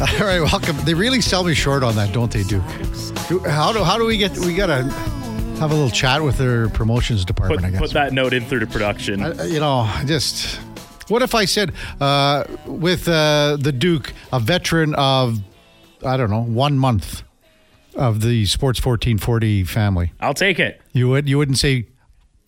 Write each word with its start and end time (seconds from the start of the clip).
All 0.20 0.26
right, 0.26 0.40
welcome. 0.40 0.76
They 0.86 0.94
really 0.94 1.20
sell 1.20 1.44
me 1.44 1.52
short 1.52 1.82
on 1.82 1.94
that, 1.96 2.14
don't 2.14 2.32
they, 2.32 2.42
Duke? 2.42 2.62
How 3.44 3.70
do 3.70 3.84
how 3.84 3.98
do 3.98 4.06
we 4.06 4.16
get? 4.16 4.36
We 4.38 4.54
gotta 4.54 4.84
have 4.84 5.70
a 5.72 5.74
little 5.74 5.90
chat 5.90 6.22
with 6.22 6.38
their 6.38 6.70
promotions 6.70 7.22
department. 7.26 7.60
Put, 7.60 7.66
I 7.66 7.70
guess. 7.70 7.80
put 7.80 7.90
that 7.92 8.14
note 8.14 8.32
in 8.32 8.46
through 8.46 8.60
to 8.60 8.66
production. 8.66 9.22
Uh, 9.22 9.42
you 9.46 9.60
know, 9.60 9.90
just 10.06 10.56
what 11.08 11.20
if 11.20 11.34
I 11.34 11.44
said 11.44 11.74
uh, 12.00 12.44
with 12.64 13.08
uh, 13.08 13.58
the 13.60 13.72
Duke, 13.72 14.14
a 14.32 14.40
veteran 14.40 14.94
of 14.94 15.38
I 16.02 16.16
don't 16.16 16.30
know, 16.30 16.44
one 16.44 16.78
month 16.78 17.22
of 17.94 18.22
the 18.22 18.46
Sports 18.46 18.80
fourteen 18.80 19.18
forty 19.18 19.64
family, 19.64 20.14
I'll 20.18 20.32
take 20.32 20.58
it. 20.58 20.80
you 20.94 21.10
would 21.10 21.28
you 21.28 21.36
wouldn't 21.36 21.58
say? 21.58 21.88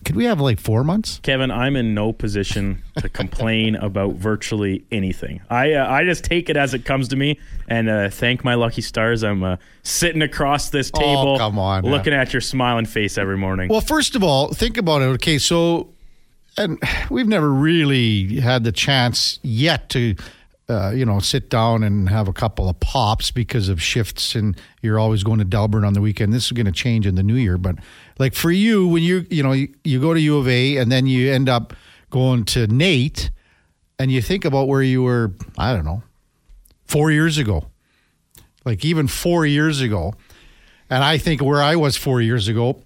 Could 0.04 0.16
we 0.16 0.24
have 0.24 0.40
like 0.40 0.58
four 0.58 0.82
months? 0.84 1.20
Kevin, 1.22 1.50
I'm 1.50 1.76
in 1.76 1.94
no 1.94 2.12
position 2.12 2.82
to 2.96 3.08
complain 3.08 3.76
about 3.88 4.14
virtually 4.14 4.84
anything. 4.90 5.40
I 5.48 5.74
uh, 5.74 5.88
I 5.90 6.04
just 6.04 6.24
take 6.24 6.50
it 6.50 6.56
as 6.56 6.74
it 6.74 6.84
comes 6.84 7.08
to 7.08 7.16
me 7.16 7.38
and 7.68 7.88
uh, 7.88 8.10
thank 8.10 8.44
my 8.44 8.54
lucky 8.54 8.82
stars. 8.82 9.22
I'm 9.22 9.42
uh, 9.42 9.56
sitting 9.82 10.22
across 10.22 10.70
this 10.70 10.90
table, 10.90 11.34
Oh, 11.34 11.38
come 11.38 11.58
on, 11.58 11.84
looking 11.84 12.12
at 12.12 12.32
your 12.32 12.40
smiling 12.40 12.86
face 12.86 13.16
every 13.16 13.38
morning. 13.38 13.68
Well, 13.68 13.80
first 13.80 14.16
of 14.16 14.22
all, 14.24 14.48
think 14.52 14.76
about 14.76 15.02
it. 15.02 15.06
Okay, 15.06 15.38
so, 15.38 15.88
and 16.56 16.78
we've 17.10 17.28
never 17.28 17.50
really 17.52 18.40
had 18.40 18.64
the 18.64 18.72
chance 18.72 19.38
yet 19.42 19.88
to, 19.90 20.16
uh, 20.68 20.90
you 20.90 21.04
know, 21.06 21.20
sit 21.20 21.48
down 21.48 21.82
and 21.82 22.08
have 22.08 22.28
a 22.28 22.32
couple 22.32 22.68
of 22.68 22.78
pops 22.80 23.30
because 23.30 23.68
of 23.68 23.80
shifts, 23.80 24.34
and 24.34 24.60
you're 24.82 24.98
always 24.98 25.22
going 25.22 25.38
to 25.38 25.44
Delburne 25.44 25.86
on 25.86 25.92
the 25.94 26.00
weekend. 26.00 26.32
This 26.32 26.46
is 26.46 26.52
going 26.52 26.66
to 26.66 26.72
change 26.72 27.06
in 27.06 27.14
the 27.14 27.22
new 27.22 27.36
year, 27.36 27.56
but 27.56 27.76
like 28.22 28.34
for 28.34 28.52
you, 28.52 28.86
when 28.86 29.02
you, 29.02 29.26
you 29.30 29.42
know, 29.42 29.50
you, 29.50 29.74
you 29.82 30.00
go 30.00 30.14
to 30.14 30.20
U 30.20 30.38
of 30.38 30.46
A 30.46 30.76
and 30.76 30.92
then 30.92 31.08
you 31.08 31.32
end 31.32 31.48
up 31.48 31.74
going 32.08 32.44
to 32.44 32.68
NAIT, 32.68 33.32
and 33.98 34.12
you 34.12 34.22
think 34.22 34.44
about 34.44 34.68
where 34.68 34.80
you 34.80 35.02
were, 35.02 35.32
I 35.58 35.74
don't 35.74 35.84
know, 35.84 36.04
four 36.86 37.10
years 37.10 37.36
ago, 37.36 37.66
like 38.64 38.84
even 38.84 39.08
four 39.08 39.44
years 39.44 39.80
ago. 39.80 40.14
And 40.88 41.02
I 41.02 41.18
think 41.18 41.42
where 41.42 41.60
I 41.60 41.74
was 41.74 41.96
four 41.96 42.20
years 42.20 42.46
ago, 42.46 42.84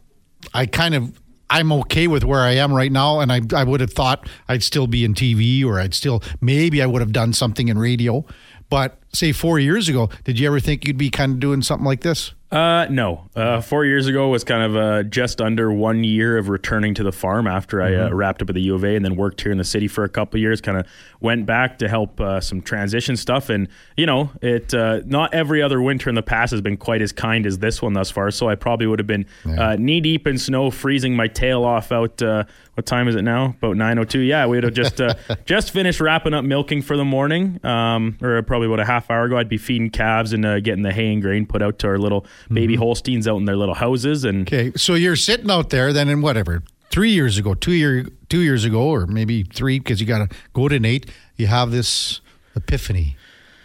I 0.54 0.64
kind 0.64 0.94
of 0.94 1.20
I'm 1.50 1.70
okay 1.70 2.06
with 2.06 2.24
where 2.24 2.40
I 2.40 2.52
am 2.52 2.72
right 2.72 2.90
now, 2.90 3.20
and 3.20 3.30
I 3.30 3.42
I 3.54 3.62
would 3.62 3.80
have 3.80 3.92
thought 3.92 4.26
I'd 4.48 4.62
still 4.62 4.86
be 4.86 5.04
in 5.04 5.12
TV 5.12 5.66
or 5.66 5.78
I'd 5.78 5.92
still 5.92 6.22
maybe 6.40 6.80
I 6.80 6.86
would 6.86 7.02
have 7.02 7.12
done 7.12 7.34
something 7.34 7.68
in 7.68 7.78
radio. 7.78 8.24
But 8.70 8.98
say 9.12 9.32
four 9.32 9.58
years 9.58 9.86
ago, 9.90 10.08
did 10.24 10.38
you 10.38 10.46
ever 10.46 10.60
think 10.60 10.86
you'd 10.86 10.96
be 10.96 11.10
kind 11.10 11.32
of 11.32 11.40
doing 11.40 11.60
something 11.60 11.84
like 11.84 12.00
this? 12.00 12.32
Uh, 12.56 12.86
no. 12.88 13.28
Uh, 13.36 13.60
four 13.60 13.84
years 13.84 14.06
ago 14.06 14.28
was 14.28 14.42
kind 14.42 14.62
of 14.62 14.76
uh, 14.76 15.02
just 15.02 15.42
under 15.42 15.70
one 15.70 16.02
year 16.04 16.38
of 16.38 16.48
returning 16.48 16.94
to 16.94 17.02
the 17.02 17.12
farm 17.12 17.46
after 17.46 17.82
I 17.82 17.94
uh, 17.94 18.10
wrapped 18.10 18.40
up 18.40 18.48
at 18.48 18.54
the 18.54 18.62
U 18.62 18.74
of 18.74 18.82
A 18.82 18.96
and 18.96 19.04
then 19.04 19.14
worked 19.14 19.42
here 19.42 19.52
in 19.52 19.58
the 19.58 19.64
city 19.64 19.88
for 19.88 20.04
a 20.04 20.08
couple 20.08 20.38
of 20.38 20.40
years. 20.40 20.62
Kind 20.62 20.78
of 20.78 20.86
went 21.20 21.44
back 21.44 21.78
to 21.80 21.88
help 21.88 22.18
uh, 22.18 22.40
some 22.40 22.62
transition 22.62 23.14
stuff, 23.14 23.50
and 23.50 23.68
you 23.94 24.06
know, 24.06 24.30
it 24.40 24.72
uh, 24.72 25.00
not 25.04 25.34
every 25.34 25.60
other 25.60 25.82
winter 25.82 26.08
in 26.08 26.14
the 26.14 26.22
past 26.22 26.50
has 26.52 26.62
been 26.62 26.78
quite 26.78 27.02
as 27.02 27.12
kind 27.12 27.44
as 27.44 27.58
this 27.58 27.82
one 27.82 27.92
thus 27.92 28.10
far. 28.10 28.30
So 28.30 28.48
I 28.48 28.54
probably 28.54 28.86
would 28.86 29.00
have 29.00 29.06
been 29.06 29.26
uh, 29.44 29.76
knee 29.78 30.00
deep 30.00 30.26
in 30.26 30.38
snow, 30.38 30.70
freezing 30.70 31.14
my 31.14 31.26
tail 31.26 31.62
off 31.62 31.92
out. 31.92 32.22
Uh, 32.22 32.44
what 32.72 32.86
time 32.86 33.08
is 33.08 33.16
it 33.16 33.22
now? 33.22 33.54
About 33.58 33.76
nine 33.76 33.98
oh 33.98 34.04
two. 34.04 34.20
Yeah, 34.20 34.46
we'd 34.46 34.64
have 34.64 34.74
just 34.74 35.00
uh, 35.00 35.14
just 35.44 35.72
finished 35.72 36.00
wrapping 36.00 36.32
up 36.32 36.44
milking 36.44 36.80
for 36.80 36.96
the 36.96 37.04
morning, 37.04 37.58
um, 37.66 38.16
or 38.22 38.42
probably 38.42 38.66
about 38.66 38.80
a 38.80 38.86
half 38.86 39.10
hour 39.10 39.24
ago. 39.24 39.36
I'd 39.36 39.48
be 39.48 39.58
feeding 39.58 39.90
calves 39.90 40.32
and 40.32 40.44
uh, 40.44 40.60
getting 40.60 40.82
the 40.82 40.92
hay 40.92 41.12
and 41.12 41.20
grain 41.20 41.44
put 41.46 41.62
out 41.62 41.78
to 41.80 41.88
our 41.88 41.98
little 41.98 42.26
baby 42.50 42.74
mm-hmm. 42.74 42.82
Holsteins 42.82 43.26
out 43.28 43.36
in 43.36 43.44
their 43.44 43.56
little 43.56 43.74
houses, 43.74 44.24
and 44.24 44.46
Okay, 44.46 44.72
so 44.76 44.94
you're 44.94 45.16
sitting 45.16 45.50
out 45.50 45.70
there 45.70 45.92
then 45.92 46.08
in 46.08 46.22
whatever 46.22 46.62
three 46.90 47.10
years 47.10 47.38
ago, 47.38 47.54
two 47.54 47.72
year 47.72 48.06
two 48.28 48.40
years 48.40 48.64
ago, 48.64 48.82
or 48.82 49.06
maybe 49.06 49.42
three 49.42 49.78
because 49.78 50.00
you 50.00 50.06
got 50.06 50.30
to 50.30 50.36
go 50.52 50.68
to 50.68 50.78
NAIT. 50.78 51.10
You 51.36 51.46
have 51.46 51.70
this 51.70 52.20
epiphany. 52.54 53.16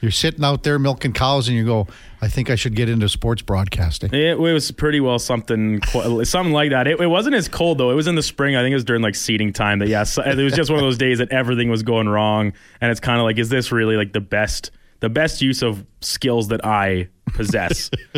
You're 0.01 0.11
sitting 0.11 0.43
out 0.43 0.63
there 0.63 0.79
milking 0.79 1.13
cows, 1.13 1.47
and 1.47 1.55
you 1.55 1.63
go, 1.63 1.87
"I 2.21 2.27
think 2.27 2.49
I 2.49 2.55
should 2.55 2.75
get 2.75 2.89
into 2.89 3.07
sports 3.07 3.43
broadcasting." 3.43 4.11
It, 4.13 4.39
was 4.39 4.71
pretty 4.71 4.99
well 4.99 5.19
something, 5.19 5.81
something 5.83 6.51
like 6.51 6.71
that. 6.71 6.87
It, 6.87 6.99
it 6.99 7.07
wasn't 7.07 7.35
as 7.35 7.47
cold 7.47 7.77
though. 7.77 7.91
It 7.91 7.95
was 7.95 8.07
in 8.07 8.15
the 8.15 8.23
spring. 8.23 8.55
I 8.55 8.63
think 8.63 8.71
it 8.71 8.75
was 8.75 8.83
during 8.83 9.03
like 9.03 9.15
seeding 9.15 9.53
time. 9.53 9.79
That 9.79 9.89
yes, 9.89 10.17
it 10.17 10.37
was 10.37 10.53
just 10.53 10.71
one 10.71 10.79
of 10.79 10.83
those 10.83 10.97
days 10.97 11.19
that 11.19 11.31
everything 11.31 11.69
was 11.69 11.83
going 11.83 12.09
wrong, 12.09 12.53
and 12.81 12.91
it's 12.91 12.99
kind 12.99 13.19
of 13.19 13.25
like, 13.25 13.37
is 13.37 13.49
this 13.49 13.71
really 13.71 13.95
like 13.95 14.11
the 14.11 14.21
best, 14.21 14.71
the 15.01 15.09
best 15.09 15.41
use 15.41 15.61
of 15.61 15.85
skills 15.99 16.47
that 16.47 16.65
I 16.65 17.09
possess? 17.27 17.91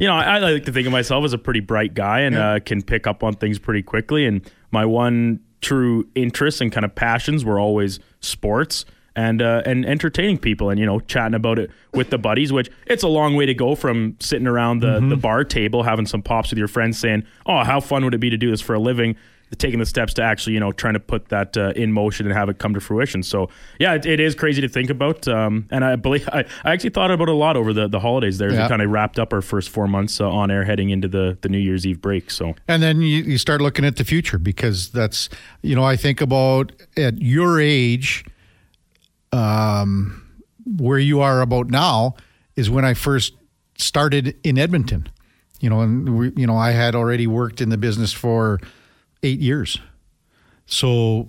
you 0.00 0.06
know, 0.06 0.14
I, 0.14 0.36
I 0.36 0.38
like 0.38 0.64
to 0.64 0.72
think 0.72 0.86
of 0.86 0.92
myself 0.92 1.24
as 1.24 1.32
a 1.32 1.38
pretty 1.38 1.60
bright 1.60 1.94
guy 1.94 2.20
and 2.20 2.36
uh, 2.36 2.60
can 2.60 2.82
pick 2.82 3.06
up 3.06 3.24
on 3.24 3.34
things 3.34 3.58
pretty 3.58 3.82
quickly. 3.82 4.26
And 4.26 4.48
my 4.70 4.84
one 4.84 5.40
true 5.62 6.06
interest 6.14 6.60
and 6.60 6.70
kind 6.70 6.84
of 6.84 6.94
passions 6.94 7.44
were 7.44 7.58
always 7.58 7.98
sports 8.20 8.84
and 9.16 9.40
uh, 9.40 9.62
and 9.64 9.86
entertaining 9.86 10.38
people 10.38 10.70
and 10.70 10.78
you 10.78 10.86
know 10.86 11.00
chatting 11.00 11.34
about 11.34 11.58
it 11.58 11.70
with 11.92 12.10
the 12.10 12.18
buddies 12.18 12.52
which 12.52 12.70
it's 12.86 13.02
a 13.02 13.08
long 13.08 13.34
way 13.34 13.46
to 13.46 13.54
go 13.54 13.74
from 13.74 14.16
sitting 14.20 14.46
around 14.46 14.80
the, 14.80 15.00
the 15.08 15.16
bar 15.16 15.44
table 15.44 15.82
having 15.84 16.04
some 16.04 16.20
pops 16.20 16.50
with 16.50 16.58
your 16.58 16.68
friends 16.68 16.98
saying 16.98 17.24
oh 17.46 17.62
how 17.62 17.80
fun 17.80 18.04
would 18.04 18.14
it 18.14 18.18
be 18.18 18.28
to 18.28 18.36
do 18.36 18.50
this 18.50 18.60
for 18.60 18.74
a 18.74 18.78
living 18.78 19.16
taking 19.58 19.78
the 19.78 19.86
steps 19.86 20.12
to 20.14 20.22
actually 20.22 20.52
you 20.52 20.58
know 20.58 20.72
trying 20.72 20.94
to 20.94 21.00
put 21.00 21.28
that 21.28 21.56
uh, 21.56 21.70
in 21.76 21.92
motion 21.92 22.26
and 22.26 22.34
have 22.34 22.48
it 22.48 22.58
come 22.58 22.74
to 22.74 22.80
fruition 22.80 23.22
so 23.22 23.48
yeah 23.78 23.94
it, 23.94 24.04
it 24.04 24.18
is 24.18 24.34
crazy 24.34 24.60
to 24.60 24.68
think 24.68 24.90
about 24.90 25.28
um, 25.28 25.68
and 25.70 25.84
I 25.84 25.94
believe 25.96 26.28
I, 26.32 26.44
I 26.64 26.72
actually 26.72 26.90
thought 26.90 27.12
about 27.12 27.28
it 27.28 27.32
a 27.32 27.36
lot 27.36 27.56
over 27.56 27.72
the, 27.72 27.86
the 27.86 28.00
holidays 28.00 28.38
there 28.38 28.48
as 28.48 28.54
Yeah. 28.54 28.64
we 28.64 28.68
kind 28.68 28.82
of 28.82 28.90
wrapped 28.90 29.18
up 29.18 29.32
our 29.32 29.42
first 29.42 29.68
four 29.70 29.86
months 29.86 30.20
uh, 30.20 30.28
on 30.28 30.50
air 30.50 30.64
heading 30.64 30.90
into 30.90 31.06
the, 31.06 31.38
the 31.42 31.48
New 31.48 31.58
Year's 31.58 31.86
Eve 31.86 32.00
break 32.00 32.30
so 32.32 32.54
And 32.66 32.82
then 32.82 33.00
you, 33.00 33.22
you 33.22 33.38
start 33.38 33.60
looking 33.60 33.84
at 33.84 33.94
the 33.96 34.04
future 34.04 34.38
because 34.38 34.90
that's, 34.90 35.28
you 35.62 35.76
know, 35.76 35.84
I 35.84 35.94
think 35.96 36.20
about 36.20 36.72
at 36.96 37.22
your 37.22 37.60
age, 37.60 38.24
um, 39.32 40.20
where 40.78 40.98
you 40.98 41.20
are 41.20 41.40
about 41.40 41.68
now 41.68 42.14
is 42.56 42.70
when 42.70 42.84
I 42.84 42.94
first 42.94 43.34
started 43.78 44.36
in 44.42 44.58
Edmonton. 44.58 45.08
You 45.60 45.70
know, 45.70 45.80
and 45.80 46.18
we, 46.18 46.32
you 46.36 46.46
know, 46.46 46.56
I 46.56 46.72
had 46.72 46.94
already 46.94 47.26
worked 47.26 47.60
in 47.60 47.70
the 47.70 47.78
business 47.78 48.12
for 48.12 48.60
eight 49.24 49.40
years. 49.40 49.78
So 50.66 51.28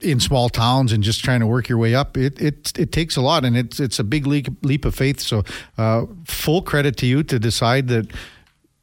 in 0.00 0.20
small 0.20 0.48
towns 0.48 0.92
and 0.92 1.02
just 1.02 1.24
trying 1.24 1.40
to 1.40 1.46
work 1.46 1.68
your 1.68 1.78
way 1.78 1.94
up, 1.94 2.16
it 2.16 2.40
it 2.40 2.72
it 2.78 2.92
takes 2.92 3.16
a 3.16 3.20
lot, 3.20 3.44
and 3.44 3.56
it's 3.56 3.80
it's 3.80 3.98
a 3.98 4.04
big 4.04 4.26
leap 4.26 4.48
leap 4.62 4.84
of 4.84 4.94
faith. 4.94 5.20
So, 5.20 5.44
uh, 5.78 6.06
full 6.24 6.62
credit 6.62 6.96
to 6.98 7.06
you 7.06 7.22
to 7.24 7.38
decide 7.38 7.88
that 7.88 8.12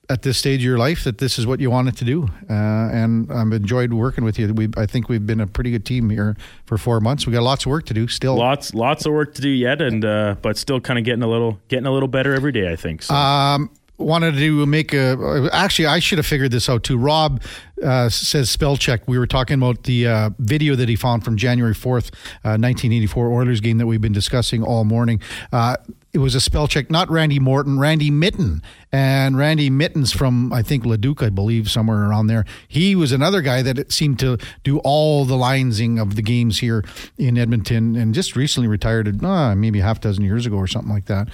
at 0.10 0.22
this 0.22 0.38
stage 0.38 0.60
of 0.60 0.66
your 0.66 0.78
life 0.78 1.06
that 1.06 1.18
this 1.18 1.40
is 1.40 1.48
what 1.48 1.60
you 1.60 1.72
wanted 1.72 1.96
to 1.98 2.06
do. 2.06 2.28
Uh, 2.50 2.54
and 2.54 3.32
I've 3.32 3.54
enjoyed 3.54 3.94
working 3.94 4.24
with 4.24 4.38
you. 4.38 4.54
We 4.54 4.70
I 4.78 4.86
think 4.86 5.10
we've 5.10 5.26
been 5.26 5.42
a 5.42 5.48
pretty 5.48 5.72
good 5.72 5.86
team 5.86 6.10
here 6.10 6.36
for 6.66 6.78
four 6.78 7.00
months. 7.00 7.26
We 7.26 7.34
got 7.34 7.44
lots 7.44 7.66
of 7.66 7.70
work 7.70 7.86
to 7.86 7.94
do 7.94 8.08
still. 8.08 8.36
lots 8.36 8.74
lots 8.74 9.06
of 9.06 9.14
work 9.14 9.34
to 9.36 9.42
do 9.42 9.50
yet 9.50 9.82
and 9.82 10.04
uh, 10.04 10.36
but 10.42 10.58
still 10.58 10.80
kind 10.80 11.00
of 11.00 11.06
getting 11.06 11.24
a 11.24 11.28
little 11.28 11.60
getting 11.68 11.86
a 11.86 11.92
little 11.92 12.10
better 12.10 12.34
every 12.34 12.52
day 12.52 12.72
I 12.72 12.76
think 12.76 13.04
so. 13.04 13.14
Um, 13.14 13.70
wanted 13.98 14.36
to 14.36 14.66
make 14.66 14.94
a. 14.94 15.50
Actually, 15.52 15.88
I 15.88 16.00
should 16.00 16.18
have 16.18 16.26
figured 16.26 16.52
this 16.52 16.70
out 16.70 16.84
too. 16.84 16.98
Rob 16.98 17.42
uh, 17.84 18.10
says 18.10 18.50
spell 18.50 18.78
check. 18.78 19.08
We 19.08 19.18
were 19.18 19.28
talking 19.28 19.56
about 19.56 19.84
the 19.84 20.08
uh, 20.08 20.30
video 20.40 20.76
that 20.76 20.90
he 20.90 20.96
found 20.96 21.24
from 21.24 21.38
January 21.38 21.74
fourth, 21.74 22.12
uh, 22.44 22.58
nineteen 22.58 22.92
eighty 22.92 23.08
four 23.08 23.32
Oilers 23.32 23.62
game 23.62 23.78
that 23.78 23.88
we've 23.88 24.02
been 24.02 24.14
discussing 24.14 24.64
all 24.64 24.84
morning. 24.84 25.22
Uh, 25.52 25.78
it 26.14 26.20
was 26.20 26.36
a 26.36 26.40
spell 26.40 26.68
check, 26.68 26.92
not 26.92 27.10
Randy 27.10 27.40
Morton, 27.40 27.80
Randy 27.80 28.12
Mitton, 28.12 28.62
and 28.92 29.36
Randy 29.36 29.72
Mittons 29.72 30.12
from 30.12 30.54
I 30.54 30.62
think 30.62 30.86
Leduc, 30.86 31.24
I 31.24 31.30
believe, 31.30 31.72
somewhere 31.72 32.04
around 32.04 32.28
there. 32.28 32.46
He 32.68 32.96
was 32.96 33.12
another 33.12 33.42
guy 33.42 33.64
that 33.64 33.92
seemed 33.92 34.20
to 34.20 34.38
do 34.64 34.78
all 34.80 35.26
the 35.26 35.36
linesing 35.36 36.00
of 36.00 36.16
the 36.16 36.22
games 36.22 36.60
here 36.60 36.84
in 37.18 37.38
Edmonton, 37.38 37.96
and 37.96 38.14
just 38.14 38.36
recently 38.36 38.68
retired, 38.68 39.24
uh, 39.24 39.56
maybe 39.56 39.80
a 39.80 39.84
half 39.84 40.02
dozen 40.02 40.24
years 40.24 40.46
ago 40.46 40.58
or 40.58 40.68
something 40.68 40.94
like 40.94 41.06
that. 41.06 41.30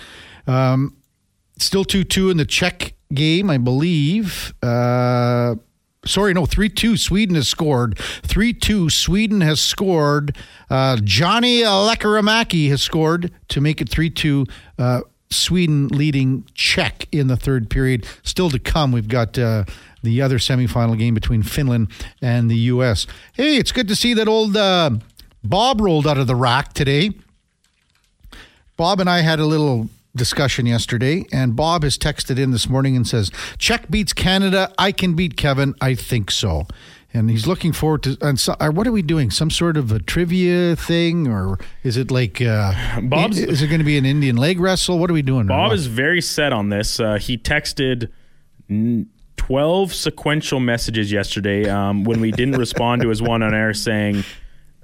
Um, 0.47 0.95
still 1.59 1.83
2 1.83 2.03
2 2.03 2.29
in 2.29 2.37
the 2.37 2.45
Czech 2.45 2.93
game, 3.13 3.49
I 3.49 3.57
believe. 3.57 4.53
Uh, 4.61 5.55
sorry, 6.05 6.33
no, 6.33 6.45
3 6.45 6.69
2. 6.69 6.97
Sweden 6.97 7.35
has 7.35 7.47
scored. 7.47 7.97
3 7.99 8.53
2. 8.53 8.89
Sweden 8.89 9.41
has 9.41 9.61
scored. 9.61 10.35
Uh, 10.69 10.97
Johnny 11.03 11.61
Lekkerimäki 11.61 12.69
has 12.69 12.81
scored 12.81 13.31
to 13.49 13.61
make 13.61 13.81
it 13.81 13.89
3 13.89 14.09
2. 14.09 14.45
Uh, 14.77 15.01
Sweden 15.31 15.87
leading 15.89 16.45
Czech 16.55 17.07
in 17.11 17.27
the 17.27 17.37
third 17.37 17.69
period. 17.69 18.05
Still 18.23 18.49
to 18.49 18.59
come, 18.59 18.91
we've 18.91 19.07
got. 19.07 19.37
Uh, 19.37 19.65
the 20.01 20.21
other 20.21 20.37
semifinal 20.37 20.97
game 20.97 21.13
between 21.13 21.43
Finland 21.43 21.89
and 22.21 22.49
the 22.49 22.55
U.S. 22.55 23.05
Hey, 23.33 23.57
it's 23.57 23.73
good 23.73 23.87
to 23.89 23.95
see 23.95 24.13
that 24.13 24.27
old 24.27 24.55
uh, 24.55 24.91
Bob 25.43 25.81
rolled 25.81 26.07
out 26.07 26.17
of 26.17 26.27
the 26.27 26.35
rack 26.35 26.73
today. 26.73 27.11
Bob 28.77 28.99
and 28.99 29.09
I 29.09 29.21
had 29.21 29.39
a 29.39 29.45
little 29.45 29.89
discussion 30.15 30.65
yesterday, 30.65 31.25
and 31.31 31.55
Bob 31.55 31.83
has 31.83 31.97
texted 31.97 32.39
in 32.39 32.51
this 32.51 32.67
morning 32.69 32.95
and 32.95 33.07
says, 33.07 33.31
Czech 33.57 33.89
beats 33.89 34.13
Canada. 34.13 34.73
I 34.77 34.91
can 34.91 35.13
beat 35.13 35.37
Kevin. 35.37 35.75
I 35.81 35.95
think 35.95 36.31
so. 36.31 36.65
And 37.13 37.29
he's 37.29 37.47
looking 37.47 37.71
forward 37.73 38.03
to. 38.03 38.17
And 38.21 38.39
so, 38.39 38.55
uh, 38.59 38.69
what 38.69 38.85
are 38.85 38.91
we 38.91 39.01
doing? 39.01 39.31
Some 39.31 39.49
sort 39.49 39.77
of 39.77 39.91
a 39.91 39.97
trivia 39.99 40.75
thing, 40.75 41.27
or 41.27 41.57
is 41.83 41.97
it 41.97 42.11
like? 42.11 42.39
Uh, 42.41 43.01
Bob's- 43.01 43.39
Is 43.39 43.61
it 43.63 43.67
going 43.67 43.79
to 43.79 43.85
be 43.85 43.97
an 43.97 44.05
Indian 44.05 44.35
leg 44.37 44.59
wrestle? 44.59 44.99
What 44.99 45.09
are 45.09 45.13
we 45.13 45.23
doing? 45.23 45.47
Bob 45.47 45.71
is 45.73 45.87
very 45.87 46.21
set 46.21 46.53
on 46.53 46.69
this. 46.69 46.99
Uh, 46.99 47.15
he 47.15 47.35
texted 47.37 48.09
n- 48.69 49.07
12 49.37 49.91
sequential 49.93 50.59
messages 50.59 51.11
yesterday 51.11 51.67
um, 51.67 52.03
when 52.03 52.21
we 52.21 52.29
didn't 52.31 52.57
respond 52.59 53.01
to 53.01 53.09
his 53.09 53.21
one 53.23 53.41
on 53.41 53.55
air 53.55 53.73
saying, 53.73 54.23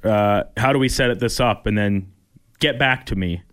uh, 0.03 0.43
How 0.57 0.73
do 0.73 0.79
we 0.79 0.89
set 0.89 1.19
this 1.19 1.39
up? 1.39 1.67
And 1.67 1.77
then 1.77 2.11
get 2.59 2.79
back 2.79 3.05
to 3.07 3.15
me. 3.15 3.43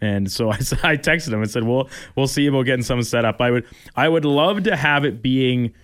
And 0.00 0.30
so 0.30 0.50
I, 0.50 0.56
I 0.56 0.96
texted 0.96 1.32
him 1.32 1.42
and 1.42 1.50
said, 1.50 1.64
"We'll 1.64 1.88
we'll 2.14 2.28
see 2.28 2.46
about 2.46 2.62
getting 2.64 2.82
something 2.82 3.04
set 3.04 3.24
up." 3.24 3.40
I 3.40 3.50
would 3.50 3.64
I 3.94 4.08
would 4.08 4.24
love 4.24 4.64
to 4.64 4.76
have 4.76 5.04
it 5.04 5.22
being 5.22 5.74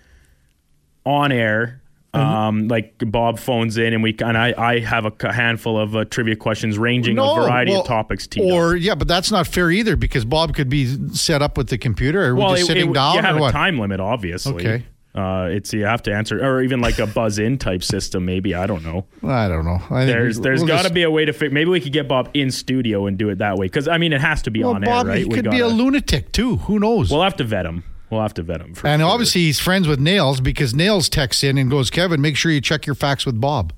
on 1.04 1.32
air. 1.32 1.78
Mm-hmm. 2.14 2.26
Um, 2.26 2.68
like 2.68 2.92
Bob 2.98 3.38
phones 3.38 3.78
in 3.78 3.94
and 3.94 4.02
we 4.02 4.14
and 4.22 4.36
I, 4.36 4.52
I 4.58 4.80
have 4.80 5.06
a 5.06 5.32
handful 5.32 5.78
of 5.78 5.96
uh, 5.96 6.04
trivia 6.04 6.36
questions 6.36 6.76
ranging 6.76 7.18
a 7.18 7.22
variety 7.22 7.70
well, 7.70 7.80
of 7.80 7.86
topics. 7.86 8.26
up. 8.26 8.38
Or 8.38 8.76
yeah, 8.76 8.94
but 8.94 9.08
that's 9.08 9.30
not 9.30 9.46
fair 9.46 9.70
either 9.70 9.96
because 9.96 10.26
Bob 10.26 10.54
could 10.54 10.68
be 10.68 11.08
set 11.14 11.40
up 11.40 11.56
with 11.56 11.70
the 11.70 11.78
computer 11.78 12.26
or 12.26 12.34
well, 12.34 12.50
just 12.50 12.64
it- 12.64 12.66
sitting 12.66 12.90
it- 12.90 12.92
down 12.94 13.14
you 13.14 13.22
have 13.22 13.36
a 13.36 13.40
what. 13.40 13.52
time 13.52 13.78
limit, 13.78 13.98
obviously. 13.98 14.56
Okay. 14.56 14.84
Uh, 15.14 15.48
it's 15.50 15.74
you 15.74 15.84
have 15.84 16.02
to 16.02 16.10
answer, 16.12 16.42
or 16.42 16.62
even 16.62 16.80
like 16.80 16.98
a 16.98 17.06
buzz 17.06 17.38
in 17.38 17.58
type 17.58 17.84
system. 17.84 18.24
Maybe 18.24 18.54
I 18.54 18.66
don't 18.66 18.82
know. 18.82 19.04
I 19.22 19.46
don't 19.46 19.66
know. 19.66 19.78
I 19.90 20.04
think 20.04 20.06
There's 20.06 20.38
we- 20.38 20.42
there's 20.42 20.60
we'll 20.60 20.68
got 20.68 20.86
to 20.86 20.92
be 20.92 21.02
a 21.02 21.10
way 21.10 21.26
to 21.26 21.34
fix. 21.34 21.52
Maybe 21.52 21.68
we 21.70 21.80
could 21.80 21.92
get 21.92 22.08
Bob 22.08 22.30
in 22.32 22.50
studio 22.50 23.06
and 23.06 23.18
do 23.18 23.28
it 23.28 23.36
that 23.38 23.56
way. 23.56 23.66
Because 23.66 23.88
I 23.88 23.98
mean, 23.98 24.14
it 24.14 24.22
has 24.22 24.40
to 24.42 24.50
be 24.50 24.62
Well, 24.64 24.74
on 24.74 24.80
Bob, 24.82 25.06
air, 25.06 25.10
right? 25.12 25.18
he 25.18 25.24
We 25.26 25.34
could 25.34 25.50
be 25.50 25.60
a 25.60 25.68
lunatic 25.68 26.32
too. 26.32 26.56
Who 26.56 26.78
knows? 26.78 27.10
We'll 27.10 27.22
have 27.22 27.36
to 27.36 27.44
vet 27.44 27.66
him. 27.66 27.84
We'll 28.08 28.22
have 28.22 28.32
to 28.34 28.42
vet 28.42 28.60
him. 28.62 28.74
For 28.74 28.86
and 28.86 29.00
sure. 29.00 29.10
obviously 29.10 29.42
he's 29.42 29.60
friends 29.60 29.86
with 29.86 30.00
Nails 30.00 30.40
because 30.40 30.74
Nails 30.74 31.08
texts 31.10 31.44
in 31.44 31.58
and 31.58 31.70
goes, 31.70 31.90
"Kevin, 31.90 32.20
make 32.22 32.36
sure 32.36 32.50
you 32.50 32.60
check 32.62 32.86
your 32.86 32.94
facts 32.94 33.26
with 33.26 33.38
Bob." 33.40 33.72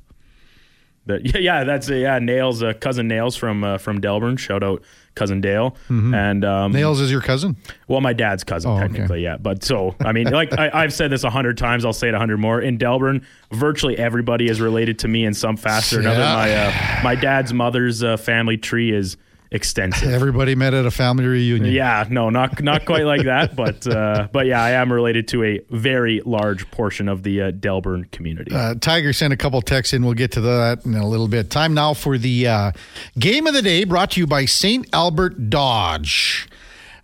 But, 1.06 1.26
yeah, 1.26 1.38
yeah, 1.40 1.64
that's 1.64 1.88
yeah. 1.88 2.19
Nails, 2.20 2.62
uh, 2.62 2.72
cousin 2.75 3.08
Nails 3.08 3.34
from 3.36 3.64
uh, 3.64 3.78
from 3.78 4.00
Delburne. 4.00 4.36
Shout 4.38 4.62
out 4.62 4.82
cousin 5.14 5.40
Dale. 5.40 5.76
And 5.88 6.44
um, 6.44 6.72
Nails 6.72 7.00
is 7.00 7.11
your 7.11 7.20
cousin. 7.20 7.56
Well, 7.88 8.00
my 8.00 8.12
dad's 8.12 8.44
cousin, 8.44 8.70
Oh, 8.70 8.75
okay. 8.75 8.82
technically, 8.88 9.22
yeah. 9.22 9.37
But 9.37 9.62
so, 9.64 9.94
I 10.00 10.12
mean, 10.12 10.28
like 10.31 10.52
I, 10.58 10.70
I've 10.72 10.93
said 10.93 11.11
this 11.11 11.25
a 11.25 11.31
hundred 11.31 11.56
times, 11.58 11.84
I'll 11.84 11.93
say 11.93 12.08
it 12.08 12.14
a 12.14 12.19
hundred 12.19 12.38
more. 12.38 12.61
In 12.61 12.78
Delburne, 12.78 13.25
virtually 13.52 13.96
everybody 13.99 14.49
is 14.49 14.61
related 14.61 14.99
to 15.00 15.08
me 15.08 15.25
in 15.25 15.34
some 15.34 15.56
fashion 15.56 15.99
or 15.99 16.00
another. 16.02 16.20
Yeah. 16.20 16.34
My 16.34 16.52
uh, 16.55 17.02
my 17.05 17.14
dad's 17.14 17.52
mother's 17.52 18.02
uh, 18.02 18.16
family 18.16 18.56
tree 18.56 18.93
is 18.93 19.16
extensive. 19.54 20.08
Everybody 20.12 20.54
met 20.54 20.74
at 20.74 20.84
a 20.84 20.90
family 20.90 21.24
reunion. 21.24 21.72
Yeah, 21.72 22.04
no, 22.10 22.28
not 22.28 22.62
not 22.62 22.84
quite 22.84 23.04
like 23.04 23.24
that, 23.24 23.56
but 23.56 23.86
uh, 23.86 24.28
but 24.32 24.46
yeah, 24.46 24.62
I 24.62 24.72
am 24.72 24.92
related 24.92 25.28
to 25.28 25.44
a 25.44 25.60
very 25.70 26.20
large 26.26 26.70
portion 26.70 27.08
of 27.08 27.22
the 27.22 27.42
uh, 27.42 27.50
Delburne 27.52 28.10
community. 28.10 28.54
Uh, 28.54 28.74
Tiger 28.74 29.12
sent 29.12 29.32
a 29.32 29.36
couple 29.36 29.62
texts 29.62 29.94
in. 29.94 30.04
We'll 30.04 30.14
get 30.14 30.32
to 30.32 30.40
that 30.42 30.84
in 30.84 30.94
a 30.94 31.06
little 31.06 31.28
bit. 31.28 31.50
Time 31.50 31.72
now 31.72 31.94
for 31.94 32.18
the 32.18 32.48
uh, 32.48 32.72
game 33.18 33.46
of 33.46 33.54
the 33.54 33.62
day 33.62 33.84
brought 33.84 34.10
to 34.12 34.20
you 34.20 34.26
by 34.26 34.44
St. 34.44 34.86
Albert 34.92 35.48
Dodge. 35.48 36.48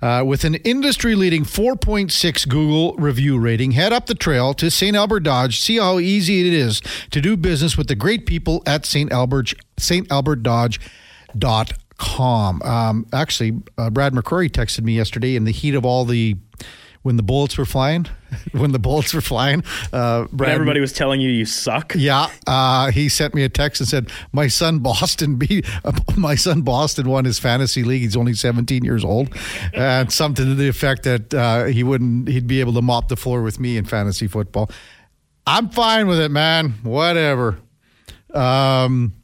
Uh, 0.02 0.24
with 0.26 0.44
an 0.44 0.54
industry 0.54 1.14
leading 1.14 1.44
4.6 1.44 2.48
Google 2.48 2.94
review 2.94 3.38
rating, 3.38 3.72
head 3.72 3.92
up 3.92 4.06
the 4.06 4.14
trail 4.14 4.54
to 4.54 4.70
St. 4.70 4.96
Albert 4.96 5.20
Dodge. 5.20 5.60
See 5.60 5.76
how 5.76 5.98
easy 5.98 6.48
it 6.48 6.54
is 6.54 6.80
to 7.10 7.20
do 7.20 7.36
business 7.36 7.76
with 7.76 7.86
the 7.88 7.94
great 7.94 8.24
people 8.24 8.62
at 8.64 8.86
St. 8.86 9.12
Albert, 9.12 9.52
St. 9.76 10.10
Albert 10.10 10.42
Dodge. 10.42 10.80
Dot 11.36 11.74
com. 12.00 12.62
Um, 12.62 13.06
actually, 13.12 13.60
uh, 13.78 13.90
Brad 13.90 14.14
McCrory 14.14 14.50
texted 14.50 14.82
me 14.82 14.94
yesterday 14.94 15.36
in 15.36 15.44
the 15.44 15.52
heat 15.52 15.74
of 15.74 15.84
all 15.84 16.04
the 16.04 16.36
when 17.02 17.16
the 17.16 17.22
bullets 17.22 17.56
were 17.56 17.64
flying. 17.64 18.06
when 18.52 18.72
the 18.72 18.78
bullets 18.78 19.12
were 19.12 19.20
flying, 19.20 19.62
uh, 19.92 20.26
Brad 20.32 20.52
everybody 20.52 20.80
was 20.80 20.92
telling 20.92 21.20
you 21.20 21.28
you 21.28 21.44
suck. 21.44 21.94
yeah, 21.94 22.28
uh, 22.46 22.90
he 22.90 23.08
sent 23.08 23.34
me 23.34 23.42
a 23.42 23.48
text 23.48 23.80
and 23.80 23.88
said, 23.88 24.10
"My 24.32 24.46
son 24.48 24.78
Boston 24.78 25.36
beat 25.36 25.66
my 26.16 26.34
son 26.34 26.62
Boston 26.62 27.08
won 27.08 27.24
his 27.24 27.38
fantasy 27.38 27.84
league. 27.84 28.02
He's 28.02 28.16
only 28.16 28.34
17 28.34 28.82
years 28.84 29.04
old, 29.04 29.36
and 29.74 30.10
something 30.10 30.46
to 30.46 30.54
the 30.54 30.68
effect 30.68 31.02
that 31.02 31.34
uh, 31.34 31.64
he 31.64 31.82
wouldn't 31.82 32.28
he'd 32.28 32.46
be 32.46 32.60
able 32.60 32.72
to 32.74 32.82
mop 32.82 33.08
the 33.08 33.16
floor 33.16 33.42
with 33.42 33.60
me 33.60 33.76
in 33.76 33.84
fantasy 33.84 34.26
football. 34.26 34.70
I'm 35.46 35.68
fine 35.68 36.06
with 36.06 36.20
it, 36.20 36.30
man. 36.30 36.74
Whatever. 36.82 37.58
Um, 38.32 39.14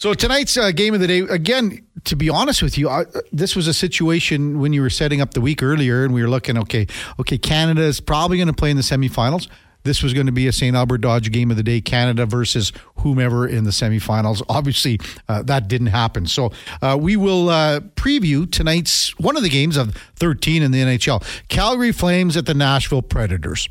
so 0.00 0.14
tonight's 0.14 0.56
uh, 0.56 0.70
game 0.70 0.94
of 0.94 1.00
the 1.00 1.06
day, 1.06 1.18
again, 1.18 1.86
to 2.04 2.16
be 2.16 2.30
honest 2.30 2.62
with 2.62 2.78
you, 2.78 2.88
I, 2.88 3.04
this 3.32 3.54
was 3.54 3.66
a 3.66 3.74
situation 3.74 4.58
when 4.58 4.72
you 4.72 4.80
were 4.80 4.88
setting 4.88 5.20
up 5.20 5.34
the 5.34 5.42
week 5.42 5.62
earlier, 5.62 6.04
and 6.04 6.14
we 6.14 6.22
were 6.22 6.30
looking, 6.30 6.56
okay, 6.56 6.86
okay, 7.18 7.36
Canada 7.36 7.82
is 7.82 8.00
probably 8.00 8.38
going 8.38 8.46
to 8.46 8.54
play 8.54 8.70
in 8.70 8.78
the 8.78 8.82
semifinals. 8.82 9.46
This 9.82 10.02
was 10.02 10.14
going 10.14 10.24
to 10.24 10.32
be 10.32 10.46
a 10.46 10.52
St. 10.52 10.74
Albert 10.74 11.02
Dodge 11.02 11.30
game 11.30 11.50
of 11.50 11.58
the 11.58 11.62
day, 11.62 11.82
Canada 11.82 12.24
versus 12.24 12.72
whomever 13.00 13.46
in 13.46 13.64
the 13.64 13.72
semifinals. 13.72 14.42
Obviously, 14.48 14.98
uh, 15.28 15.42
that 15.42 15.68
didn't 15.68 15.88
happen. 15.88 16.26
So 16.26 16.50
uh, 16.80 16.96
we 16.98 17.18
will 17.18 17.50
uh, 17.50 17.80
preview 17.80 18.50
tonight's 18.50 19.18
one 19.18 19.36
of 19.36 19.42
the 19.42 19.50
games 19.50 19.76
of 19.76 19.94
13 20.16 20.62
in 20.62 20.70
the 20.70 20.80
NHL. 20.80 21.22
Calgary 21.48 21.92
Flames 21.92 22.38
at 22.38 22.46
the 22.46 22.54
Nashville 22.54 23.02
Predators. 23.02 23.68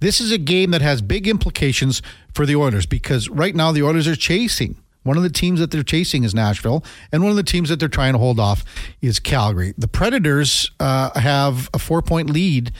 This 0.00 0.20
is 0.20 0.32
a 0.32 0.38
game 0.38 0.70
that 0.72 0.82
has 0.82 1.00
big 1.00 1.26
implications 1.26 2.02
for 2.34 2.44
the 2.44 2.56
Oilers 2.56 2.84
because 2.84 3.30
right 3.30 3.54
now 3.54 3.72
the 3.72 3.82
Oilers 3.82 4.06
are 4.06 4.16
chasing. 4.16 4.76
One 5.04 5.16
of 5.16 5.22
the 5.22 5.30
teams 5.30 5.60
that 5.60 5.70
they're 5.70 5.82
chasing 5.82 6.24
is 6.24 6.34
Nashville, 6.34 6.84
and 7.12 7.22
one 7.22 7.30
of 7.30 7.36
the 7.36 7.42
teams 7.42 7.68
that 7.68 7.78
they're 7.78 7.88
trying 7.88 8.14
to 8.14 8.18
hold 8.18 8.40
off 8.40 8.64
is 9.00 9.20
Calgary. 9.20 9.74
The 9.78 9.88
Predators 9.88 10.70
uh, 10.80 11.18
have 11.18 11.70
a 11.72 11.78
four 11.78 12.02
point 12.02 12.30
lead 12.30 12.72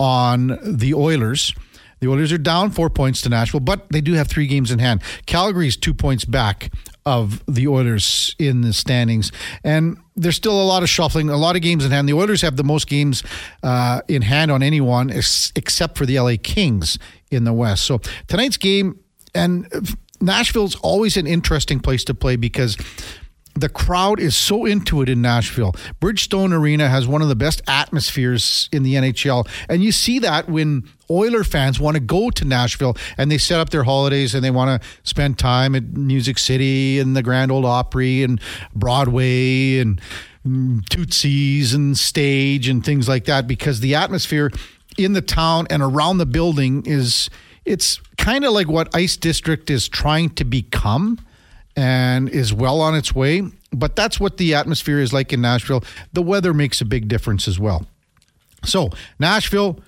on 0.00 0.58
the 0.62 0.94
Oilers. 0.94 1.54
The 2.00 2.08
Oilers 2.08 2.32
are 2.32 2.38
down 2.38 2.70
four 2.70 2.90
points 2.90 3.20
to 3.22 3.28
Nashville, 3.28 3.60
but 3.60 3.90
they 3.90 4.00
do 4.00 4.14
have 4.14 4.28
three 4.28 4.46
games 4.46 4.70
in 4.70 4.78
hand. 4.78 5.02
Calgary's 5.26 5.76
two 5.76 5.92
points 5.92 6.24
back 6.24 6.72
of 7.04 7.42
the 7.46 7.66
Oilers 7.66 8.36
in 8.38 8.60
the 8.60 8.72
standings, 8.72 9.32
and 9.64 9.98
there's 10.14 10.36
still 10.36 10.60
a 10.60 10.64
lot 10.64 10.82
of 10.82 10.88
shuffling, 10.88 11.28
a 11.28 11.36
lot 11.36 11.56
of 11.56 11.62
games 11.62 11.84
in 11.84 11.90
hand. 11.90 12.08
The 12.08 12.12
Oilers 12.12 12.42
have 12.42 12.56
the 12.56 12.64
most 12.64 12.86
games 12.86 13.22
uh, 13.62 14.02
in 14.08 14.22
hand 14.22 14.50
on 14.50 14.62
anyone 14.62 15.10
ex- 15.10 15.52
except 15.56 15.98
for 15.98 16.06
the 16.06 16.18
LA 16.20 16.34
Kings 16.40 16.98
in 17.30 17.44
the 17.44 17.52
West. 17.52 17.84
So 17.84 18.00
tonight's 18.26 18.56
game, 18.56 19.00
and 19.34 19.96
Nashville's 20.20 20.76
always 20.76 21.16
an 21.16 21.26
interesting 21.26 21.80
place 21.80 22.04
to 22.04 22.14
play 22.14 22.36
because 22.36 22.76
the 23.54 23.68
crowd 23.68 24.20
is 24.20 24.36
so 24.36 24.64
into 24.64 25.02
it 25.02 25.08
in 25.08 25.20
Nashville. 25.20 25.72
Bridgestone 26.00 26.52
Arena 26.52 26.88
has 26.88 27.06
one 27.06 27.22
of 27.22 27.28
the 27.28 27.36
best 27.36 27.60
atmospheres 27.66 28.68
in 28.72 28.82
the 28.82 28.94
NHL. 28.94 29.48
And 29.68 29.82
you 29.82 29.90
see 29.90 30.18
that 30.20 30.48
when 30.48 30.88
Oiler 31.10 31.44
fans 31.44 31.80
want 31.80 31.96
to 31.96 32.00
go 32.00 32.30
to 32.30 32.44
Nashville 32.44 32.96
and 33.16 33.30
they 33.30 33.38
set 33.38 33.58
up 33.58 33.70
their 33.70 33.84
holidays 33.84 34.34
and 34.34 34.44
they 34.44 34.50
want 34.50 34.80
to 34.80 34.88
spend 35.02 35.38
time 35.38 35.74
at 35.74 35.84
Music 35.84 36.38
City 36.38 36.98
and 36.98 37.16
the 37.16 37.22
Grand 37.22 37.50
Ole 37.50 37.66
Opry 37.66 38.22
and 38.22 38.40
Broadway 38.74 39.78
and 39.78 40.00
Tootsie's 40.88 41.74
and 41.74 41.98
stage 41.98 42.68
and 42.68 42.84
things 42.84 43.08
like 43.08 43.24
that 43.24 43.46
because 43.46 43.80
the 43.80 43.94
atmosphere 43.94 44.50
in 44.96 45.12
the 45.12 45.22
town 45.22 45.66
and 45.70 45.82
around 45.82 46.18
the 46.18 46.26
building 46.26 46.84
is 46.86 47.28
it's 47.68 48.00
kind 48.16 48.44
of 48.44 48.52
like 48.52 48.68
what 48.68 48.94
Ice 48.94 49.16
District 49.16 49.70
is 49.70 49.88
trying 49.88 50.30
to 50.30 50.44
become 50.44 51.20
and 51.76 52.28
is 52.28 52.52
well 52.52 52.80
on 52.80 52.94
its 52.94 53.14
way. 53.14 53.42
But 53.72 53.94
that's 53.94 54.18
what 54.18 54.38
the 54.38 54.54
atmosphere 54.54 54.98
is 54.98 55.12
like 55.12 55.32
in 55.32 55.42
Nashville. 55.42 55.84
The 56.12 56.22
weather 56.22 56.54
makes 56.54 56.80
a 56.80 56.84
big 56.84 57.08
difference 57.08 57.46
as 57.46 57.58
well. 57.58 57.86
So, 58.64 58.90
Nashville, 59.20 59.78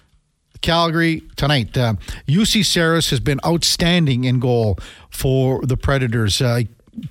Calgary 0.61 1.23
tonight. 1.37 1.76
Uh, 1.76 1.95
Juuse 2.28 2.64
Saros 2.64 3.11
has 3.11 3.21
been 3.21 3.40
outstanding 3.45 4.25
in 4.25 4.38
goal 4.38 4.78
for 5.11 5.62
the 5.62 5.76
Predators. 5.76 6.40
Uh, 6.40 6.62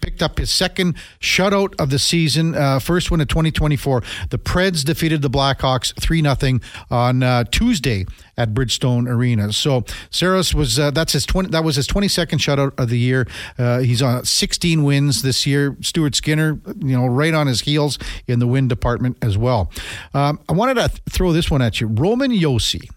picked 0.02 0.22
up 0.22 0.38
his 0.38 0.50
second 0.50 0.96
shutout 1.20 1.80
of 1.80 1.90
the 1.90 2.00
season, 2.00 2.56
uh, 2.56 2.80
first 2.80 3.12
one 3.12 3.22
of 3.22 3.28
2024. 3.28 4.04
The 4.30 4.38
Preds 4.38 4.84
defeated 4.84 5.22
the 5.22 5.30
Blackhawks 5.30 5.94
3 6.00 6.22
0 6.22 6.60
on 6.90 7.24
uh, 7.24 7.44
Tuesday 7.46 8.06
at 8.38 8.54
Bridgestone 8.54 9.08
Arena. 9.08 9.52
So 9.54 9.84
Saros 10.10 10.54
was 10.54 10.80
uh, 10.80 10.92
that's 10.92 11.14
his 11.14 11.26
20 11.26 11.50
that 11.50 11.64
was 11.64 11.76
his 11.76 11.88
22nd 11.88 12.40
shutout 12.40 12.80
of 12.80 12.90
the 12.90 12.98
year. 12.98 13.28
Uh, 13.58 13.80
he's 13.80 14.02
on 14.02 14.26
16 14.26 14.84
wins 14.84 15.22
this 15.22 15.46
year. 15.46 15.78
Stuart 15.82 16.16
Skinner, 16.16 16.60
you 16.80 16.98
know, 16.98 17.06
right 17.08 17.34
on 17.34 17.48
his 17.48 17.62
heels 17.62 18.00
in 18.28 18.40
the 18.40 18.48
win 18.48 18.68
department 18.68 19.18
as 19.22 19.38
well. 19.38 19.72
Um, 20.14 20.40
I 20.48 20.54
wanted 20.54 20.76
to 20.76 20.88
th- 20.88 21.02
throw 21.10 21.34
this 21.34 21.52
one 21.52 21.62
at 21.62 21.82
you. 21.82 21.88
Roman 21.88 22.32
Josi. 22.32 22.90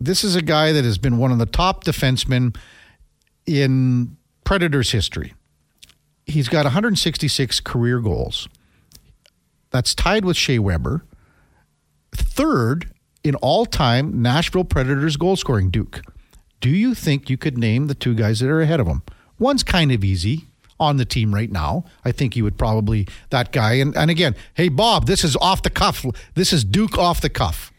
This 0.00 0.24
is 0.24 0.36
a 0.36 0.42
guy 0.42 0.72
that 0.72 0.84
has 0.84 0.98
been 0.98 1.18
one 1.18 1.32
of 1.32 1.38
the 1.38 1.46
top 1.46 1.84
defensemen 1.84 2.56
in 3.46 4.16
Predators 4.44 4.90
history. 4.92 5.34
He's 6.26 6.48
got 6.48 6.64
166 6.64 7.60
career 7.60 8.00
goals. 8.00 8.48
That's 9.70 9.94
tied 9.94 10.24
with 10.24 10.36
Shea 10.36 10.58
Weber. 10.58 11.04
Third 12.12 12.90
in 13.22 13.34
all 13.36 13.66
time 13.66 14.22
Nashville 14.22 14.64
Predators 14.64 15.16
goal 15.16 15.36
scoring, 15.36 15.70
Duke. 15.70 16.02
Do 16.60 16.70
you 16.70 16.94
think 16.94 17.28
you 17.28 17.36
could 17.36 17.58
name 17.58 17.88
the 17.88 17.94
two 17.94 18.14
guys 18.14 18.40
that 18.40 18.48
are 18.48 18.60
ahead 18.60 18.80
of 18.80 18.86
him? 18.86 19.02
One's 19.38 19.62
kind 19.62 19.92
of 19.92 20.04
easy 20.04 20.46
on 20.80 20.96
the 20.96 21.04
team 21.04 21.34
right 21.34 21.50
now. 21.50 21.84
I 22.04 22.12
think 22.12 22.36
you 22.36 22.44
would 22.44 22.56
probably, 22.56 23.06
that 23.30 23.52
guy. 23.52 23.74
And, 23.74 23.96
and 23.96 24.10
again, 24.10 24.34
hey, 24.54 24.68
Bob, 24.68 25.06
this 25.06 25.24
is 25.24 25.36
off 25.36 25.62
the 25.62 25.70
cuff. 25.70 26.06
This 26.34 26.52
is 26.52 26.64
Duke 26.64 26.96
off 26.98 27.20
the 27.20 27.28
cuff. 27.28 27.72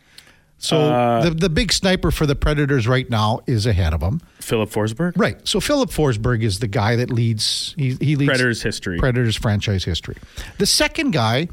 So 0.66 0.78
Uh, 0.92 1.24
the, 1.24 1.30
the 1.32 1.50
big 1.50 1.72
sniper 1.72 2.12
for 2.12 2.26
the 2.26 2.36
Predators 2.36 2.88
right 2.88 3.10
now 3.10 3.40
is 3.48 3.66
ahead 3.66 3.94
of 3.94 4.00
them. 4.00 4.22
Filip 4.40 4.70
Forsberg, 4.70 5.14
Right. 5.16 5.38
So 5.48 5.60
Filip 5.60 5.90
Forsberg 5.90 6.44
is 6.44 6.60
the 6.60 6.68
guy 6.68 6.96
that 6.96 7.10
leads. 7.10 7.74
He, 7.78 7.96
he 8.00 8.16
leads 8.16 8.30
Predators 8.30 8.62
history. 8.62 8.98
Predators 8.98 9.36
franchise 9.36 9.84
history. 9.84 10.16
The 10.58 10.66
second 10.66 11.12
guy, 11.12 11.48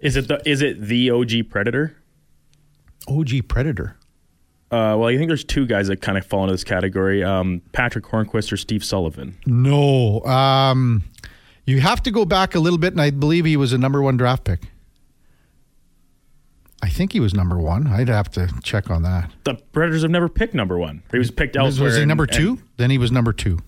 Is 0.00 0.16
it 0.16 0.28
the 0.28 0.40
is 0.48 0.62
it 0.62 0.80
the 0.80 1.10
OG 1.10 1.50
Predator? 1.50 1.96
OG 3.08 3.48
Predator. 3.48 3.96
Uh, 4.70 4.94
well, 4.96 5.06
I 5.06 5.16
think 5.16 5.28
there's 5.28 5.42
two 5.44 5.66
guys 5.66 5.88
that 5.88 6.00
kind 6.00 6.16
of 6.16 6.24
fall 6.24 6.44
into 6.44 6.52
this 6.54 6.62
category: 6.64 7.24
um, 7.24 7.60
Patric 7.72 8.04
Hornqvist 8.04 8.52
or 8.52 8.56
Steve 8.56 8.84
Sullivan. 8.84 9.36
No. 9.46 10.20
Um, 10.24 11.02
You 11.66 11.80
have 11.80 12.02
to 12.04 12.10
go 12.10 12.24
back 12.24 12.54
a 12.54 12.60
little 12.60 12.78
bit, 12.78 12.92
and 12.92 13.00
I 13.00 13.10
believe 13.10 13.44
he 13.44 13.56
was 13.56 13.72
a 13.72 13.78
number 13.78 14.00
one 14.02 14.16
draft 14.16 14.44
pick. 14.44 14.60
I 16.82 16.88
think 16.88 17.12
he 17.12 17.20
was 17.20 17.34
number 17.34 17.58
one. 17.58 17.86
I'd 17.86 18.08
have 18.08 18.30
to 18.32 18.48
check 18.62 18.90
on 18.90 19.02
that. 19.02 19.30
The 19.44 19.54
Predators 19.72 20.02
have 20.02 20.10
never 20.10 20.28
picked 20.28 20.54
number 20.54 20.78
one. 20.78 21.02
He 21.10 21.18
was 21.18 21.30
picked 21.30 21.56
elsewhere. 21.56 21.86
was 21.86 21.96
he 21.96 22.02
and- 22.02 22.08
number 22.08 22.26
two? 22.26 22.48
and 22.50 22.62
then 22.78 22.90
he 22.90 22.98
was 22.98 23.12
number 23.12 23.32
two. 23.32 23.58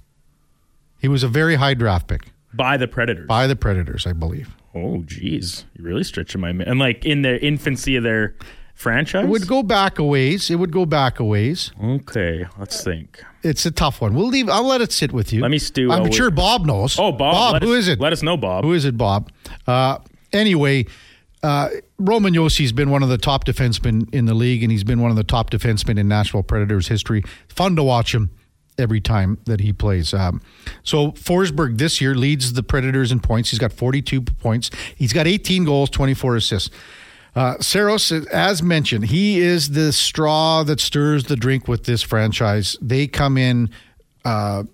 He 0.98 1.08
was 1.08 1.22
a 1.22 1.28
very 1.28 1.56
high 1.56 1.74
draft 1.74 2.06
pick 2.06 2.30
by 2.54 2.76
the 2.76 2.88
Predators. 2.88 3.26
by 3.26 3.46
the 3.46 3.56
Predators, 3.56 4.06
I 4.06 4.12
believe. 4.12 4.54
oh, 4.74 5.02
geez, 5.04 5.64
you're 5.76 5.88
really 5.88 6.04
stretching 6.04 6.40
my 6.40 6.50
and 6.50 6.78
like 6.78 7.04
in 7.04 7.22
the 7.22 7.42
infancy 7.44 7.96
of 7.96 8.02
their 8.04 8.34
franchise. 8.74 9.24
It 9.24 9.28
would 9.28 9.46
go 9.46 9.62
back 9.62 9.98
a 9.98 10.04
ways. 10.04 10.48
It 10.50 10.54
would 10.56 10.72
go 10.72 10.86
back 10.86 11.20
a 11.20 11.24
ways. 11.24 11.72
okay, 11.82 12.46
let's 12.58 12.82
think. 12.82 13.22
It's 13.42 13.66
a 13.66 13.70
tough 13.72 14.00
one. 14.00 14.14
We'll 14.14 14.28
leave. 14.28 14.48
I'll 14.48 14.66
let 14.66 14.80
it 14.80 14.92
sit 14.92 15.12
with 15.12 15.32
you. 15.32 15.42
Let 15.42 15.50
me 15.50 15.58
stew 15.58 15.90
I'm 15.92 16.10
sure 16.12 16.30
Bob 16.30 16.64
knows. 16.64 16.96
Oh, 16.98 17.10
Bob. 17.12 17.54
Bob, 17.54 17.62
who 17.62 17.72
us- 17.72 17.80
is 17.80 17.88
it? 17.88 18.00
Let 18.00 18.12
us 18.12 18.22
know, 18.22 18.36
Bob. 18.36 18.64
Who 18.64 18.72
is 18.72 18.84
it, 18.84 18.96
Bob? 18.96 19.30
Uh, 19.66 19.98
anyway, 20.32 20.86
uh, 21.42 21.68
Roman 21.98 22.34
Josi's 22.34 22.72
been 22.72 22.90
one 22.90 23.02
of 23.02 23.08
the 23.08 23.18
top 23.18 23.44
defensemen 23.44 24.12
in 24.14 24.26
the 24.26 24.34
league, 24.34 24.62
and 24.62 24.70
he's 24.70 24.84
been 24.84 25.00
one 25.00 25.10
of 25.10 25.16
the 25.16 25.24
top 25.24 25.50
defensemen 25.50 25.98
in 25.98 26.08
Nashville 26.08 26.42
Predators 26.42 26.88
history. 26.88 27.22
Fun 27.48 27.76
to 27.76 27.82
watch 27.82 28.14
him 28.14 28.30
every 28.78 29.00
time 29.00 29.38
that 29.46 29.60
he 29.60 29.72
plays. 29.72 30.14
Um, 30.14 30.40
so 30.82 31.12
Forsberg 31.12 31.78
this 31.78 32.00
year 32.00 32.14
leads 32.14 32.52
the 32.52 32.62
Predators 32.62 33.12
in 33.12 33.20
points. 33.20 33.50
He's 33.50 33.58
got 33.58 33.72
42 33.72 34.22
points. 34.22 34.70
He's 34.96 35.12
got 35.12 35.26
18 35.26 35.64
goals, 35.64 35.90
24 35.90 36.36
assists. 36.36 36.70
Uh, 37.34 37.58
Saros, 37.60 38.12
as 38.12 38.62
mentioned, 38.62 39.06
he 39.06 39.40
is 39.40 39.70
the 39.70 39.92
straw 39.92 40.62
that 40.64 40.80
stirs 40.80 41.24
the 41.24 41.36
drink 41.36 41.66
with 41.66 41.84
this 41.84 42.02
franchise. 42.02 42.76
They 42.80 43.06
come 43.06 43.38
in 43.38 43.70
uh, 44.24 44.64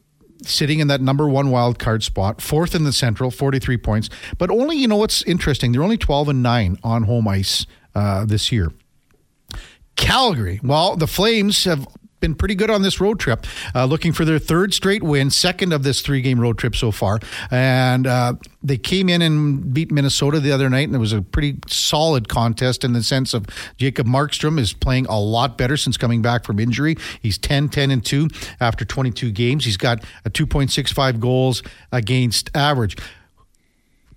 sitting 0.42 0.78
in 0.80 0.88
that 0.88 1.00
number 1.00 1.28
one 1.28 1.50
wild 1.50 1.78
card 1.78 2.02
spot, 2.02 2.40
fourth 2.40 2.74
in 2.74 2.84
the 2.84 2.92
Central, 2.92 3.30
43 3.30 3.76
points. 3.78 4.10
But 4.36 4.50
only, 4.50 4.76
you 4.76 4.88
know 4.88 4.96
what's 4.96 5.22
interesting? 5.22 5.72
They're 5.72 5.82
only 5.82 5.98
12 5.98 6.28
and 6.28 6.42
9 6.42 6.78
on 6.82 7.02
home 7.04 7.28
ice 7.28 7.66
uh, 7.94 8.24
this 8.24 8.52
year. 8.52 8.72
Calgary, 9.96 10.60
well, 10.62 10.96
the 10.96 11.08
Flames 11.08 11.64
have 11.64 11.86
been 12.20 12.34
pretty 12.34 12.54
good 12.54 12.70
on 12.70 12.82
this 12.82 13.00
road 13.00 13.20
trip, 13.20 13.46
uh, 13.74 13.84
looking 13.84 14.12
for 14.12 14.24
their 14.24 14.38
third 14.38 14.74
straight 14.74 15.02
win, 15.02 15.30
second 15.30 15.72
of 15.72 15.82
this 15.82 16.00
three 16.00 16.20
game 16.20 16.40
road 16.40 16.58
trip 16.58 16.74
so 16.74 16.90
far. 16.90 17.20
And 17.50 18.06
uh, 18.06 18.34
they 18.62 18.76
came 18.76 19.08
in 19.08 19.22
and 19.22 19.72
beat 19.72 19.90
Minnesota 19.90 20.40
the 20.40 20.52
other 20.52 20.68
night, 20.68 20.88
and 20.88 20.94
it 20.94 20.98
was 20.98 21.12
a 21.12 21.22
pretty 21.22 21.58
solid 21.68 22.28
contest 22.28 22.84
in 22.84 22.92
the 22.92 23.02
sense 23.02 23.34
of 23.34 23.46
Jacob 23.76 24.06
Markstrom 24.06 24.58
is 24.58 24.72
playing 24.72 25.06
a 25.06 25.18
lot 25.18 25.56
better 25.56 25.76
since 25.76 25.96
coming 25.96 26.22
back 26.22 26.44
from 26.44 26.58
injury. 26.58 26.96
He's 27.20 27.38
10, 27.38 27.68
10, 27.68 27.90
and 27.90 28.04
2 28.04 28.28
after 28.60 28.84
22 28.84 29.30
games. 29.30 29.64
He's 29.64 29.76
got 29.76 30.04
a 30.24 30.30
2.65 30.30 31.20
goals 31.20 31.62
against 31.92 32.50
average. 32.56 32.96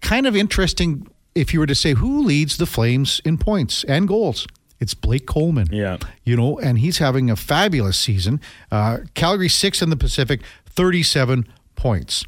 Kind 0.02 0.26
of 0.26 0.36
interesting 0.36 1.08
if 1.36 1.54
you 1.54 1.60
were 1.60 1.68
to 1.68 1.76
say 1.76 1.94
who 1.94 2.24
leads 2.24 2.58
the 2.58 2.66
Flames 2.66 3.22
in 3.24 3.38
points 3.38 3.84
and 3.86 4.08
goals. 4.08 4.48
It's 4.82 4.96
Blake 4.96 5.28
Coleman. 5.28 5.68
Yeah. 5.72 5.98
You 6.26 6.36
know, 6.36 6.60
and 6.60 6.80
he's 6.80 6.98
having 6.98 7.30
a 7.30 7.36
fabulous 7.36 7.98
season. 7.98 8.42
Uh, 8.72 8.98
Calgary 9.14 9.48
six 9.48 9.82
in 9.82 9.92
the 9.92 9.96
Pacific, 9.96 10.42
37 10.66 11.48
points. 11.76 12.26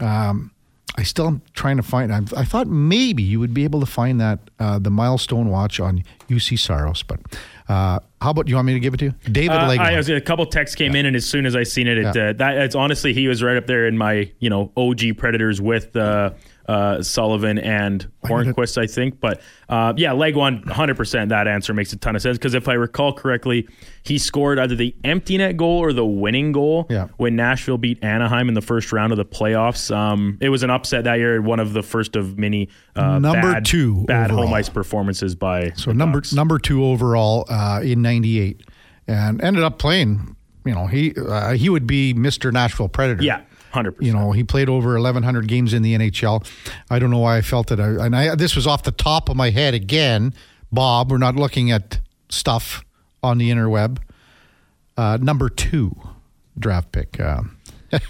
Um, 0.00 0.50
I 0.98 1.04
still 1.04 1.26
am 1.26 1.42
trying 1.54 1.78
to 1.78 1.82
find. 1.82 2.12
I, 2.12 2.20
I 2.36 2.44
thought 2.44 2.66
maybe 2.66 3.22
you 3.22 3.40
would 3.40 3.54
be 3.54 3.64
able 3.64 3.80
to 3.80 3.86
find 3.86 4.20
that 4.20 4.40
uh, 4.58 4.78
the 4.78 4.90
milestone 4.90 5.48
watch 5.48 5.80
on 5.80 6.04
Juuse 6.28 6.58
Saros, 6.58 7.02
but 7.02 7.20
uh, 7.72 7.98
how 8.20 8.30
about 8.30 8.48
you 8.48 8.54
want 8.54 8.66
me 8.66 8.74
to 8.74 8.80
give 8.80 8.94
it 8.94 8.98
to 8.98 9.04
you, 9.06 9.14
David 9.30 9.56
Uh, 9.56 9.68
Legler? 9.68 9.78
I 9.80 9.96
was 9.96 10.08
a 10.08 10.20
couple 10.20 10.46
texts 10.46 10.76
came 10.76 10.94
in, 10.94 11.06
and 11.06 11.16
as 11.16 11.26
soon 11.26 11.44
as 11.46 11.56
I 11.56 11.62
seen 11.64 11.86
it, 11.88 11.98
it 11.98 12.14
Yeah. 12.14 12.28
uh, 12.28 12.32
that 12.34 12.58
it's 12.58 12.74
honestly 12.74 13.12
he 13.12 13.26
was 13.28 13.42
right 13.42 13.56
up 13.56 13.66
there 13.66 13.86
in 13.86 13.96
my 13.98 14.30
you 14.38 14.50
know 14.50 14.70
OG 14.76 15.14
Predators 15.16 15.60
with 15.60 15.96
uh, 15.96 16.30
uh, 16.68 17.02
Sullivan 17.02 17.58
and 17.58 18.06
Hornqvist, 18.24 18.78
I 18.80 18.86
think. 18.86 19.18
But 19.20 19.40
uh, 19.68 19.92
yeah, 19.96 20.10
Legwand, 20.12 20.68
hundred 20.68 20.96
percent. 20.96 21.30
That 21.30 21.48
answer 21.48 21.74
makes 21.74 21.92
a 21.92 21.96
ton 21.96 22.14
of 22.14 22.22
sense 22.22 22.38
because 22.38 22.54
if 22.54 22.68
I 22.68 22.74
recall 22.74 23.12
correctly, 23.12 23.66
he 24.04 24.16
scored 24.18 24.60
either 24.60 24.76
the 24.76 24.94
empty 25.02 25.36
net 25.38 25.56
goal 25.56 25.78
or 25.80 25.92
the 25.92 26.04
winning 26.06 26.52
goal 26.52 26.86
Yeah. 26.88 27.08
when 27.16 27.34
Nashville 27.34 27.78
beat 27.78 28.02
Anaheim 28.04 28.46
in 28.48 28.54
the 28.54 28.60
first 28.60 28.92
round 28.92 29.12
of 29.12 29.16
the 29.18 29.24
playoffs. 29.24 29.94
Um, 29.94 30.38
it 30.40 30.50
was 30.50 30.62
an 30.62 30.70
upset 30.70 31.02
that 31.04 31.18
year, 31.18 31.42
one 31.42 31.58
of 31.58 31.72
the 31.72 31.82
first 31.82 32.14
of 32.14 32.38
many 32.38 32.68
uh, 32.94 33.18
Number 33.18 33.40
bad, 33.54 33.64
two 33.64 34.04
bad 34.04 34.30
home 34.30 34.52
ice 34.54 34.68
performances 34.68 35.34
by 35.34 35.72
So 35.74 35.90
number 35.90 36.22
number 36.32 36.58
two 36.60 36.84
overall 36.84 37.44
uh, 37.62 37.80
in 37.82 38.02
'98, 38.02 38.62
and 39.06 39.40
ended 39.42 39.62
up 39.62 39.78
playing. 39.78 40.36
You 40.64 40.74
know, 40.74 40.86
he 40.86 41.14
uh, 41.16 41.52
he 41.52 41.68
would 41.68 41.86
be 41.86 42.14
Mr. 42.14 42.52
Nashville 42.52 42.88
Predator. 42.88 43.22
yeah, 43.22 43.42
hundred 43.70 43.92
percent. 43.92 44.06
You 44.06 44.12
know, 44.18 44.32
he 44.32 44.44
played 44.44 44.68
over 44.68 44.94
1,100 44.94 45.48
games 45.48 45.72
in 45.74 45.82
the 45.82 45.94
NHL. 45.94 46.46
I 46.90 46.98
don't 46.98 47.10
know 47.10 47.18
why 47.18 47.36
I 47.38 47.42
felt 47.42 47.70
it. 47.72 47.80
I, 47.80 48.06
and 48.06 48.14
I, 48.14 48.34
this 48.34 48.54
was 48.54 48.66
off 48.66 48.82
the 48.84 48.92
top 48.92 49.28
of 49.28 49.36
my 49.36 49.50
head 49.50 49.74
again. 49.74 50.34
Bob, 50.70 51.10
we're 51.10 51.18
not 51.18 51.36
looking 51.36 51.70
at 51.70 51.98
stuff 52.28 52.84
on 53.22 53.38
the 53.38 53.50
interweb. 53.50 53.98
Uh, 54.96 55.18
number 55.20 55.48
two 55.48 55.94
draft 56.58 56.92
pick. 56.92 57.18
Um, 57.20 57.56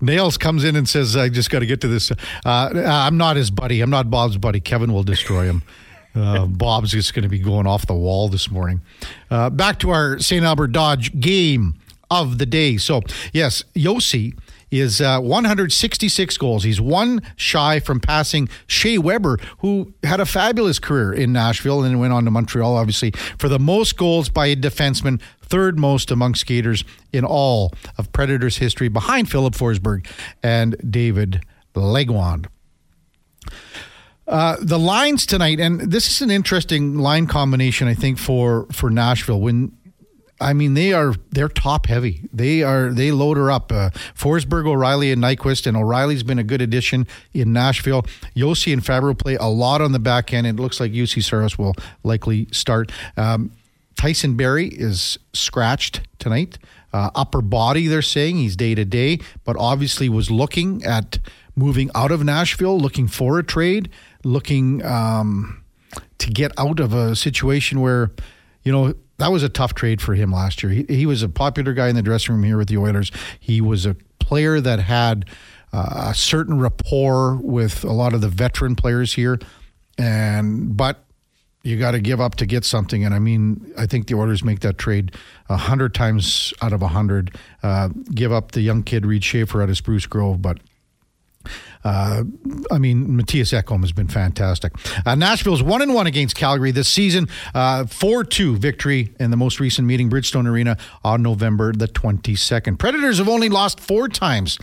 Nails 0.00 0.36
comes 0.38 0.64
in 0.64 0.76
and 0.76 0.88
says, 0.88 1.16
I 1.16 1.28
just 1.28 1.50
got 1.50 1.60
to 1.60 1.66
get 1.66 1.80
to 1.82 1.88
this. 1.88 2.10
Uh, 2.44 2.70
I'm 2.74 3.16
not 3.16 3.36
his 3.36 3.50
buddy. 3.50 3.80
I'm 3.80 3.90
not 3.90 4.10
Bob's 4.10 4.36
buddy. 4.36 4.60
Kevin 4.60 4.92
will 4.92 5.04
destroy 5.04 5.44
him. 5.44 5.62
Uh, 6.14 6.46
Bob's 6.46 6.92
just 6.92 7.14
going 7.14 7.24
to 7.24 7.28
be 7.28 7.38
going 7.38 7.66
off 7.66 7.86
the 7.86 7.94
wall 7.94 8.28
this 8.28 8.50
morning. 8.50 8.82
Uh, 9.30 9.50
back 9.50 9.78
to 9.80 9.90
our 9.90 10.18
St. 10.18 10.44
Albert 10.44 10.68
Dodge 10.68 11.18
game 11.18 11.74
of 12.10 12.38
the 12.38 12.46
day. 12.46 12.76
So, 12.76 13.02
yes, 13.32 13.64
Josi 13.74 14.38
is 14.70 15.00
uh, 15.00 15.20
166 15.20 16.36
goals. 16.38 16.64
He's 16.64 16.80
one 16.80 17.20
shy 17.36 17.80
from 17.80 18.00
passing 18.00 18.48
Shea 18.66 18.98
Weber, 18.98 19.38
who 19.58 19.92
had 20.02 20.20
a 20.20 20.26
fabulous 20.26 20.78
career 20.78 21.12
in 21.12 21.32
Nashville 21.32 21.82
and 21.82 21.92
then 21.92 22.00
went 22.00 22.12
on 22.12 22.24
to 22.24 22.30
Montreal, 22.30 22.76
obviously, 22.76 23.12
for 23.38 23.48
the 23.48 23.58
most 23.58 23.96
goals 23.96 24.28
by 24.28 24.46
a 24.46 24.56
defenseman, 24.56 25.20
third 25.42 25.78
most 25.78 26.10
among 26.10 26.34
skaters 26.34 26.84
in 27.12 27.24
all 27.24 27.72
of 27.98 28.12
Predators 28.12 28.58
history, 28.58 28.88
behind 28.88 29.30
Filip 29.30 29.54
Forsberg 29.54 30.06
and 30.42 30.76
David 30.90 31.42
Legwand. 31.74 32.46
Uh, 34.26 34.56
the 34.60 34.78
lines 34.78 35.26
tonight, 35.26 35.60
and 35.60 35.80
this 35.80 36.08
is 36.08 36.22
an 36.22 36.30
interesting 36.30 36.96
line 36.98 37.26
combination, 37.26 37.88
I 37.88 37.94
think, 37.94 38.18
for 38.18 38.66
for 38.72 38.88
Nashville. 38.90 39.40
When 39.40 39.76
I 40.40 40.52
mean, 40.52 40.74
they 40.74 40.92
are 40.92 41.14
they're 41.30 41.48
top 41.48 41.86
heavy. 41.86 42.28
They 42.32 42.62
are 42.62 42.90
they 42.90 43.12
load 43.12 43.36
her 43.36 43.50
up. 43.50 43.70
Uh, 43.70 43.90
Forsberg, 44.14 44.66
O'Reilly, 44.66 45.12
and 45.12 45.22
Nyquist, 45.22 45.66
and 45.66 45.76
O'Reilly's 45.76 46.22
been 46.22 46.38
a 46.38 46.44
good 46.44 46.60
addition 46.60 47.06
in 47.32 47.52
Nashville. 47.52 48.02
Josi 48.34 48.72
and 48.72 48.82
Fabbro 48.82 49.16
play 49.16 49.36
a 49.36 49.46
lot 49.46 49.80
on 49.80 49.92
the 49.92 49.98
back 49.98 50.32
end. 50.32 50.46
It 50.46 50.56
looks 50.56 50.80
like 50.80 50.92
Juuse 50.92 51.22
Saros 51.22 51.58
will 51.58 51.74
likely 52.02 52.48
start. 52.50 52.90
Um, 53.16 53.52
Tyson 53.96 54.36
Barrie 54.36 54.68
is 54.68 55.18
scratched 55.32 56.00
tonight. 56.18 56.58
Uh, 56.92 57.10
upper 57.14 57.40
body, 57.40 57.86
they're 57.88 58.02
saying 58.02 58.36
he's 58.36 58.54
day 58.54 58.74
to 58.74 58.84
day, 58.84 59.18
but 59.44 59.56
obviously 59.58 60.08
was 60.08 60.30
looking 60.30 60.84
at 60.84 61.18
moving 61.56 61.90
out 61.94 62.10
of 62.10 62.24
Nashville, 62.24 62.78
looking 62.78 63.08
for 63.08 63.38
a 63.38 63.42
trade, 63.42 63.90
looking 64.24 64.84
um, 64.84 65.62
to 66.18 66.30
get 66.30 66.52
out 66.58 66.80
of 66.80 66.92
a 66.92 67.14
situation 67.14 67.80
where, 67.80 68.10
you 68.62 68.72
know, 68.72 68.94
that 69.18 69.30
was 69.30 69.42
a 69.42 69.48
tough 69.48 69.74
trade 69.74 70.00
for 70.00 70.14
him 70.14 70.32
last 70.32 70.62
year. 70.62 70.72
He, 70.72 70.84
he 70.88 71.06
was 71.06 71.22
a 71.22 71.28
popular 71.28 71.72
guy 71.72 71.88
in 71.88 71.94
the 71.94 72.02
dressing 72.02 72.34
room 72.34 72.44
here 72.44 72.58
with 72.58 72.68
the 72.68 72.78
Oilers. 72.78 73.12
He 73.38 73.60
was 73.60 73.86
a 73.86 73.94
player 74.18 74.60
that 74.60 74.80
had 74.80 75.26
uh, 75.72 76.06
a 76.08 76.14
certain 76.14 76.58
rapport 76.58 77.36
with 77.36 77.84
a 77.84 77.92
lot 77.92 78.12
of 78.14 78.20
the 78.20 78.28
veteran 78.28 78.74
players 78.74 79.14
here, 79.14 79.38
and 79.98 80.76
but 80.76 81.04
you 81.62 81.78
got 81.78 81.92
to 81.92 82.00
give 82.00 82.20
up 82.20 82.34
to 82.36 82.46
get 82.46 82.64
something. 82.64 83.04
And 83.04 83.14
I 83.14 83.18
mean, 83.18 83.72
I 83.78 83.86
think 83.86 84.08
the 84.08 84.14
Oilers 84.14 84.44
make 84.44 84.60
that 84.60 84.78
trade 84.78 85.14
a 85.48 85.56
hundred 85.56 85.94
times 85.94 86.52
out 86.60 86.72
of 86.72 86.82
a 86.82 86.88
hundred. 86.88 87.36
Uh, 87.62 87.88
give 88.12 88.32
up 88.32 88.52
the 88.52 88.60
young 88.60 88.82
kid 88.82 89.06
Reid 89.06 89.22
Schaefer 89.22 89.62
out 89.62 89.68
of 89.70 89.76
Spruce 89.76 90.06
Grove, 90.06 90.42
but. 90.42 90.58
Uh, 91.84 92.24
I 92.70 92.78
mean, 92.78 93.08
Mattias 93.08 93.52
Ekholm 93.52 93.82
has 93.82 93.92
been 93.92 94.08
fantastic. 94.08 94.72
Uh, 95.04 95.14
Nashville's 95.14 95.62
one 95.62 95.82
and 95.82 95.94
one 95.94 96.06
against 96.06 96.34
Calgary 96.34 96.70
this 96.70 96.88
season. 96.88 97.28
Four 97.88 98.24
two 98.24 98.56
victory 98.56 99.14
in 99.20 99.30
the 99.30 99.36
most 99.36 99.60
recent 99.60 99.86
meeting, 99.86 100.08
Bridgestone 100.08 100.46
Arena, 100.46 100.76
on 101.04 101.22
November 101.22 101.72
the 101.72 101.88
twenty 101.88 102.34
second. 102.34 102.78
Predators 102.78 103.18
have 103.18 103.28
only 103.28 103.48
lost 103.48 103.80
four 103.80 104.08
times 104.08 104.58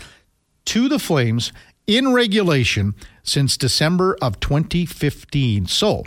to 0.66 0.90
the 0.90 1.00
Flames 1.00 1.54
in 1.88 2.14
regulation 2.14 2.96
since 3.24 3.58
December 3.58 4.18
of 4.22 4.40
2015. 4.40 5.66
So, 5.68 6.04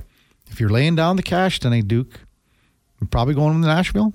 if 0.51 0.61
you're 0.61 0.71
laying 0.71 0.95
down 0.95 1.17
the 1.17 1.23
cash 1.23 1.61
tonight, 1.61 1.89
Duke, 1.89 2.21
you're 3.01 3.09
probably 3.09 3.35
going 3.35 3.61
to 3.61 3.67
Nashville. 3.67 4.13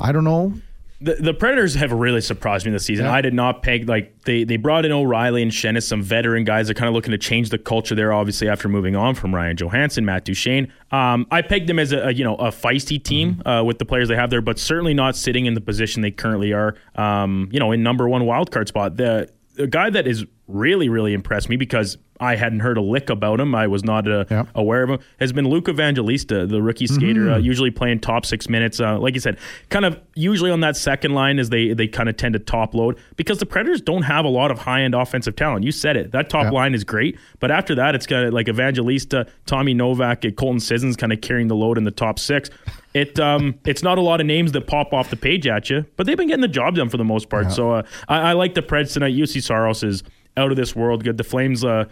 I 0.00 0.12
don't 0.12 0.24
know. 0.24 0.54
The, 1.02 1.14
the 1.16 1.34
Predators 1.34 1.74
have 1.74 1.92
really 1.92 2.20
surprised 2.20 2.64
me 2.64 2.72
this 2.72 2.84
season. 2.84 3.06
Yeah. 3.06 3.12
I 3.12 3.20
did 3.20 3.34
not 3.34 3.62
peg 3.62 3.88
like 3.88 4.22
they 4.22 4.44
they 4.44 4.56
brought 4.56 4.84
in 4.84 4.92
O'Reilly 4.92 5.42
and 5.42 5.50
Shennis, 5.50 5.82
some 5.82 6.02
veteran 6.02 6.44
guys 6.44 6.68
that 6.68 6.76
are 6.76 6.78
kind 6.78 6.88
of 6.88 6.94
looking 6.94 7.10
to 7.10 7.18
change 7.18 7.50
the 7.50 7.58
culture 7.58 7.94
there. 7.94 8.12
Obviously, 8.12 8.48
after 8.48 8.68
moving 8.68 8.94
on 8.96 9.14
from 9.14 9.34
Ryan 9.34 9.56
Johansen, 9.56 10.04
Matt 10.04 10.24
Duchene, 10.24 10.72
um, 10.92 11.26
I 11.30 11.42
pegged 11.42 11.68
them 11.68 11.78
as 11.78 11.92
a, 11.92 12.08
a, 12.08 12.12
you 12.12 12.24
know 12.24 12.36
a 12.36 12.50
feisty 12.50 13.02
team 13.02 13.34
Mm-hmm. 13.34 13.48
uh, 13.48 13.62
with 13.62 13.78
the 13.78 13.84
players 13.84 14.08
they 14.08 14.16
have 14.16 14.30
there, 14.30 14.40
but 14.40 14.58
certainly 14.58 14.94
not 14.94 15.16
sitting 15.16 15.46
in 15.46 15.54
the 15.54 15.60
position 15.60 16.02
they 16.02 16.10
currently 16.10 16.52
are. 16.52 16.76
Um, 16.96 17.48
you 17.52 17.60
know, 17.60 17.72
in 17.72 17.82
number 17.82 18.08
one 18.08 18.24
wild 18.26 18.50
card 18.50 18.68
spot. 18.68 18.96
The 18.96 19.28
a 19.58 19.66
guy 19.66 19.90
that 19.90 20.06
is 20.06 20.24
really, 20.52 20.88
really 20.88 21.14
impressed 21.14 21.48
me 21.48 21.56
because 21.56 21.98
I 22.20 22.36
hadn't 22.36 22.60
heard 22.60 22.78
a 22.78 22.80
lick 22.80 23.10
about 23.10 23.40
him. 23.40 23.52
I 23.54 23.66
was 23.66 23.82
not 23.82 24.08
uh, 24.08 24.24
aware 24.54 24.84
of 24.84 24.90
him. 24.90 24.98
Has 25.18 25.32
been 25.32 25.48
Luke 25.48 25.68
Evangelista, 25.68 26.46
the 26.46 26.62
rookie 26.62 26.86
skater, 26.86 27.30
uh, 27.32 27.38
usually 27.38 27.72
playing 27.72 27.98
top 27.98 28.24
six 28.24 28.48
minutes. 28.48 28.78
Uh, 28.78 28.98
like 28.98 29.14
you 29.14 29.20
said, 29.20 29.38
kind 29.70 29.84
of 29.84 30.00
usually 30.14 30.50
on 30.52 30.60
that 30.60 30.76
second 30.76 31.14
line 31.14 31.40
as 31.40 31.50
they 31.50 31.72
they 31.72 31.88
kind 31.88 32.08
of 32.08 32.16
tend 32.16 32.34
to 32.34 32.38
top 32.38 32.74
load 32.74 32.96
because 33.16 33.38
the 33.38 33.46
Predators 33.46 33.80
don't 33.80 34.02
have 34.02 34.24
a 34.24 34.28
lot 34.28 34.52
of 34.52 34.58
high 34.60 34.82
end 34.82 34.94
offensive 34.94 35.34
talent. 35.34 35.64
You 35.64 35.72
said 35.72 35.96
it. 35.96 36.12
That 36.12 36.30
top 36.30 36.52
line 36.52 36.74
is 36.74 36.84
great, 36.84 37.18
but 37.40 37.50
after 37.50 37.74
that, 37.74 37.96
it's 37.96 38.06
kind 38.06 38.26
of 38.26 38.32
like 38.32 38.48
Evangelista, 38.48 39.26
Tommy 39.46 39.74
Novak, 39.74 40.24
and 40.24 40.36
Colton 40.36 40.60
Sissons 40.60 40.96
kind 40.96 41.12
of 41.12 41.20
carrying 41.22 41.48
the 41.48 41.56
load 41.56 41.76
in 41.76 41.82
the 41.84 41.90
top 41.90 42.20
six. 42.20 42.50
It 42.94 43.18
um 43.18 43.58
it's 43.64 43.82
not 43.82 43.98
a 43.98 44.02
lot 44.02 44.20
of 44.20 44.26
names 44.26 44.52
that 44.52 44.66
pop 44.68 44.92
off 44.92 45.10
the 45.10 45.16
page 45.16 45.46
at 45.48 45.70
you, 45.70 45.86
but 45.96 46.06
they've 46.06 46.16
been 46.16 46.28
getting 46.28 46.42
the 46.42 46.48
job 46.48 46.76
done 46.76 46.88
for 46.88 46.98
the 46.98 47.04
most 47.04 47.30
part. 47.30 47.50
So 47.50 47.72
uh, 47.72 47.82
I, 48.06 48.30
I 48.30 48.32
like 48.34 48.54
the 48.54 48.62
Preds 48.62 48.92
tonight. 48.92 49.14
Juuse 49.14 49.42
Saros 49.42 49.82
is 49.82 50.04
out 50.36 50.50
of 50.50 50.56
this 50.56 50.74
world 50.76 51.04
good. 51.04 51.16
The 51.18 51.24
Flames, 51.24 51.64
uh, 51.64 51.84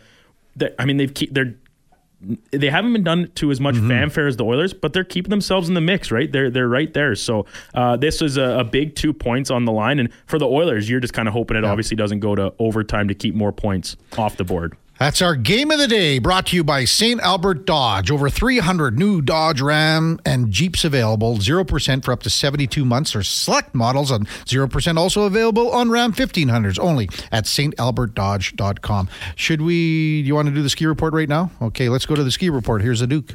they- 0.57 0.75
I 0.79 0.85
mean 0.85 0.97
they've 0.97 1.13
keep 1.13 1.33
they're 1.35 1.55
they 2.51 2.69
haven't 2.69 2.93
been 2.93 3.03
done 3.03 3.31
to 3.37 3.51
as 3.51 3.61
much 3.61 3.77
fanfare 3.79 4.27
as 4.27 4.37
the 4.37 4.45
Oilers, 4.45 4.75
but 4.75 4.93
they're 4.93 5.05
keeping 5.05 5.31
themselves 5.31 5.69
in 5.71 5.75
the 5.75 5.81
mix, 5.81 6.11
right? 6.11 6.31
They're 6.31 6.51
they're 6.51 6.69
right 6.69 6.93
there. 6.93 7.15
So 7.15 7.47
uh, 7.75 7.97
this 7.97 8.21
is 8.21 8.37
a, 8.37 8.59
a 8.61 8.65
big 8.65 8.95
two 8.95 9.15
points 9.15 9.51
on 9.51 9.65
the 9.65 9.73
line, 9.73 9.99
and 9.99 10.11
for 10.27 10.39
the 10.39 10.47
Oilers, 10.47 10.89
you're 10.91 11.01
just 11.01 11.15
kind 11.15 11.29
of 11.29 11.33
hoping 11.35 11.57
it 11.57 11.65
obviously 11.65 11.97
doesn't 11.97 12.21
go 12.21 12.35
to 12.35 12.53
overtime 12.59 13.09
to 13.09 13.15
keep 13.15 13.35
more 13.35 13.53
points 13.53 13.97
off 14.19 14.37
the 14.37 14.45
board. 14.45 14.77
That's 15.01 15.23
our 15.23 15.35
game 15.35 15.71
of 15.71 15.79
the 15.79 15.89
day, 15.89 16.19
brought 16.19 16.49
to 16.49 16.57
you 16.57 16.63
by 16.63 16.85
St. 16.85 17.23
Albert 17.23 17.65
Dodge. 17.65 18.11
Over 18.11 18.29
300 18.29 18.99
new 18.99 19.23
Dodge 19.23 19.63
Ram 19.63 20.21
and 20.27 20.51
Jeeps 20.51 20.85
available, 20.85 21.39
0% 21.39 22.05
for 22.05 22.13
up 22.13 22.23
to 22.23 22.29
72 22.29 22.85
months, 22.85 23.17
or 23.17 23.23
select 23.23 23.75
models 23.75 24.13
on 24.13 24.27
0% 24.27 24.99
also 24.99 25.23
available 25.23 25.71
on 25.71 25.91
Ram 25.91 26.13
1500s 26.13 26.79
only 26.79 27.09
at 27.33 27.45
stalbertdodge.com. 27.45 29.09
Should 29.37 29.63
we, 29.63 30.21
do 30.21 30.29
you 30.29 30.35
want 30.35 30.49
to 30.49 30.55
do 30.55 30.63
the 30.63 30.69
ski 30.69 30.85
report 30.85 31.15
right 31.15 31.31
now? 31.31 31.51
Okay, 31.63 31.89
let's 31.89 32.05
go 32.05 32.15
to 32.15 32.23
the 32.23 32.31
ski 32.31 32.51
report. 32.51 32.83
Here's 32.83 33.01
the 33.01 33.07
Duke. 33.07 33.33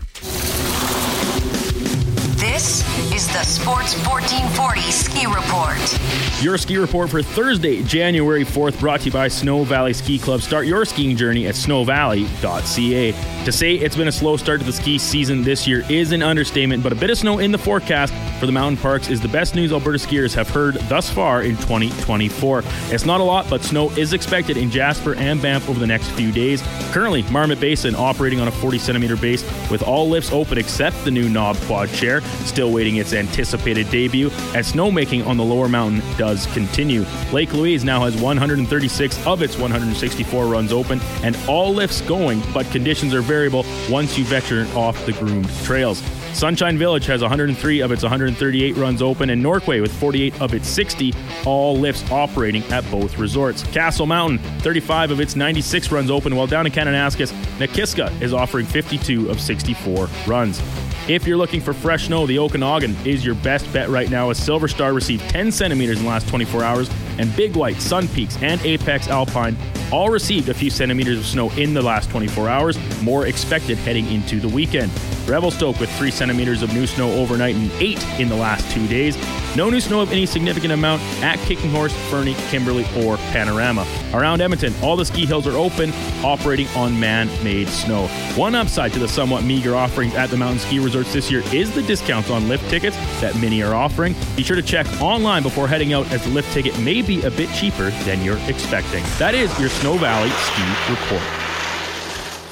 This 2.38 2.84
is 3.16 3.28
the 3.28 3.44
Sports 3.44 3.96
1440 4.06 4.82
Ski 4.92 5.26
Report. 5.26 6.44
Your 6.44 6.58
ski 6.58 6.76
report 6.76 7.10
for 7.10 7.22
Thursday, 7.24 7.82
January 7.84 8.44
4th, 8.44 8.78
brought 8.78 9.00
to 9.00 9.06
you 9.06 9.12
by 9.14 9.30
Snow 9.30 9.64
Valley 9.64 9.94
Ski 9.94 10.20
Club. 10.20 10.42
Start 10.42 10.66
your 10.66 10.84
skiing 10.84 11.16
journey 11.16 11.48
at 11.48 11.56
snowvalley.ca. 11.56 13.12
To 13.46 13.52
say 13.52 13.76
it's 13.76 13.96
been 13.96 14.10
a 14.10 14.12
slow 14.12 14.36
start 14.36 14.60
to 14.60 14.66
the 14.66 14.74
ski 14.74 14.98
season 14.98 15.44
this 15.44 15.66
year 15.66 15.86
is 15.90 16.12
an 16.12 16.24
understatement, 16.24 16.84
but 16.84 16.92
a 16.92 16.96
bit 16.96 17.10
of 17.10 17.18
snow 17.18 17.40
in 17.40 17.52
the 17.54 17.58
forecast 17.58 18.14
for 18.40 18.48
the 18.48 18.52
mountain 18.52 18.76
parks 18.76 19.08
is 19.08 19.22
the 19.22 19.30
best 19.30 19.56
news 19.56 19.72
Alberta 19.72 19.98
skiers 19.98 20.34
have 20.36 20.50
heard 20.50 20.76
thus 20.90 21.10
far 21.10 21.44
in 21.44 21.56
2024. 21.58 22.64
It's 22.90 23.06
not 23.06 23.22
a 23.22 23.24
lot, 23.24 23.50
but 23.50 23.64
snow 23.64 23.92
is 23.92 24.12
expected 24.12 24.58
in 24.58 24.70
Jasper 24.70 25.16
and 25.16 25.42
Banff 25.42 25.70
over 25.70 25.80
the 25.80 25.88
next 25.88 26.10
few 26.12 26.34
days. 26.34 26.62
Currently, 26.92 27.24
Marmot 27.32 27.62
Basin 27.62 27.96
operating 27.96 28.42
on 28.42 28.50
a 28.50 28.52
40 28.52 28.78
centimeter 28.78 29.16
base 29.16 29.44
with 29.72 29.84
all 29.84 30.10
lifts 30.10 30.34
open 30.34 30.58
except 30.58 31.02
the 31.06 31.12
new 31.12 31.30
knob 31.30 31.56
quad 31.62 31.90
chair, 31.90 32.22
still 32.46 32.74
waiting 32.74 32.98
its 33.06 33.14
anticipated 33.14 33.88
debut, 33.92 34.32
as 34.56 34.74
snowmaking 34.74 35.26
on 35.28 35.38
the 35.38 35.44
lower 35.44 35.70
mountain 35.70 36.02
does 36.18 36.48
continue. 36.48 37.06
Lake 37.32 37.54
Louise 37.54 37.84
now 37.84 38.04
has 38.04 38.20
136 38.20 39.28
of 39.28 39.44
its 39.44 39.58
164 39.58 40.48
runs 40.48 40.72
open 40.72 41.00
and 41.22 41.38
all 41.48 41.74
lifts 41.74 42.02
going, 42.02 42.42
but 42.54 42.66
conditions 42.72 43.14
are 43.14 43.22
variable 43.22 43.64
once 43.90 44.18
you 44.18 44.24
venture 44.26 44.68
off 44.76 45.06
the 45.06 45.14
groomed 45.14 45.50
trails. 45.64 46.02
Sunshine 46.34 46.78
Village 46.78 47.06
has 47.06 47.22
103 47.22 47.80
of 47.80 47.92
its 47.94 48.04
138 48.04 48.76
runs 48.76 49.02
open, 49.02 49.30
and 49.30 49.42
Norquay 49.42 49.82
with 49.82 49.94
48 49.94 50.42
of 50.42 50.54
its 50.54 50.68
60, 50.68 51.14
all 51.46 51.78
lifts 51.78 52.12
operating 52.12 52.62
at 52.74 52.90
both 52.92 53.18
resorts. 53.18 53.64
Castle 53.68 54.06
Mountain, 54.06 54.40
35 54.60 55.12
of 55.12 55.22
its 55.22 55.38
96 55.38 55.94
runs 55.94 56.12
open, 56.12 56.36
while 56.36 56.48
down 56.48 56.66
in 56.66 56.74
Kananaskis, 56.74 57.32
Nakiska 57.58 58.22
is 58.22 58.34
offering 58.34 58.66
52 58.66 59.30
of 59.30 59.40
64 59.40 60.10
runs. 60.28 60.62
If 61.08 61.28
you're 61.28 61.38
looking 61.38 61.62
for 61.62 61.72
fresh 61.72 62.08
snow, 62.08 62.26
the 62.26 62.40
Okanagan 62.40 62.96
is 63.06 63.24
your 63.24 63.36
best 63.36 63.72
bet 63.72 63.90
right 63.90 64.10
now 64.10 64.32
as 64.32 64.40
Silver 64.40 64.68
Star 64.68 64.92
received 64.92 65.30
10 65.30 65.52
centimeters 65.52 66.00
in 66.00 66.04
the 66.04 66.10
last 66.10 66.28
24 66.28 66.64
hours, 66.64 66.90
and 67.20 67.34
Big 67.36 67.56
White, 67.56 67.80
Sun 67.80 68.08
Peaks, 68.08 68.42
and 68.42 68.60
Apex 68.62 69.08
Alpine 69.08 69.56
all 69.92 70.10
received 70.10 70.50
a 70.50 70.54
few 70.56 70.72
centimeters 70.72 71.20
of 71.20 71.26
snow 71.28 71.52
in 71.52 71.76
the 71.76 71.82
last 71.82 72.10
24 72.10 72.50
hours, 72.50 73.04
more 73.04 73.28
expected 73.28 73.78
heading 73.78 74.12
into 74.12 74.40
the 74.40 74.48
weekend. 74.48 74.92
Revelstoke 75.28 75.80
with 75.80 75.92
3 75.98 76.12
centimeters 76.12 76.62
of 76.62 76.74
new 76.74 76.88
snow 76.88 77.12
overnight 77.14 77.56
and 77.56 77.72
8 77.74 78.04
in 78.20 78.30
the 78.30 78.36
last 78.36 78.70
two 78.72 78.88
days. 78.88 79.18
No 79.56 79.70
new 79.70 79.80
snow 79.80 80.02
of 80.02 80.12
any 80.12 80.26
significant 80.26 80.74
amount 80.74 81.02
at 81.24 81.40
Kicking 81.40 81.72
Horse, 81.72 81.94
Fernie, 82.10 82.36
Kimberley, 82.50 82.86
or 82.98 83.18
Panorama. 83.18 83.88
Around 84.14 84.42
Edmonton, 84.42 84.74
all 84.82 84.96
the 84.96 85.06
ski 85.06 85.26
hills 85.26 85.48
are 85.48 85.56
open, 85.56 85.94
operating 86.24 86.68
on 86.70 87.00
man 87.00 87.28
made 87.44 87.70
snow. 87.70 88.08
One 88.36 88.54
upside 88.56 88.92
to 88.94 89.00
the 89.00 89.08
somewhat 89.08 89.44
meager 89.44 89.76
offerings 89.76 90.14
at 90.16 90.30
the 90.30 90.38
mountain 90.38 90.60
ski 90.60 90.80
resorts 90.80 91.14
this 91.14 91.32
year 91.32 91.42
is 91.54 91.74
the 91.74 91.84
discounts 91.84 92.30
on 92.30 92.50
lift 92.50 92.70
tickets 92.70 92.98
that 93.22 93.36
many 93.40 93.64
are 93.64 93.74
offering. 93.74 94.16
Be 94.36 94.44
sure 94.44 94.58
to 94.58 94.62
check 94.62 94.86
online 95.02 95.44
before 95.44 95.68
heading 95.68 95.94
out, 95.94 96.12
as 96.12 96.24
the 96.24 96.30
lift 96.32 96.52
ticket 96.54 96.78
may 96.80 97.02
be 97.02 97.22
a 97.24 97.32
bit 97.32 97.50
cheaper 97.54 97.92
than 98.04 98.22
you're 98.24 98.40
expecting. 98.50 99.04
That 99.18 99.36
is 99.36 99.58
your 99.60 99.70
Snow 99.70 99.98
Valley 99.98 100.30
Ski 100.30 100.92
Report. 100.92 101.45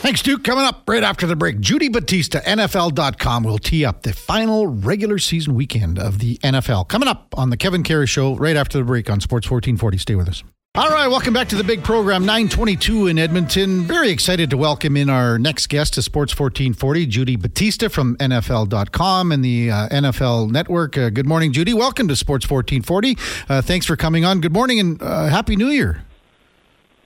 Thanks, 0.04 0.22
Duke. 0.22 0.44
Coming 0.44 0.66
up 0.66 0.84
right 0.86 1.02
after 1.02 1.26
the 1.26 1.38
break, 1.38 1.62
Judy 1.62 1.88
Battista, 1.88 2.39
NFL.com, 2.39 3.46
will 3.46 3.58
tee 3.58 3.86
up 3.86 4.02
the 4.02 4.12
final 4.12 4.68
regular 4.68 5.18
season 5.18 5.56
weekend 5.56 5.98
of 5.98 6.20
the 6.20 6.38
NFL. 6.39 6.89
Coming 6.89 7.08
up 7.08 7.34
on 7.38 7.52
the 7.52 7.56
Kevin 7.56 7.84
Karius 7.84 8.10
Show 8.10 8.36
right 8.36 8.58
after 8.58 8.78
the 8.78 8.84
break 8.84 9.10
on 9.10 9.22
Sports 9.22 9.50
1440. 9.50 9.98
Stay 9.98 10.16
with 10.16 10.28
us. 10.28 10.44
All 10.76 10.89
right, 10.89 11.08
welcome 11.08 11.34
back 11.34 11.48
to 11.48 11.56
the 11.56 11.63
big 11.63 11.86
program, 11.86 12.26
922 12.26 13.08
in 13.08 13.18
Edmonton. 13.18 13.84
Very 13.84 14.10
excited 14.10 14.50
to 14.50 14.58
welcome 14.58 14.98
in 14.98 15.10
our 15.10 15.39
next 15.39 15.68
guest 15.68 15.94
to 15.94 16.02
Sports 16.02 16.38
1440, 16.38 17.06
Judy 17.06 17.36
Battista 17.38 17.89
from 17.89 18.18
NFL.com 18.18 19.32
and 19.32 19.46
the 19.46 19.72
uh, 19.72 19.88
NFL 19.88 20.52
Network. 20.52 20.98
Uh, 20.98 21.12
good 21.12 21.28
morning, 21.28 21.54
Judy. 21.54 21.74
Welcome 21.74 22.10
to 22.10 22.18
Sports 22.18 22.50
1440. 22.50 23.18
Uh, 23.48 23.62
thanks 23.62 23.86
for 23.86 23.96
coming 23.96 24.26
on. 24.26 24.42
Good 24.42 24.52
morning 24.52 24.82
and 24.82 25.02
uh, 25.02 25.28
Happy 25.28 25.56
New 25.56 25.70
Year. 25.70 26.04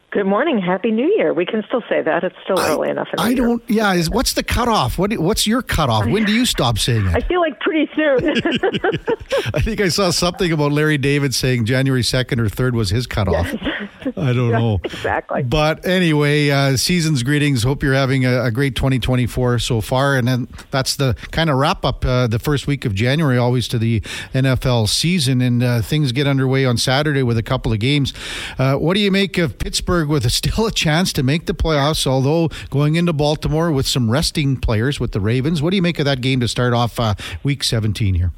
Good 0.09 0.25
morning. 0.25 0.57
Happy 0.57 0.89
New 0.89 1.13
Year. 1.17 1.33
We 1.33 1.45
can 1.45 1.63
still 1.67 1.83
say 1.89 2.01
that. 2.01 2.23
It's 2.23 2.35
still 2.45 2.57
early 2.57 2.89
enough. 2.89 3.09
In 3.11 3.17
the 3.17 3.23
I 3.23 3.33
don't. 3.33 3.61
Yeah, 3.67 3.93
is 3.93 4.09
what's 4.09 4.33
the 4.33 4.43
cutoff? 4.43 4.97
What 4.97 5.11
what's 5.17 5.45
your 5.45 5.61
cutoff? 5.61 6.05
When 6.05 6.23
do 6.23 6.31
you 6.31 6.45
stop 6.45 6.79
saying 6.79 7.07
it? 7.07 7.13
I 7.13 7.19
feel 7.19 7.41
like 7.41 7.59
pretty 7.59 7.91
soon. 7.93 8.29
I 9.53 9.59
think 9.59 9.81
I 9.81 9.89
saw 9.89 10.11
something 10.11 10.49
about 10.49 10.71
Larry 10.71 10.97
David 10.97 11.35
saying 11.35 11.65
January 11.65 12.03
second 12.03 12.39
or 12.39 12.47
third 12.47 12.73
was 12.73 12.89
his 12.89 13.05
cutoff. 13.05 13.53
I 14.17 14.31
don't 14.31 14.51
know. 14.51 14.79
exactly. 14.85 15.43
But 15.43 15.85
anyway, 15.85 16.49
uh, 16.49 16.77
season's 16.77 17.21
greetings. 17.23 17.63
Hope 17.63 17.83
you're 17.83 17.93
having 17.93 18.25
a, 18.25 18.45
a 18.45 18.51
great 18.51 18.77
2024 18.77 19.59
so 19.59 19.81
far. 19.81 20.15
And 20.15 20.25
then 20.25 20.47
that's 20.71 20.95
the 20.95 21.15
kind 21.31 21.49
of 21.49 21.57
wrap 21.57 21.83
up 21.83 22.05
uh, 22.05 22.27
the 22.27 22.39
first 22.39 22.65
week 22.65 22.85
of 22.85 22.95
January, 22.95 23.37
always 23.37 23.67
to 23.67 23.77
the 23.77 23.99
NFL 24.33 24.87
season. 24.87 25.41
And 25.41 25.61
uh, 25.61 25.81
things 25.81 26.13
get 26.13 26.27
underway 26.27 26.65
on 26.65 26.77
Saturday 26.77 27.23
with 27.23 27.37
a 27.37 27.43
couple 27.43 27.73
of 27.73 27.79
games. 27.79 28.13
Uh, 28.57 28.75
what 28.75 28.93
do 28.93 29.01
you 29.01 29.11
make 29.11 29.37
of 29.37 29.59
Pittsburgh 29.59 30.06
with 30.07 30.25
a, 30.25 30.29
still 30.37 30.65
a 30.65 30.71
chance 30.71 31.13
to 31.13 31.23
make 31.23 31.45
the 31.45 31.53
playoffs, 31.53 32.07
although 32.07 32.49
going 32.69 32.95
into 32.95 33.13
Baltimore 33.13 33.71
with 33.71 33.87
some 33.87 34.09
resting 34.09 34.57
players 34.57 34.99
with 34.99 35.11
the 35.11 35.19
Ravens? 35.19 35.61
What 35.61 35.71
do 35.71 35.75
you 35.75 35.81
make 35.81 35.99
of 35.99 36.05
that 36.05 36.21
game 36.21 36.39
to 36.39 36.47
start 36.47 36.73
off 36.73 36.99
uh, 36.99 37.15
week 37.43 37.63
17 37.63 38.15
here? 38.15 38.31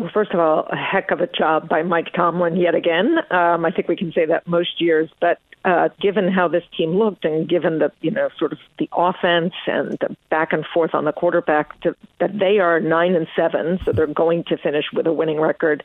Well, 0.00 0.10
first 0.14 0.32
of 0.32 0.40
all, 0.40 0.66
a 0.70 0.76
heck 0.76 1.10
of 1.10 1.20
a 1.20 1.26
job 1.26 1.68
by 1.68 1.82
Mike 1.82 2.14
Tomlin 2.14 2.56
yet 2.56 2.74
again. 2.74 3.18
Um, 3.30 3.66
I 3.66 3.70
think 3.70 3.86
we 3.86 3.96
can 3.96 4.12
say 4.12 4.24
that 4.24 4.46
most 4.46 4.80
years, 4.80 5.10
but 5.20 5.38
uh, 5.66 5.90
given 6.00 6.32
how 6.32 6.48
this 6.48 6.62
team 6.74 6.92
looked 6.92 7.26
and 7.26 7.46
given 7.46 7.80
the 7.80 7.92
you 8.00 8.10
know 8.10 8.30
sort 8.38 8.52
of 8.52 8.58
the 8.78 8.88
offense 8.96 9.52
and 9.66 9.98
the 10.00 10.16
back 10.30 10.54
and 10.54 10.64
forth 10.72 10.94
on 10.94 11.04
the 11.04 11.12
quarterback, 11.12 11.78
to, 11.82 11.94
that 12.18 12.38
they 12.38 12.60
are 12.60 12.80
nine 12.80 13.14
and 13.14 13.26
seven, 13.36 13.78
so 13.84 13.92
they're 13.92 14.06
going 14.06 14.42
to 14.44 14.56
finish 14.56 14.86
with 14.94 15.06
a 15.06 15.12
winning 15.12 15.38
record. 15.38 15.82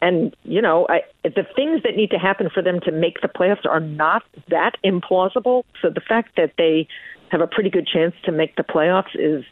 And 0.00 0.34
you 0.42 0.60
know, 0.60 0.88
I, 0.88 1.02
the 1.22 1.46
things 1.54 1.84
that 1.84 1.94
need 1.94 2.10
to 2.10 2.18
happen 2.18 2.50
for 2.52 2.64
them 2.64 2.80
to 2.80 2.90
make 2.90 3.20
the 3.20 3.28
playoffs 3.28 3.64
are 3.64 3.78
not 3.78 4.24
that 4.48 4.72
implausible. 4.84 5.62
So 5.80 5.88
the 5.88 6.00
fact 6.00 6.34
that 6.36 6.54
they 6.58 6.88
have 7.30 7.40
a 7.40 7.46
pretty 7.46 7.70
good 7.70 7.86
chance 7.86 8.16
to 8.24 8.32
make 8.32 8.56
the 8.56 8.64
playoffs 8.64 9.14
is 9.14 9.44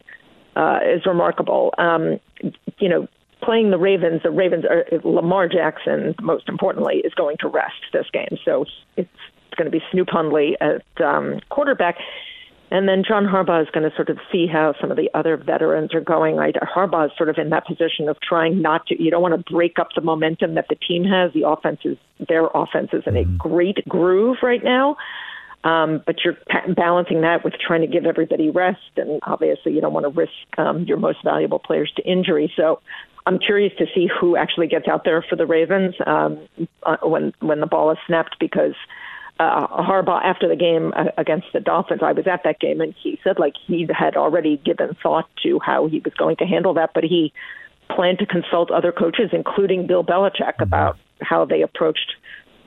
uh, 0.57 0.79
is 0.83 1.05
remarkable. 1.05 1.73
Um, 1.77 2.19
you 2.77 2.89
know, 2.89 3.07
playing 3.41 3.71
the 3.71 3.77
Ravens, 3.77 4.21
the 4.23 4.31
Ravens 4.31 4.65
are 4.65 4.85
Lamar 5.03 5.47
Jackson. 5.47 6.15
Most 6.21 6.47
importantly, 6.49 7.01
is 7.03 7.13
going 7.13 7.37
to 7.39 7.47
rest 7.47 7.81
this 7.93 8.05
game, 8.11 8.37
so 8.43 8.65
it's 8.97 9.09
going 9.57 9.69
to 9.69 9.71
be 9.71 9.83
Snoop 9.91 10.09
Huntley 10.09 10.55
at 10.61 10.83
um, 11.03 11.39
quarterback. 11.49 11.97
And 12.71 12.87
then 12.87 13.03
John 13.05 13.25
Harbaugh 13.25 13.61
is 13.61 13.67
going 13.73 13.89
to 13.89 13.93
sort 13.97 14.09
of 14.09 14.17
see 14.31 14.47
how 14.47 14.73
some 14.79 14.91
of 14.91 14.97
the 14.97 15.09
other 15.13 15.35
veterans 15.35 15.93
are 15.93 15.99
going. 16.01 16.37
Right? 16.37 16.55
Harbaugh 16.55 17.07
is 17.07 17.11
sort 17.17 17.27
of 17.27 17.37
in 17.37 17.49
that 17.49 17.67
position 17.67 18.07
of 18.07 18.17
trying 18.21 18.61
not 18.61 18.87
to. 18.87 19.01
You 19.01 19.11
don't 19.11 19.21
want 19.21 19.35
to 19.35 19.53
break 19.53 19.77
up 19.77 19.89
the 19.93 20.01
momentum 20.01 20.55
that 20.55 20.67
the 20.69 20.75
team 20.75 21.03
has. 21.03 21.33
The 21.33 21.47
offense 21.47 21.81
is 21.83 21.97
their 22.29 22.47
offense 22.55 22.91
is 22.93 23.03
in 23.05 23.17
a 23.17 23.25
great 23.25 23.85
groove 23.89 24.37
right 24.41 24.63
now. 24.63 24.95
Um, 25.63 26.01
but 26.05 26.15
you're 26.23 26.37
balancing 26.75 27.21
that 27.21 27.43
with 27.43 27.53
trying 27.53 27.81
to 27.81 27.87
give 27.87 28.05
everybody 28.05 28.49
rest, 28.49 28.79
and 28.97 29.19
obviously 29.23 29.73
you 29.73 29.81
don't 29.81 29.93
want 29.93 30.05
to 30.05 30.09
risk 30.09 30.31
um, 30.57 30.83
your 30.85 30.97
most 30.97 31.23
valuable 31.23 31.59
players 31.59 31.91
to 31.97 32.03
injury. 32.03 32.51
So 32.55 32.81
I'm 33.25 33.37
curious 33.37 33.73
to 33.77 33.85
see 33.93 34.07
who 34.07 34.35
actually 34.35 34.67
gets 34.67 34.87
out 34.87 35.03
there 35.03 35.23
for 35.27 35.35
the 35.35 35.45
Ravens 35.45 35.95
um, 36.05 36.47
uh, 36.83 36.97
when 37.03 37.33
when 37.39 37.59
the 37.59 37.67
ball 37.67 37.91
is 37.91 37.97
snapped, 38.07 38.37
because 38.39 38.73
uh, 39.39 39.67
Harbaugh 39.67 40.23
after 40.23 40.47
the 40.47 40.55
game 40.55 40.93
uh, 40.95 41.05
against 41.17 41.47
the 41.53 41.59
Dolphins. 41.59 42.01
I 42.03 42.11
was 42.11 42.25
at 42.27 42.43
that 42.43 42.59
game, 42.59 42.81
and 42.81 42.93
he 43.01 43.19
said 43.23 43.39
like 43.39 43.53
he 43.67 43.87
had 43.91 44.15
already 44.15 44.57
given 44.57 44.95
thought 45.01 45.29
to 45.43 45.59
how 45.59 45.87
he 45.87 45.99
was 45.99 46.13
going 46.15 46.37
to 46.37 46.45
handle 46.45 46.73
that, 46.75 46.91
but 46.93 47.03
he 47.03 47.33
planned 47.89 48.19
to 48.19 48.25
consult 48.25 48.71
other 48.71 48.91
coaches, 48.91 49.29
including 49.33 49.87
Bill 49.87 50.03
Belichick, 50.03 50.59
about 50.59 50.97
how 51.21 51.45
they 51.45 51.61
approached 51.61 52.13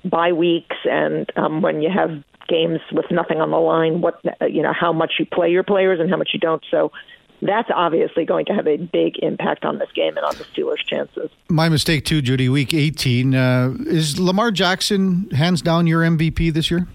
bye 0.04 0.32
weeks 0.32 0.76
and 0.84 1.30
um, 1.36 1.62
when 1.62 1.80
you 1.80 1.90
have 1.90 2.10
games 2.46 2.80
with 2.92 3.06
nothing 3.10 3.40
on 3.40 3.50
the 3.50 3.58
line, 3.58 4.00
what 4.00 4.20
you 4.48 4.62
know, 4.62 4.72
how 4.72 4.92
much 4.92 5.14
you 5.18 5.26
play 5.26 5.50
your 5.50 5.62
players 5.62 6.00
and 6.00 6.10
how 6.10 6.16
much 6.16 6.30
you 6.32 6.40
don't. 6.40 6.62
So 6.70 6.92
that's 7.42 7.68
obviously 7.74 8.24
going 8.24 8.46
to 8.46 8.54
have 8.54 8.66
a 8.66 8.76
big 8.76 9.18
impact 9.18 9.64
on 9.64 9.78
this 9.78 9.90
game 9.94 10.16
and 10.16 10.24
on 10.24 10.34
the 10.36 10.44
Steelers' 10.44 10.84
chances. 10.86 11.30
My 11.48 11.68
mistake 11.68 12.04
too, 12.04 12.22
Judy. 12.22 12.48
Week 12.48 12.72
18 12.72 13.34
uh, 13.34 13.74
is 13.86 14.18
Lamar 14.18 14.50
Jackson 14.50 15.30
hands 15.30 15.60
down 15.60 15.86
your 15.86 16.02
MVP 16.02 16.52
this 16.52 16.70
year. 16.70 16.86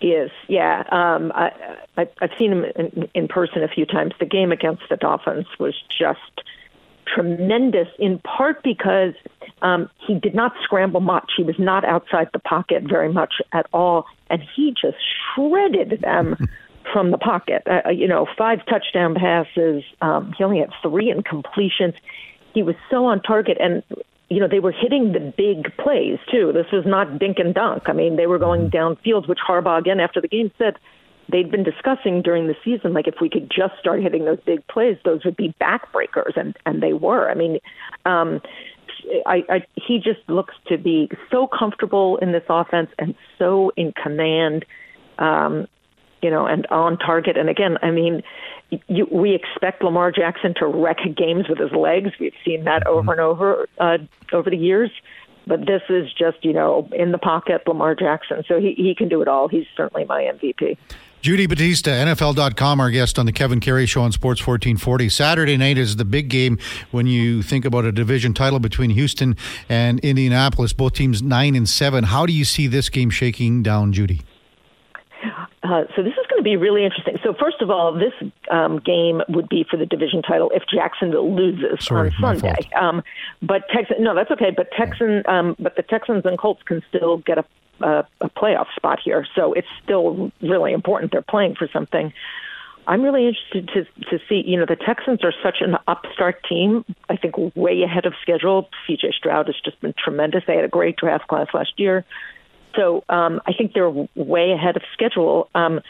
He 0.00 0.08
is, 0.08 0.30
yeah. 0.48 0.84
Um, 0.90 1.32
I, 1.34 1.50
I, 1.96 2.08
I've 2.20 2.30
seen 2.38 2.52
him 2.52 2.64
in, 2.76 3.08
in 3.14 3.28
person 3.28 3.62
a 3.62 3.68
few 3.68 3.86
times. 3.86 4.12
The 4.18 4.26
game 4.26 4.52
against 4.52 4.82
the 4.90 4.96
Dolphins 4.96 5.46
was 5.58 5.74
just 5.88 6.42
tremendous, 7.14 7.88
in 7.98 8.18
part 8.20 8.62
because 8.62 9.14
um, 9.62 9.88
he 10.06 10.14
did 10.18 10.34
not 10.34 10.52
scramble 10.62 11.00
much. 11.00 11.32
He 11.36 11.42
was 11.42 11.56
not 11.58 11.84
outside 11.84 12.28
the 12.32 12.38
pocket 12.38 12.84
very 12.84 13.12
much 13.12 13.34
at 13.52 13.66
all, 13.72 14.06
and 14.30 14.42
he 14.54 14.72
just 14.72 14.96
shredded 15.34 16.00
them 16.02 16.36
from 16.92 17.10
the 17.10 17.18
pocket. 17.18 17.62
Uh, 17.66 17.80
uh, 17.86 17.90
you 17.90 18.06
know, 18.08 18.26
five 18.36 18.58
touchdown 18.66 19.14
passes. 19.14 19.82
Um, 20.00 20.34
he 20.36 20.44
only 20.44 20.58
had 20.58 20.70
three 20.82 21.12
incompletions. 21.12 21.94
He 22.52 22.62
was 22.62 22.76
so 22.90 23.06
on 23.06 23.22
target, 23.22 23.56
and 23.60 23.82
you 24.28 24.40
know 24.40 24.48
they 24.48 24.60
were 24.60 24.72
hitting 24.72 25.12
the 25.12 25.20
big 25.20 25.76
plays 25.76 26.18
too. 26.30 26.52
This 26.52 26.66
was 26.72 26.84
not 26.86 27.18
dink 27.18 27.38
and 27.38 27.54
dunk. 27.54 27.88
I 27.88 27.92
mean, 27.92 28.16
they 28.16 28.26
were 28.26 28.38
going 28.38 28.70
downfield, 28.70 29.28
which 29.28 29.38
Harbaugh 29.46 29.78
again 29.78 30.00
after 30.00 30.20
the 30.20 30.28
game 30.28 30.50
said 30.58 30.76
they'd 31.28 31.50
been 31.50 31.64
discussing 31.64 32.22
during 32.22 32.46
the 32.46 32.56
season, 32.64 32.92
like 32.92 33.06
if 33.06 33.16
we 33.20 33.28
could 33.28 33.50
just 33.50 33.78
start 33.78 34.02
hitting 34.02 34.24
those 34.24 34.40
big 34.44 34.66
plays, 34.66 34.96
those 35.04 35.24
would 35.24 35.36
be 35.36 35.54
backbreakers, 35.60 36.36
and 36.36 36.56
and 36.66 36.82
they 36.82 36.92
were. 36.92 37.30
I 37.30 37.34
mean, 37.34 37.58
um, 38.04 38.40
I, 39.26 39.44
I 39.48 39.66
he 39.74 39.98
just 39.98 40.20
looks 40.28 40.54
to 40.68 40.78
be 40.78 41.10
so 41.30 41.46
comfortable 41.46 42.16
in 42.18 42.32
this 42.32 42.44
offense 42.48 42.90
and 42.98 43.14
so 43.38 43.72
in 43.76 43.92
command, 43.92 44.64
um, 45.18 45.66
you 46.22 46.30
know, 46.30 46.46
and 46.46 46.66
on 46.66 46.98
target. 46.98 47.36
And 47.36 47.48
again, 47.48 47.78
I 47.82 47.90
mean, 47.90 48.22
you, 48.88 49.06
we 49.10 49.34
expect 49.34 49.82
Lamar 49.82 50.10
Jackson 50.10 50.54
to 50.58 50.66
wreck 50.66 50.98
games 51.16 51.48
with 51.48 51.58
his 51.58 51.72
legs. 51.72 52.10
We've 52.18 52.34
seen 52.44 52.64
that 52.64 52.86
over 52.86 53.12
and 53.12 53.20
over 53.20 53.68
uh, 53.78 53.98
over 54.32 54.50
the 54.50 54.56
years. 54.56 54.90
But 55.46 55.66
this 55.66 55.82
is 55.90 56.10
just, 56.12 56.42
you 56.42 56.54
know, 56.54 56.88
in 56.92 57.12
the 57.12 57.18
pocket, 57.18 57.62
Lamar 57.66 57.94
Jackson. 57.94 58.44
So 58.48 58.58
he, 58.58 58.72
he 58.74 58.94
can 58.94 59.08
do 59.08 59.20
it 59.20 59.28
all. 59.28 59.48
He's 59.48 59.66
certainly 59.76 60.06
my 60.06 60.22
MVP. 60.22 60.78
Judy 61.24 61.46
Battista, 61.46 61.88
NFL.com, 61.88 62.80
our 62.80 62.90
guest 62.90 63.18
on 63.18 63.24
the 63.24 63.32
Kevin 63.32 63.58
Karius 63.58 63.88
Show 63.88 64.02
on 64.02 64.12
Sports 64.12 64.46
1440. 64.46 65.08
Saturday 65.08 65.56
night 65.56 65.78
is 65.78 65.96
the 65.96 66.04
big 66.04 66.28
game 66.28 66.58
when 66.90 67.06
you 67.06 67.40
think 67.40 67.64
about 67.64 67.86
a 67.86 67.92
division 67.92 68.34
title 68.34 68.58
between 68.58 68.90
Houston 68.90 69.34
and 69.70 70.00
Indianapolis, 70.00 70.74
both 70.74 70.92
teams 70.92 71.22
nine 71.22 71.54
and 71.54 71.66
seven. 71.66 72.04
How 72.04 72.26
do 72.26 72.34
you 72.34 72.44
see 72.44 72.66
this 72.66 72.90
game 72.90 73.08
shaking 73.08 73.62
down, 73.62 73.94
Judy? 73.94 74.20
Uh, 75.62 75.84
so 75.96 76.02
this 76.02 76.12
is 76.12 76.26
going 76.28 76.40
to 76.40 76.42
be 76.42 76.58
really 76.58 76.84
interesting. 76.84 77.16
So 77.24 77.32
first 77.32 77.62
of 77.62 77.70
all, 77.70 77.94
this 77.94 78.12
um, 78.50 78.80
game 78.80 79.22
would 79.30 79.48
be 79.48 79.64
for 79.70 79.78
the 79.78 79.86
division 79.86 80.20
title 80.20 80.50
if 80.54 80.64
Jacksonville 80.70 81.34
loses 81.34 81.86
Sorry, 81.86 82.12
on 82.22 82.38
Sunday. 82.38 82.68
Um, 82.78 83.02
but 83.40 83.62
Texan, 83.74 84.04
no, 84.04 84.14
that's 84.14 84.30
okay. 84.30 84.50
But 84.54 84.68
Texan, 84.76 85.22
um, 85.26 85.56
but 85.58 85.74
the 85.76 85.82
Texans 85.84 86.26
and 86.26 86.38
Colts 86.38 86.62
can 86.66 86.82
still 86.90 87.16
get 87.16 87.38
a 87.38 87.44
a, 87.80 88.04
a 88.20 88.28
playoff 88.30 88.66
spot 88.76 88.98
here. 89.04 89.26
So 89.34 89.52
it's 89.52 89.68
still 89.82 90.32
really 90.40 90.72
important. 90.72 91.12
They're 91.12 91.22
playing 91.22 91.56
for 91.56 91.68
something. 91.72 92.12
I'm 92.86 93.02
really 93.02 93.26
interested 93.26 93.68
to 93.68 94.10
to 94.10 94.22
see. 94.28 94.42
You 94.46 94.58
know, 94.58 94.66
the 94.66 94.76
Texans 94.76 95.24
are 95.24 95.32
such 95.42 95.58
an 95.60 95.76
upstart 95.88 96.44
team. 96.48 96.84
I 97.08 97.16
think 97.16 97.34
way 97.54 97.82
ahead 97.82 98.04
of 98.04 98.12
schedule. 98.20 98.68
C.J. 98.86 99.12
Stroud 99.16 99.46
has 99.46 99.56
just 99.64 99.80
been 99.80 99.94
tremendous. 99.96 100.42
They 100.46 100.56
had 100.56 100.64
a 100.64 100.68
great 100.68 100.96
draft 100.96 101.26
class 101.26 101.46
last 101.54 101.72
year, 101.78 102.04
so 102.76 103.04
um, 103.08 103.40
I 103.46 103.52
think 103.52 103.72
they're 103.72 103.90
way 103.90 104.52
ahead 104.52 104.76
of 104.76 104.82
schedule. 104.92 105.48
Um, 105.54 105.80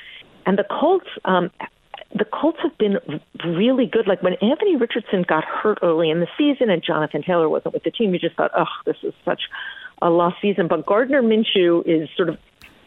and 0.46 0.58
the 0.58 0.64
Colts, 0.64 1.08
um, 1.24 1.50
the 2.14 2.26
Colts 2.26 2.58
have 2.62 2.76
been 2.78 2.98
really 3.44 3.86
good. 3.86 4.06
Like 4.06 4.22
when 4.22 4.34
Anthony 4.34 4.76
Richardson 4.76 5.24
got 5.26 5.44
hurt 5.44 5.78
early 5.82 6.10
in 6.10 6.20
the 6.20 6.28
season, 6.38 6.70
and 6.70 6.82
Jonathan 6.82 7.22
Taylor 7.22 7.48
wasn't 7.48 7.74
with 7.74 7.82
the 7.82 7.90
team, 7.90 8.12
you 8.12 8.20
just 8.20 8.36
thought, 8.36 8.50
oh, 8.56 8.66
this 8.86 8.96
is 9.02 9.14
such 9.24 9.42
a 10.04 10.10
lost 10.10 10.36
season. 10.40 10.68
But 10.68 10.86
Gardner 10.86 11.22
Minshew 11.22 11.82
is 11.86 12.08
sort 12.16 12.28
of 12.28 12.38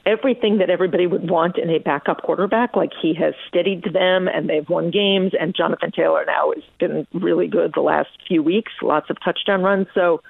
everything 0.05 0.59
that 0.59 0.69
everybody 0.69 1.05
would 1.05 1.29
want 1.29 1.57
in 1.57 1.69
a 1.69 1.79
backup 1.79 2.21
quarterback. 2.21 2.75
Like 2.75 2.91
he 3.01 3.13
has 3.15 3.33
steadied 3.49 3.83
them 3.91 4.29
and 4.29 4.47
they've 4.47 4.67
won 4.69 4.91
games. 4.91 5.33
And 5.37 5.53
Jonathan 5.53 5.91
Taylor 5.91 6.23
now 6.25 6.53
has 6.55 6.63
been 6.79 7.05
really 7.13 7.47
good 7.47 7.73
the 7.73 7.81
last 7.81 8.09
few 8.27 8.41
weeks, 8.41 8.71
lots 8.81 9.09
of 9.09 9.17
touchdown 9.21 9.63
runs. 9.63 9.87
So 9.93 10.21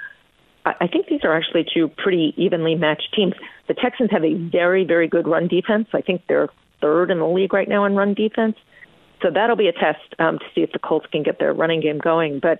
I 0.66 0.88
think 0.88 1.08
these 1.08 1.22
are 1.24 1.34
actually 1.34 1.66
two 1.72 1.88
pretty 1.90 2.34
evenly 2.36 2.76
matched 2.76 3.14
teams. 3.16 3.34
The 3.68 3.74
Texans 3.74 4.12
have 4.12 4.24
a 4.24 4.34
very, 4.34 4.84
very 4.84 5.08
good 5.08 5.28
run 5.28 5.48
defense. 5.48 5.88
I 5.94 6.02
think 6.02 6.24
they're 6.28 6.50
third 6.82 7.12
in 7.12 7.20
the 7.20 7.28
league 7.28 7.54
right 7.54 7.70
now 7.70 7.86
in 7.86 7.96
run 7.96 8.14
defense. 8.14 8.56
So 9.22 9.30
that'll 9.32 9.56
be 9.56 9.68
a 9.68 9.74
test 9.74 10.14
um, 10.20 10.40
to 10.40 10.46
see 10.54 10.62
if 10.62 10.72
the 10.72 10.80
Colts 10.80 11.08
can 11.12 11.24
get 11.24 11.40
their 11.40 11.54
running 11.54 11.82
game 11.82 12.00
going. 12.00 12.40
But 12.40 12.60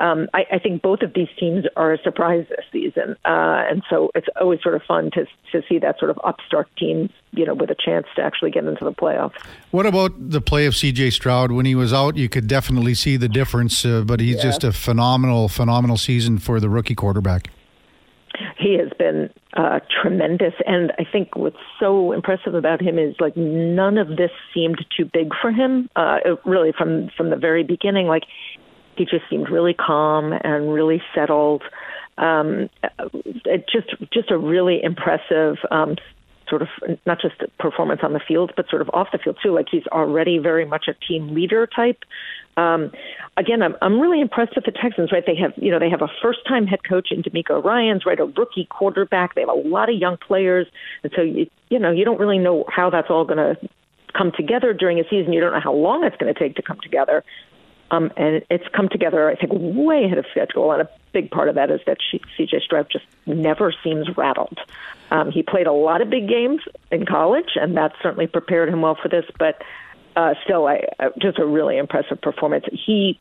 um, 0.00 0.28
I, 0.34 0.44
I 0.52 0.58
think 0.58 0.82
both 0.82 1.00
of 1.02 1.14
these 1.14 1.28
teams 1.38 1.64
are 1.76 1.94
a 1.94 1.98
surprise 2.02 2.46
this 2.50 2.64
season, 2.70 3.16
uh, 3.24 3.64
and 3.70 3.82
so 3.88 4.10
it's 4.14 4.26
always 4.40 4.62
sort 4.62 4.74
of 4.74 4.82
fun 4.82 5.10
to 5.12 5.26
to 5.52 5.62
see 5.68 5.78
that 5.78 5.98
sort 5.98 6.10
of 6.10 6.18
upstart 6.22 6.68
team, 6.76 7.08
you 7.32 7.46
know, 7.46 7.54
with 7.54 7.70
a 7.70 7.74
chance 7.74 8.06
to 8.16 8.22
actually 8.22 8.50
get 8.50 8.64
into 8.64 8.84
the 8.84 8.92
playoffs. 8.92 9.34
What 9.70 9.86
about 9.86 10.12
the 10.18 10.40
play 10.40 10.66
of 10.66 10.76
C.J. 10.76 11.10
Stroud 11.10 11.50
when 11.52 11.64
he 11.64 11.74
was 11.74 11.92
out? 11.92 12.16
You 12.16 12.28
could 12.28 12.46
definitely 12.46 12.94
see 12.94 13.16
the 13.16 13.28
difference, 13.28 13.84
uh, 13.84 14.02
but 14.02 14.20
he's 14.20 14.36
yeah. 14.36 14.42
just 14.42 14.64
a 14.64 14.72
phenomenal, 14.72 15.48
phenomenal 15.48 15.96
season 15.96 16.38
for 16.38 16.60
the 16.60 16.68
rookie 16.68 16.94
quarterback. 16.94 17.48
He 18.58 18.76
has 18.78 18.90
been 18.98 19.30
uh, 19.54 19.80
tremendous, 20.02 20.52
and 20.66 20.92
I 20.98 21.04
think 21.10 21.36
what's 21.36 21.56
so 21.80 22.12
impressive 22.12 22.54
about 22.54 22.82
him 22.82 22.98
is 22.98 23.14
like 23.18 23.36
none 23.36 23.96
of 23.96 24.08
this 24.08 24.30
seemed 24.52 24.84
too 24.94 25.06
big 25.10 25.30
for 25.40 25.50
him. 25.50 25.88
Uh, 25.96 26.18
really, 26.44 26.72
from 26.76 27.08
from 27.16 27.30
the 27.30 27.36
very 27.36 27.64
beginning, 27.64 28.06
like 28.08 28.24
he 28.96 29.04
just 29.04 29.28
seemed 29.30 29.50
really 29.50 29.74
calm 29.74 30.32
and 30.32 30.72
really 30.72 31.02
settled. 31.14 31.62
Um, 32.18 32.70
it 33.44 33.66
just 33.70 33.88
just 34.12 34.30
a 34.30 34.38
really 34.38 34.82
impressive 34.82 35.56
um, 35.70 35.96
sort 36.48 36.62
of 36.62 36.68
not 37.06 37.20
just 37.20 37.34
performance 37.58 38.00
on 38.02 38.12
the 38.12 38.20
field, 38.20 38.52
but 38.56 38.68
sort 38.68 38.82
of 38.82 38.90
off 38.92 39.08
the 39.12 39.18
field 39.18 39.38
too. 39.42 39.52
Like 39.52 39.66
he's 39.70 39.86
already 39.88 40.38
very 40.38 40.64
much 40.64 40.86
a 40.88 40.94
team 41.06 41.34
leader 41.34 41.66
type. 41.66 41.98
Um, 42.56 42.90
again, 43.36 43.62
I'm 43.62 43.76
I'm 43.82 44.00
really 44.00 44.20
impressed 44.20 44.54
with 44.56 44.64
the 44.64 44.72
Texans. 44.72 45.12
Right, 45.12 45.24
they 45.26 45.36
have 45.36 45.52
you 45.56 45.70
know 45.70 45.78
they 45.78 45.90
have 45.90 46.02
a 46.02 46.08
first 46.22 46.40
time 46.48 46.66
head 46.66 46.80
coach 46.88 47.08
in 47.10 47.22
DeMeco 47.22 47.62
Ryans, 47.62 48.06
right, 48.06 48.18
a 48.18 48.24
rookie 48.24 48.66
quarterback. 48.70 49.34
They 49.34 49.42
have 49.42 49.50
a 49.50 49.68
lot 49.68 49.90
of 49.90 49.96
young 49.96 50.16
players, 50.16 50.66
and 51.02 51.12
so 51.14 51.22
you 51.22 51.48
you 51.68 51.78
know 51.78 51.90
you 51.90 52.04
don't 52.04 52.18
really 52.18 52.38
know 52.38 52.64
how 52.74 52.90
that's 52.90 53.10
all 53.10 53.24
going 53.24 53.38
to 53.38 53.68
come 54.16 54.32
together 54.36 54.72
during 54.72 54.98
a 54.98 55.04
season. 55.04 55.32
You 55.32 55.40
don't 55.40 55.52
know 55.52 55.60
how 55.60 55.74
long 55.74 56.04
it's 56.04 56.16
going 56.16 56.32
to 56.32 56.38
take 56.38 56.56
to 56.56 56.62
come 56.62 56.78
together. 56.82 57.22
Um, 57.90 58.12
and 58.16 58.44
it's 58.50 58.66
come 58.74 58.88
together, 58.88 59.30
I 59.30 59.36
think, 59.36 59.52
way 59.54 60.04
ahead 60.04 60.18
of 60.18 60.26
schedule. 60.30 60.72
And 60.72 60.82
a 60.82 60.88
big 61.12 61.30
part 61.30 61.48
of 61.48 61.54
that 61.54 61.70
is 61.70 61.80
that 61.86 61.98
CJ 62.38 62.62
Stroud 62.62 62.88
just 62.90 63.04
never 63.26 63.72
seems 63.84 64.16
rattled. 64.16 64.58
Um, 65.10 65.30
he 65.30 65.42
played 65.42 65.66
a 65.66 65.72
lot 65.72 66.02
of 66.02 66.10
big 66.10 66.28
games 66.28 66.62
in 66.90 67.06
college, 67.06 67.50
and 67.54 67.76
that 67.76 67.92
certainly 68.02 68.26
prepared 68.26 68.68
him 68.68 68.80
well 68.82 68.98
for 69.00 69.08
this. 69.08 69.24
But 69.38 69.62
uh, 70.16 70.34
still, 70.44 70.66
I, 70.66 70.80
just 71.20 71.38
a 71.38 71.46
really 71.46 71.78
impressive 71.78 72.20
performance. 72.20 72.64
He, 72.72 73.20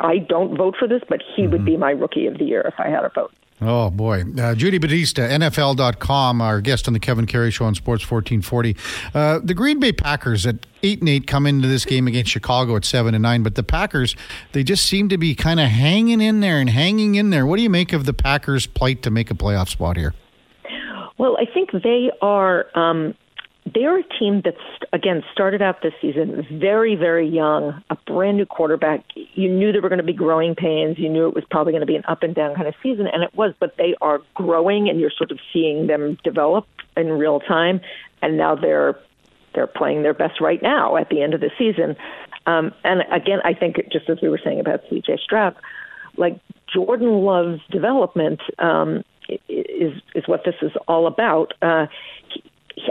I 0.00 0.18
don't 0.18 0.56
vote 0.56 0.76
for 0.78 0.88
this, 0.88 1.02
but 1.08 1.22
he 1.22 1.42
mm-hmm. 1.42 1.52
would 1.52 1.64
be 1.64 1.76
my 1.76 1.92
rookie 1.92 2.26
of 2.26 2.38
the 2.38 2.44
year 2.44 2.62
if 2.62 2.74
I 2.78 2.88
had 2.88 3.04
a 3.04 3.10
vote. 3.10 3.32
Oh, 3.60 3.88
boy. 3.88 4.22
Uh, 4.38 4.54
Judy 4.54 4.76
Battista, 4.76 5.22
NFL.com, 5.22 6.42
our 6.42 6.60
guest 6.60 6.86
on 6.88 6.92
the 6.92 7.00
Kevin 7.00 7.24
Karius 7.24 7.54
Show 7.54 7.64
on 7.64 7.74
Sports 7.74 8.08
1440. 8.10 8.76
Uh, 9.14 9.40
the 9.42 9.54
Green 9.54 9.80
Bay 9.80 9.92
Packers 9.92 10.44
at 10.44 10.66
8 10.82 11.00
and 11.00 11.08
8 11.08 11.26
come 11.26 11.46
into 11.46 11.66
this 11.66 11.86
game 11.86 12.06
against 12.06 12.30
Chicago 12.30 12.76
at 12.76 12.84
7 12.84 13.14
and 13.14 13.22
9, 13.22 13.42
but 13.42 13.54
the 13.54 13.62
Packers, 13.62 14.14
they 14.52 14.62
just 14.62 14.84
seem 14.84 15.08
to 15.08 15.16
be 15.16 15.34
kind 15.34 15.58
of 15.58 15.68
hanging 15.68 16.20
in 16.20 16.40
there 16.40 16.58
and 16.58 16.68
hanging 16.68 17.14
in 17.14 17.30
there. 17.30 17.46
What 17.46 17.56
do 17.56 17.62
you 17.62 17.70
make 17.70 17.94
of 17.94 18.04
the 18.04 18.12
Packers' 18.12 18.66
plight 18.66 19.02
to 19.02 19.10
make 19.10 19.30
a 19.30 19.34
playoff 19.34 19.68
spot 19.70 19.96
here? 19.96 20.12
Well, 21.16 21.38
I 21.38 21.46
think 21.46 21.70
they 21.72 22.10
are. 22.20 22.66
Um, 22.74 23.14
they're 23.74 23.98
a 23.98 24.04
team 24.18 24.42
that's 24.44 24.56
again 24.92 25.24
started 25.32 25.60
out 25.60 25.82
this 25.82 25.92
season 26.00 26.46
very 26.52 26.94
very 26.94 27.28
young 27.28 27.82
a 27.90 27.96
brand 28.06 28.36
new 28.36 28.46
quarterback. 28.46 29.04
You 29.14 29.48
knew 29.50 29.72
there 29.72 29.82
were 29.82 29.88
going 29.88 29.98
to 29.98 30.04
be 30.04 30.12
growing 30.12 30.54
pains. 30.54 30.98
You 30.98 31.08
knew 31.08 31.28
it 31.28 31.34
was 31.34 31.44
probably 31.50 31.72
going 31.72 31.80
to 31.80 31.86
be 31.86 31.96
an 31.96 32.04
up 32.06 32.22
and 32.22 32.34
down 32.34 32.54
kind 32.54 32.68
of 32.68 32.74
season 32.82 33.06
and 33.06 33.22
it 33.22 33.34
was 33.34 33.54
but 33.58 33.76
they 33.76 33.94
are 34.00 34.20
growing 34.34 34.88
and 34.88 35.00
you're 35.00 35.10
sort 35.10 35.30
of 35.30 35.38
seeing 35.52 35.86
them 35.86 36.16
develop 36.22 36.66
in 36.96 37.08
real 37.08 37.40
time 37.40 37.80
and 38.22 38.36
now 38.36 38.54
they're 38.54 38.98
they're 39.54 39.66
playing 39.66 40.02
their 40.02 40.14
best 40.14 40.40
right 40.40 40.62
now 40.62 40.96
at 40.96 41.08
the 41.08 41.22
end 41.22 41.34
of 41.34 41.40
the 41.40 41.50
season. 41.58 41.96
Um, 42.46 42.72
and 42.84 43.02
again 43.10 43.40
i 43.44 43.54
think 43.54 43.76
just 43.90 44.08
as 44.08 44.18
we 44.22 44.28
were 44.28 44.40
saying 44.42 44.60
about 44.60 44.84
cj 44.84 45.18
stroud 45.18 45.56
like 46.16 46.38
jordan 46.72 47.24
love's 47.24 47.60
development 47.72 48.40
um, 48.60 49.02
is 49.48 50.00
is 50.14 50.26
what 50.26 50.44
this 50.44 50.54
is 50.62 50.72
all 50.88 51.06
about. 51.06 51.52
Uh, 51.62 51.86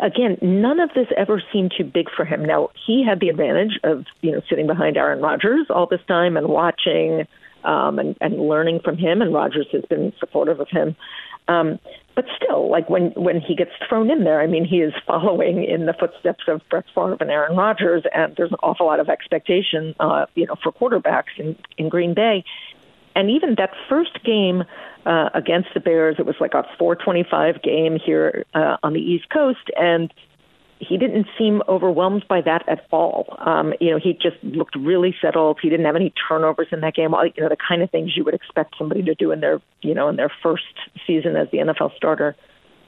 again, 0.01 0.37
none 0.41 0.79
of 0.79 0.89
this 0.93 1.07
ever 1.17 1.41
seemed 1.51 1.73
too 1.77 1.83
big 1.83 2.07
for 2.15 2.25
him. 2.25 2.43
Now 2.43 2.69
he 2.85 3.03
had 3.03 3.19
the 3.19 3.29
advantage 3.29 3.79
of 3.83 4.05
you 4.21 4.31
know 4.31 4.41
sitting 4.49 4.67
behind 4.67 4.97
Aaron 4.97 5.21
Rodgers 5.21 5.67
all 5.69 5.87
this 5.87 6.01
time 6.07 6.37
and 6.37 6.47
watching 6.47 7.27
um, 7.63 7.99
and, 7.99 8.15
and 8.21 8.39
learning 8.39 8.79
from 8.83 8.97
him, 8.97 9.21
and 9.21 9.33
Rodgers 9.33 9.67
has 9.71 9.83
been 9.85 10.13
supportive 10.19 10.59
of 10.59 10.69
him. 10.69 10.95
Um, 11.47 11.79
but 12.15 12.25
still, 12.35 12.69
like 12.69 12.89
when 12.89 13.11
when 13.11 13.41
he 13.41 13.55
gets 13.55 13.71
thrown 13.87 14.09
in 14.09 14.23
there, 14.23 14.41
I 14.41 14.47
mean, 14.47 14.65
he 14.65 14.77
is 14.77 14.93
following 15.07 15.63
in 15.63 15.85
the 15.85 15.93
footsteps 15.93 16.43
of 16.47 16.61
Brett 16.69 16.85
Favre 16.93 17.17
and 17.19 17.29
Aaron 17.29 17.57
Rodgers, 17.57 18.03
and 18.13 18.35
there's 18.35 18.51
an 18.51 18.57
awful 18.63 18.85
lot 18.85 18.99
of 18.99 19.09
expectation, 19.09 19.95
uh, 19.99 20.25
you 20.35 20.45
know, 20.45 20.55
for 20.63 20.71
quarterbacks 20.71 21.37
in 21.37 21.57
in 21.77 21.89
Green 21.89 22.13
Bay. 22.13 22.43
And 23.15 23.29
even 23.29 23.55
that 23.57 23.71
first 23.89 24.23
game 24.23 24.63
uh, 25.05 25.29
against 25.33 25.69
the 25.73 25.79
Bears, 25.79 26.17
it 26.19 26.25
was 26.25 26.35
like 26.39 26.53
a 26.53 26.63
425 26.77 27.61
game 27.61 27.97
here 28.03 28.45
uh, 28.53 28.77
on 28.83 28.93
the 28.93 28.99
East 28.99 29.29
Coast, 29.29 29.71
and 29.77 30.13
he 30.79 30.97
didn't 30.97 31.27
seem 31.37 31.61
overwhelmed 31.69 32.25
by 32.27 32.41
that 32.41 32.67
at 32.67 32.85
all. 32.91 33.37
Um, 33.39 33.73
you 33.79 33.91
know, 33.91 33.99
he 33.99 34.13
just 34.13 34.35
looked 34.43 34.75
really 34.75 35.15
settled. 35.21 35.59
He 35.61 35.69
didn't 35.69 35.85
have 35.85 35.95
any 35.95 36.13
turnovers 36.27 36.67
in 36.71 36.81
that 36.81 36.95
game. 36.95 37.13
You 37.35 37.43
know, 37.43 37.49
the 37.49 37.57
kind 37.57 37.81
of 37.81 37.89
things 37.91 38.15
you 38.15 38.25
would 38.25 38.33
expect 38.33 38.75
somebody 38.77 39.01
to 39.03 39.15
do 39.15 39.31
in 39.31 39.39
their, 39.39 39.61
you 39.81 39.93
know, 39.93 40.09
in 40.09 40.17
their 40.17 40.31
first 40.43 40.63
season 41.07 41.37
as 41.37 41.49
the 41.51 41.59
NFL 41.59 41.95
starter. 41.95 42.35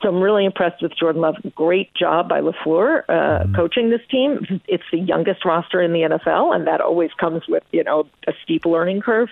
So 0.01 0.09
I'm 0.09 0.21
really 0.21 0.45
impressed 0.45 0.81
with 0.81 0.95
Jordan 0.95 1.21
Love. 1.21 1.35
Great 1.55 1.93
job 1.95 2.29
by 2.29 2.41
LaFleur 2.41 3.03
uh, 3.07 3.11
mm-hmm. 3.11 3.55
coaching 3.55 3.89
this 3.89 4.01
team. 4.11 4.61
It's 4.67 4.83
the 4.91 4.99
youngest 4.99 5.43
roster 5.43 5.81
in 5.81 5.91
the 5.91 6.01
NFL, 6.01 6.53
and 6.53 6.67
that 6.67 6.81
always 6.81 7.09
comes 7.19 7.43
with 7.47 7.63
you 7.71 7.83
know 7.83 8.07
a 8.27 8.33
steep 8.43 8.65
learning 8.65 9.01
curve. 9.01 9.29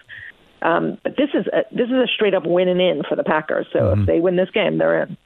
Um, 0.61 0.97
but 1.03 1.15
this 1.17 1.29
is 1.33 1.45
a, 1.47 1.63
this 1.71 1.87
is 1.87 1.93
a 1.93 2.07
straight 2.07 2.33
up 2.33 2.45
win 2.45 2.67
and 2.67 2.81
in 2.81 3.03
for 3.03 3.15
the 3.15 3.23
Packers. 3.23 3.67
So 3.71 3.79
mm-hmm. 3.79 4.01
if 4.01 4.07
they 4.07 4.19
win 4.19 4.35
this 4.35 4.49
game, 4.51 4.77
they're 4.77 5.03
in. 5.03 5.17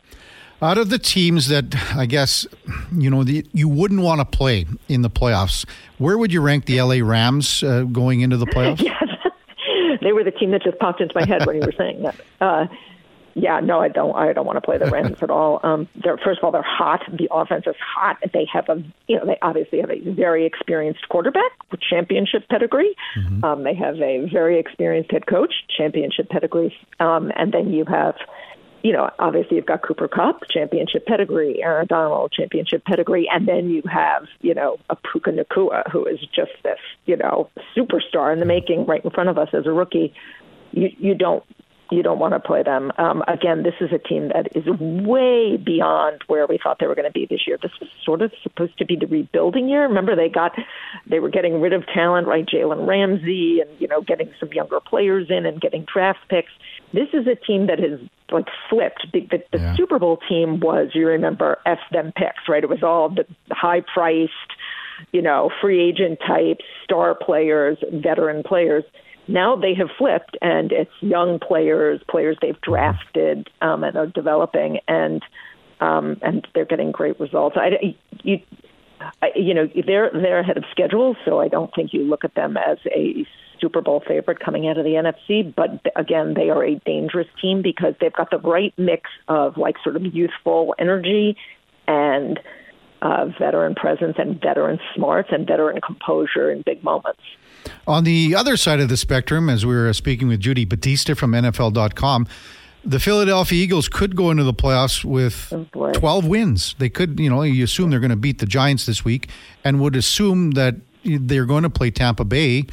Out 0.62 0.78
of 0.78 0.90
the 0.90 1.00
teams 1.00 1.48
that 1.48 1.74
I 1.96 2.06
guess 2.06 2.46
you 2.94 3.10
know 3.10 3.24
the, 3.24 3.46
you 3.54 3.70
wouldn't 3.70 4.02
want 4.02 4.20
to 4.20 4.26
play 4.26 4.66
in 4.90 5.04
the 5.04 5.10
playoffs, 5.10 5.66
where 6.00 6.18
would 6.18 6.34
you 6.34 6.42
rank 6.42 6.66
the 6.66 6.82
LA 6.82 6.98
Rams 7.02 7.64
uh, 7.64 7.84
going 7.84 8.22
into 8.22 8.36
the 8.36 8.46
playoffs? 8.48 8.82
yes, 8.82 9.08
they 10.02 10.12
were 10.12 10.24
the 10.24 10.32
team 10.32 10.52
that 10.52 10.62
just 10.62 10.78
popped 10.80 11.00
into 11.00 11.14
my 11.16 11.26
head 11.26 11.46
when 11.46 11.56
you 11.56 11.62
were 11.62 11.74
saying 11.78 12.04
that. 12.04 12.16
Uh, 12.42 12.68
yeah, 13.42 13.60
no, 13.60 13.80
I 13.80 13.88
don't. 13.88 14.16
I 14.16 14.34
don't 14.34 14.46
want 14.46 14.58
to 14.58 14.62
play 14.62 14.78
the 14.78 14.90
Rams 14.90 15.18
at 15.22 15.30
all. 15.30 15.60
Um, 15.64 15.88
they're 16.04 16.18
first 16.18 16.40
of 16.40 16.44
all, 16.44 16.52
they're 16.52 16.62
hot. 16.62 17.02
The 17.12 17.28
offense 17.32 17.66
is 17.68 17.76
hot. 17.80 18.18
They 18.34 18.48
have 18.52 18.70
a, 18.70 18.84
you 19.08 19.18
know, 19.18 19.26
they 19.26 19.38
obviously 19.42 19.82
have 19.82 19.92
a 19.92 20.00
very 20.12 20.46
experienced 20.46 21.08
quarterback 21.10 21.52
with 21.72 21.82
championship 21.82 22.48
pedigree. 22.50 22.96
Mm-hmm. 23.18 23.44
Um, 23.44 23.64
they 23.64 23.76
have 23.76 23.96
a 23.96 24.28
very 24.32 24.60
experienced 24.60 25.12
head 25.12 25.26
coach, 25.26 25.54
championship 25.76 26.30
pedigree, 26.30 26.76
um, 27.00 27.32
and 27.36 27.54
then 27.54 27.72
you 27.72 27.86
have 27.86 28.16
you 28.84 28.94
know, 28.94 29.10
obviously 29.20 29.58
you've 29.58 29.66
got 29.66 29.82
Cooper 29.82 30.08
Kupp, 30.08 30.48
championship 30.50 31.06
pedigree, 31.06 31.62
Aaron 31.62 31.88
Donald, 31.88 32.32
championship 32.32 32.86
pedigree, 32.86 33.28
and 33.32 33.48
then 33.48 33.70
you 33.70 33.82
have, 33.92 34.26
you 34.42 34.54
know, 34.54 34.78
a 34.90 34.96
Puka 34.96 35.32
Nacua, 35.32 35.90
who 35.92 36.06
is 36.06 36.20
just 36.34 36.52
this, 36.64 36.80
you 37.06 37.18
know, 37.18 37.50
superstar 37.76 38.32
in 38.32 38.40
the 38.40 38.46
making 38.46 38.86
right 38.86 39.04
in 39.04 39.12
front 39.12 39.30
of 39.30 39.38
us 39.38 39.50
as 39.54 39.66
a 39.66 39.72
rookie. 39.72 40.14
You 40.72 40.90
you 40.98 41.16
don't 41.16 41.44
you 41.92 42.04
don't 42.04 42.20
want 42.20 42.34
to 42.34 42.40
play 42.40 42.64
them. 42.64 42.92
Um, 42.98 43.24
again, 43.28 43.64
this 43.64 43.74
is 43.82 43.90
a 43.92 43.98
team 43.98 44.30
that 44.30 44.56
is 44.56 44.66
way 44.68 45.58
beyond 45.58 46.22
where 46.28 46.46
we 46.46 46.60
thought 46.62 46.78
they 46.80 46.88
were 46.88 46.96
going 46.96 47.08
to 47.08 47.12
be 47.12 47.26
this 47.30 47.42
year. 47.48 47.58
This 47.62 47.72
was 47.80 47.90
sort 48.04 48.22
of 48.22 48.32
supposed 48.44 48.78
to 48.78 48.86
be 48.86 48.96
the 48.96 49.08
rebuilding 49.08 49.68
year. 49.68 49.84
Remember, 49.84 50.16
they 50.16 50.30
got 50.30 50.54
they 51.10 51.20
were 51.20 51.30
getting 51.30 51.62
rid 51.62 51.74
of 51.74 51.86
talent, 51.88 52.28
right? 52.28 52.46
Jalen 52.46 52.88
Ramsey, 52.88 53.60
and 53.62 53.70
you 53.80 53.88
know, 53.88 54.02
getting 54.02 54.32
some 54.40 54.54
younger 54.54 54.80
players 54.80 55.28
in 55.30 55.46
and 55.46 55.60
getting 55.60 55.86
draft 55.92 56.20
picks. 56.30 56.52
This 56.94 57.10
is 57.14 57.28
a 57.28 57.36
team 57.36 57.68
that 57.68 57.80
has 57.80 58.00
like 58.32 58.48
flipped. 58.70 59.08
The, 59.12 59.22
the, 59.22 59.44
the 59.52 59.60
yeah. 59.60 59.76
Super 59.76 60.00
Bowl 60.00 60.20
team 60.30 60.60
was, 60.60 60.90
you 60.94 61.08
remember, 61.08 61.58
F 61.66 61.80
them 61.92 62.12
picks, 62.16 62.48
right? 62.48 62.64
It 62.64 62.70
was 62.70 62.84
all 62.84 63.10
the 63.10 63.26
high 63.52 63.82
priced, 63.82 64.32
you 65.12 65.22
know, 65.22 65.50
free 65.62 65.82
agent 65.82 66.20
types, 66.26 66.64
star 66.84 67.16
players, 67.16 67.78
veteran 67.92 68.44
players 68.44 68.84
now 69.30 69.56
they 69.56 69.76
have 69.76 69.90
flipped, 69.98 70.38
and 70.42 70.72
it's 70.72 70.92
young 71.02 71.40
players, 71.40 72.02
players 72.10 72.38
they've 72.42 72.60
drafted 72.62 73.50
um, 73.62 73.84
and 73.84 73.96
are 73.96 74.08
developing, 74.08 74.80
and 74.88 75.22
um, 75.80 76.18
and 76.22 76.46
they're 76.54 76.66
getting 76.66 76.92
great 76.92 77.20
results. 77.20 77.56
I, 77.58 77.96
you, 78.24 78.40
I, 79.22 79.28
you 79.36 79.54
know, 79.54 79.68
they're 79.86 80.10
they're 80.12 80.40
ahead 80.40 80.58
of 80.58 80.64
schedule, 80.72 81.16
so 81.26 81.40
I 81.40 81.48
don't 81.48 81.74
think 81.76 81.94
you 81.94 82.04
look 82.04 82.26
at 82.26 82.34
them 82.34 82.58
as 82.58 82.80
a 82.88 83.26
Super 83.62 83.82
Bowl 83.82 84.04
favorite 84.06 84.40
coming 84.40 84.68
out 84.68 84.78
of 84.78 84.84
the 84.84 84.92
NFC. 84.92 85.54
But 85.54 85.82
again, 85.96 86.34
they 86.34 86.50
are 86.50 86.64
a 86.64 86.76
dangerous 86.86 87.28
team 87.42 87.62
because 87.62 87.94
they've 88.02 88.14
got 88.14 88.32
the 88.32 88.40
right 88.40 88.74
mix 88.78 89.10
of 89.28 89.58
like 89.58 89.76
sort 89.84 89.96
of 89.96 90.04
youthful 90.06 90.74
energy 90.80 91.38
and 91.88 92.40
uh, 93.02 93.28
veteran 93.40 93.76
presence 93.76 94.16
and 94.18 94.42
veteran 94.42 94.80
smarts 94.96 95.30
and 95.32 95.48
veteran 95.48 95.80
composure 95.82 96.52
in 96.52 96.64
big 96.64 96.84
moments. 96.84 97.22
On 97.90 98.04
the 98.04 98.36
other 98.36 98.56
side 98.56 98.80
of 98.80 98.88
the 98.88 98.98
spectrum, 98.98 99.50
as 99.50 99.66
we 99.66 99.74
were 99.74 99.92
speaking 99.94 100.28
with 100.28 100.40
Judy 100.40 100.64
Battista 100.64 101.16
from 101.16 101.32
NFL.com, 101.32 102.28
the 102.86 103.00
Philadelphia 103.00 103.64
Eagles 103.64 103.90
could 103.90 104.16
go 104.16 104.30
into 104.30 104.44
the 104.44 104.54
playoffs 104.54 105.04
with 105.04 105.52
oh 105.52 105.92
12 105.94 106.28
wins. 106.28 106.76
They 106.78 106.90
could, 106.90 107.20
you 107.20 107.32
know, 107.32 107.42
you 107.42 107.64
assume 107.64 107.90
they're 107.90 108.00
going 108.00 108.12
to 108.12 108.16
beat 108.16 108.38
the 108.38 108.46
Giants 108.46 108.86
this 108.86 109.04
week 109.04 109.28
and 109.64 109.82
would 109.82 109.96
assume 109.96 110.52
that 110.52 110.76
they're 111.04 111.48
going 111.48 111.64
to 111.64 111.70
play 111.72 111.90
Tampa 111.90 112.26
Bay 112.26 112.66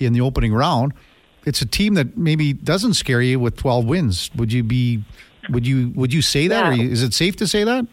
in 0.00 0.12
the 0.12 0.20
opening 0.20 0.52
round. 0.52 0.92
It's 1.46 1.62
a 1.62 1.66
team 1.66 1.94
that 1.94 2.16
maybe 2.16 2.52
doesn't 2.52 2.94
scare 2.94 3.22
you 3.22 3.38
with 3.38 3.56
12 3.56 3.84
wins. 3.84 4.28
Would 4.34 4.52
you 4.52 4.64
be 4.64 5.04
would 5.50 5.68
you 5.68 5.92
would 5.94 6.12
you 6.12 6.20
say 6.20 6.48
that 6.48 6.76
yeah. 6.76 6.82
or 6.82 6.86
is 6.86 7.04
it 7.04 7.14
safe 7.14 7.36
to 7.36 7.46
say 7.46 7.62
that? 7.62 7.86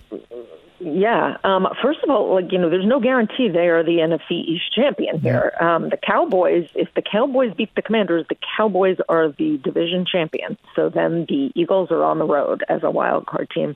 Yeah. 0.83 1.37
Um, 1.43 1.67
first 1.81 1.99
of 2.03 2.09
all, 2.09 2.33
like 2.33 2.51
you 2.51 2.57
know, 2.57 2.69
there's 2.69 2.87
no 2.87 2.99
guarantee 2.99 3.49
they 3.49 3.67
are 3.67 3.83
the 3.83 3.97
NFC 3.97 4.31
East 4.31 4.73
champion 4.73 5.19
here. 5.19 5.53
Um, 5.61 5.89
the 5.89 5.97
Cowboys, 5.97 6.67
if 6.73 6.89
the 6.95 7.03
Cowboys 7.03 7.53
beat 7.55 7.73
the 7.75 7.83
Commanders, 7.83 8.25
the 8.29 8.37
Cowboys 8.57 8.97
are 9.07 9.29
the 9.29 9.59
division 9.63 10.07
champion. 10.11 10.57
So 10.75 10.89
then 10.89 11.25
the 11.29 11.51
Eagles 11.53 11.91
are 11.91 12.03
on 12.03 12.17
the 12.17 12.25
road 12.25 12.63
as 12.67 12.81
a 12.81 12.89
wild 12.89 13.27
card 13.27 13.49
team. 13.53 13.75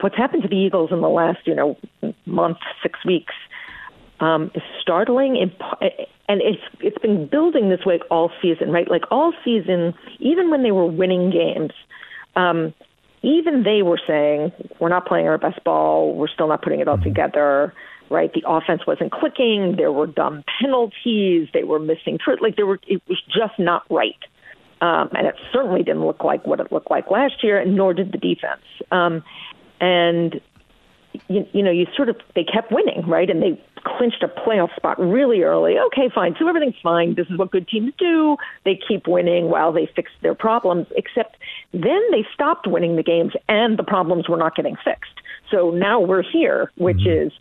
What's 0.00 0.16
happened 0.16 0.44
to 0.44 0.48
the 0.48 0.56
Eagles 0.56 0.92
in 0.92 1.00
the 1.00 1.08
last 1.08 1.40
you 1.46 1.54
know 1.54 1.76
month, 2.26 2.58
six 2.80 3.04
weeks, 3.04 3.34
um, 4.20 4.52
is 4.54 4.62
startling, 4.80 5.38
and 5.40 6.40
it's 6.40 6.62
it's 6.78 6.98
been 6.98 7.26
building 7.26 7.70
this 7.70 7.84
way 7.84 7.98
all 8.08 8.30
season, 8.40 8.70
right? 8.70 8.88
Like 8.88 9.02
all 9.10 9.32
season, 9.44 9.94
even 10.20 10.50
when 10.50 10.62
they 10.62 10.70
were 10.70 10.86
winning 10.86 11.30
games. 11.30 11.72
Um, 12.36 12.72
even 13.22 13.62
they 13.62 13.82
were 13.82 14.00
saying 14.06 14.52
we're 14.80 14.88
not 14.88 15.06
playing 15.06 15.26
our 15.26 15.38
best 15.38 15.62
ball, 15.64 16.14
we're 16.14 16.28
still 16.28 16.48
not 16.48 16.62
putting 16.62 16.80
it 16.80 16.88
all 16.88 16.96
mm-hmm. 16.96 17.04
together. 17.04 17.74
Right, 18.08 18.32
the 18.32 18.44
offense 18.46 18.86
wasn't 18.86 19.10
clicking. 19.10 19.74
There 19.76 19.90
were 19.90 20.06
dumb 20.06 20.44
penalties. 20.60 21.48
They 21.52 21.64
were 21.64 21.80
missing. 21.80 22.20
Like 22.40 22.54
there 22.54 22.64
were, 22.64 22.78
it 22.86 23.02
was 23.08 23.20
just 23.26 23.58
not 23.58 23.82
right. 23.90 24.14
Um, 24.80 25.08
and 25.12 25.26
it 25.26 25.34
certainly 25.52 25.82
didn't 25.82 26.06
look 26.06 26.22
like 26.22 26.46
what 26.46 26.60
it 26.60 26.70
looked 26.70 26.88
like 26.88 27.10
last 27.10 27.42
year, 27.42 27.58
and 27.58 27.74
nor 27.74 27.94
did 27.94 28.12
the 28.12 28.18
defense. 28.18 28.62
Um, 28.92 29.24
and 29.80 30.40
you, 31.28 31.46
you 31.52 31.62
know, 31.62 31.70
you 31.70 31.86
sort 31.96 32.08
of 32.08 32.16
they 32.34 32.44
kept 32.44 32.72
winning, 32.72 33.06
right? 33.06 33.28
And 33.28 33.42
they 33.42 33.60
clinched 33.84 34.22
a 34.22 34.28
playoff 34.28 34.74
spot 34.76 34.98
really 34.98 35.42
early. 35.42 35.76
Okay, 35.78 36.10
fine. 36.14 36.34
So 36.38 36.48
everything's 36.48 36.80
fine. 36.82 37.14
This 37.14 37.26
is 37.30 37.38
what 37.38 37.50
good 37.50 37.68
teams 37.68 37.92
do. 37.98 38.36
They 38.64 38.78
keep 38.88 39.06
winning 39.06 39.48
while 39.48 39.72
they 39.72 39.88
fix 39.94 40.10
their 40.22 40.34
problems, 40.34 40.86
except 40.96 41.36
then 41.72 42.00
they 42.10 42.26
stopped 42.34 42.66
winning 42.66 42.96
the 42.96 43.02
games 43.02 43.32
and 43.48 43.78
the 43.78 43.84
problems 43.84 44.28
were 44.28 44.36
not 44.36 44.56
getting 44.56 44.76
fixed. 44.84 45.20
So 45.50 45.70
now 45.70 46.00
we're 46.00 46.22
here, 46.22 46.72
which 46.76 46.98
mm-hmm. 46.98 47.26
is 47.26 47.32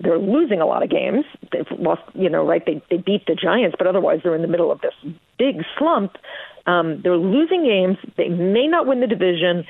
they're 0.00 0.18
losing 0.18 0.60
a 0.60 0.66
lot 0.66 0.82
of 0.82 0.90
games. 0.90 1.24
They've 1.52 1.66
lost, 1.78 2.02
you 2.14 2.28
know, 2.28 2.46
right? 2.46 2.64
They 2.64 2.82
they 2.90 2.96
beat 2.96 3.26
the 3.26 3.34
Giants, 3.34 3.76
but 3.78 3.86
otherwise 3.86 4.20
they're 4.22 4.34
in 4.34 4.42
the 4.42 4.48
middle 4.48 4.72
of 4.72 4.80
this 4.80 4.94
big 5.38 5.62
slump. 5.78 6.16
Um, 6.66 7.00
they're 7.02 7.16
losing 7.16 7.64
games. 7.64 7.98
They 8.16 8.28
may 8.28 8.66
not 8.66 8.86
win 8.86 9.00
the 9.00 9.06
division, 9.06 9.64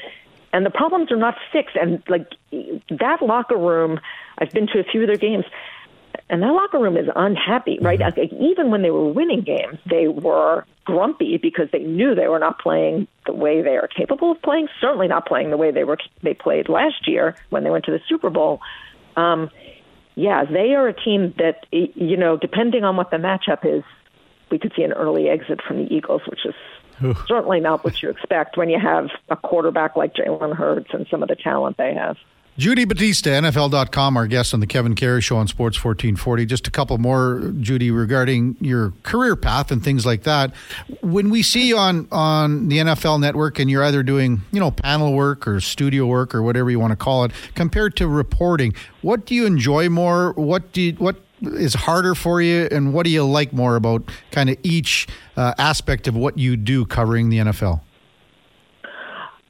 and 0.53 0.67
the 0.67 0.71
problems 0.71 1.11
are 1.11 1.17
not 1.17 1.37
fixed. 1.53 1.77
And 1.77 2.03
like 2.09 2.27
that 2.91 3.23
locker 3.23 3.57
room, 3.57 4.01
I've 4.38 4.51
been 4.51 4.67
to 4.69 4.81
a 4.81 4.85
few 4.85 5.03
of 5.03 5.07
their 5.07 5.17
games 5.17 5.45
and 6.29 6.43
that 6.43 6.53
locker 6.53 6.79
room 6.79 6.97
is 6.97 7.09
unhappy, 7.15 7.79
right? 7.81 7.99
Mm-hmm. 7.99 8.21
Like, 8.21 8.33
even 8.33 8.71
when 8.71 8.83
they 8.83 8.91
were 8.91 9.12
winning 9.12 9.43
games, 9.43 9.79
they 9.88 10.09
were 10.09 10.65
grumpy 10.85 11.37
because 11.37 11.69
they 11.73 11.81
knew 11.81 12.15
they 12.15 12.27
were 12.29 12.38
not 12.38 12.59
playing 12.59 13.07
the 13.27 13.33
way 13.33 13.62
they 13.62 13.77
are 13.77 13.88
capable 13.88 14.33
of 14.33 14.43
playing. 14.43 14.69
Certainly 14.81 15.09
not 15.09 15.27
playing 15.27 15.51
the 15.51 15.57
way 15.57 15.71
they 15.71 15.85
were 15.85 15.99
they 16.23 16.35
played 16.35 16.69
last 16.69 17.07
year 17.07 17.37
when 17.51 17.65
they 17.65 17.71
went 17.71 17.85
to 17.85 17.91
the 17.91 18.01
Super 18.09 18.31
Bowl. 18.31 18.61
Um, 19.17 19.51
yeah, 20.15 20.45
they 20.45 20.75
are 20.75 20.88
a 20.88 20.95
team 20.95 21.35
that 21.38 21.67
you 21.71 22.17
know, 22.17 22.37
depending 22.37 22.85
on 22.85 22.97
what 22.97 23.11
the 23.11 23.19
matchup 23.19 23.65
is, 23.65 23.85
we 24.51 24.59
could 24.59 24.73
see 24.77 24.83
an 24.83 24.93
early 24.93 25.29
exit 25.29 25.61
from 25.67 25.85
the 25.85 25.95
Eagles, 25.95 26.23
which 26.27 26.45
is 26.45 26.55
certainly 27.27 27.61
not 27.61 27.85
what 27.85 28.03
you 28.03 28.11
expect 28.11 28.57
when 28.57 28.69
you 28.69 28.79
have 28.79 29.11
a 29.29 29.37
quarterback 29.37 29.97
like 29.97 30.15
Jalen 30.15 30.55
Hurts 30.55 30.91
and 30.93 31.07
some 31.11 31.23
of 31.23 31.29
the 31.29 31.37
talent 31.37 31.77
they 31.77 31.95
have. 31.95 32.17
Judy 32.59 32.85
Battista, 32.85 33.31
NFL.com, 33.31 34.15
our 34.15 34.27
guest 34.27 34.53
on 34.53 34.61
the 34.61 34.67
Kevin 34.67 34.95
Karius 34.95 35.23
Show 35.23 35.38
on 35.38 35.49
Sports 35.49 35.83
1440. 35.83 36.45
Just 36.45 36.69
a 36.69 36.71
couple 36.71 36.99
more, 36.99 37.51
Judy, 37.61 37.91
regarding 37.91 38.57
your 38.61 38.93
career 39.05 39.37
path 39.37 39.71
and 39.71 39.83
things 39.83 40.05
like 40.05 40.25
that. 40.25 40.55
When 41.01 41.31
we 41.31 41.43
see 41.43 41.67
you 41.67 41.79
on, 41.79 42.09
on 42.12 42.69
the 42.69 42.79
NFL 42.79 43.21
network 43.21 43.59
and 43.59 43.71
you're 43.71 43.83
either 43.83 44.03
doing, 44.03 44.43
you 44.53 44.61
know, 44.61 44.71
panel 44.71 45.15
work 45.15 45.49
or 45.49 45.62
studio 45.62 46.05
work 46.07 46.35
or 46.35 46.43
whatever 46.43 46.71
you 46.71 46.79
want 46.79 46.91
to 46.91 46.97
call 46.97 47.25
it, 47.25 47.33
compared 47.55 47.97
to 47.97 48.07
reporting, 48.07 48.75
what 49.01 49.25
do 49.25 49.35
you 49.35 49.47
enjoy 49.47 49.88
more? 49.88 50.33
What 50.35 50.73
do 50.73 50.83
you, 50.83 50.93
what 50.95 51.17
is 51.43 51.75
harder 51.75 52.15
for 52.15 52.41
you 52.41 52.69
and 52.71 52.95
what 52.95 53.05
do 53.05 53.11
you 53.11 53.25
like 53.25 53.53
more 53.53 53.77
about 53.77 54.11
kind 54.31 54.51
of 54.51 54.57
each 54.63 55.07
uh, 55.37 55.55
aspect 55.59 56.07
of 56.09 56.17
what 56.17 56.39
you 56.39 56.57
do 56.57 56.85
covering 56.85 57.29
the 57.29 57.39
NFL? 57.39 57.81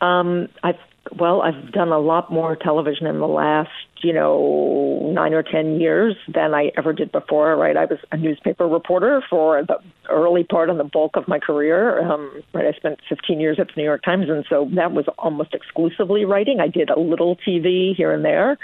Um, 0.01 0.49
I've 0.63 0.77
well, 1.19 1.43
I've 1.43 1.73
done 1.73 1.89
a 1.89 1.99
lot 1.99 2.33
more 2.33 2.57
television 2.57 3.07
in 3.07 3.19
the 3.19 3.27
last, 3.27 3.71
you 4.03 4.13
know, 4.13 5.11
nine 5.13 5.35
or 5.35 5.43
ten 5.43 5.81
years 5.81 6.17
than 6.33 6.55
I 6.55 6.71
ever 6.77 6.93
did 6.93 7.13
before. 7.13 7.57
Right, 7.57 7.77
I 7.77 7.85
was 7.85 7.99
a 8.13 8.17
newspaper 8.17 8.67
reporter 8.67 9.23
for 9.29 9.63
the 9.63 9.79
early 10.09 10.45
part 10.45 10.71
and 10.71 10.79
the 10.79 10.85
bulk 10.85 11.17
of 11.17 11.29
my 11.29 11.39
career. 11.39 12.01
Um, 12.01 12.43
right, 12.55 12.67
I 12.67 12.73
spent 12.77 13.01
15 13.09 13.41
years 13.41 13.59
at 13.59 13.69
the 13.69 13.73
New 13.77 13.85
York 13.85 14.03
Times, 14.05 14.29
and 14.29 14.45
so 14.49 14.69
that 14.75 14.93
was 14.93 15.07
almost 15.19 15.55
exclusively 15.55 16.25
writing. 16.25 16.61
I 16.61 16.69
did 16.69 16.89
a 16.89 16.99
little 16.99 17.37
TV 17.37 17.95
here 17.95 18.13
and 18.13 18.25
there, 18.25 18.57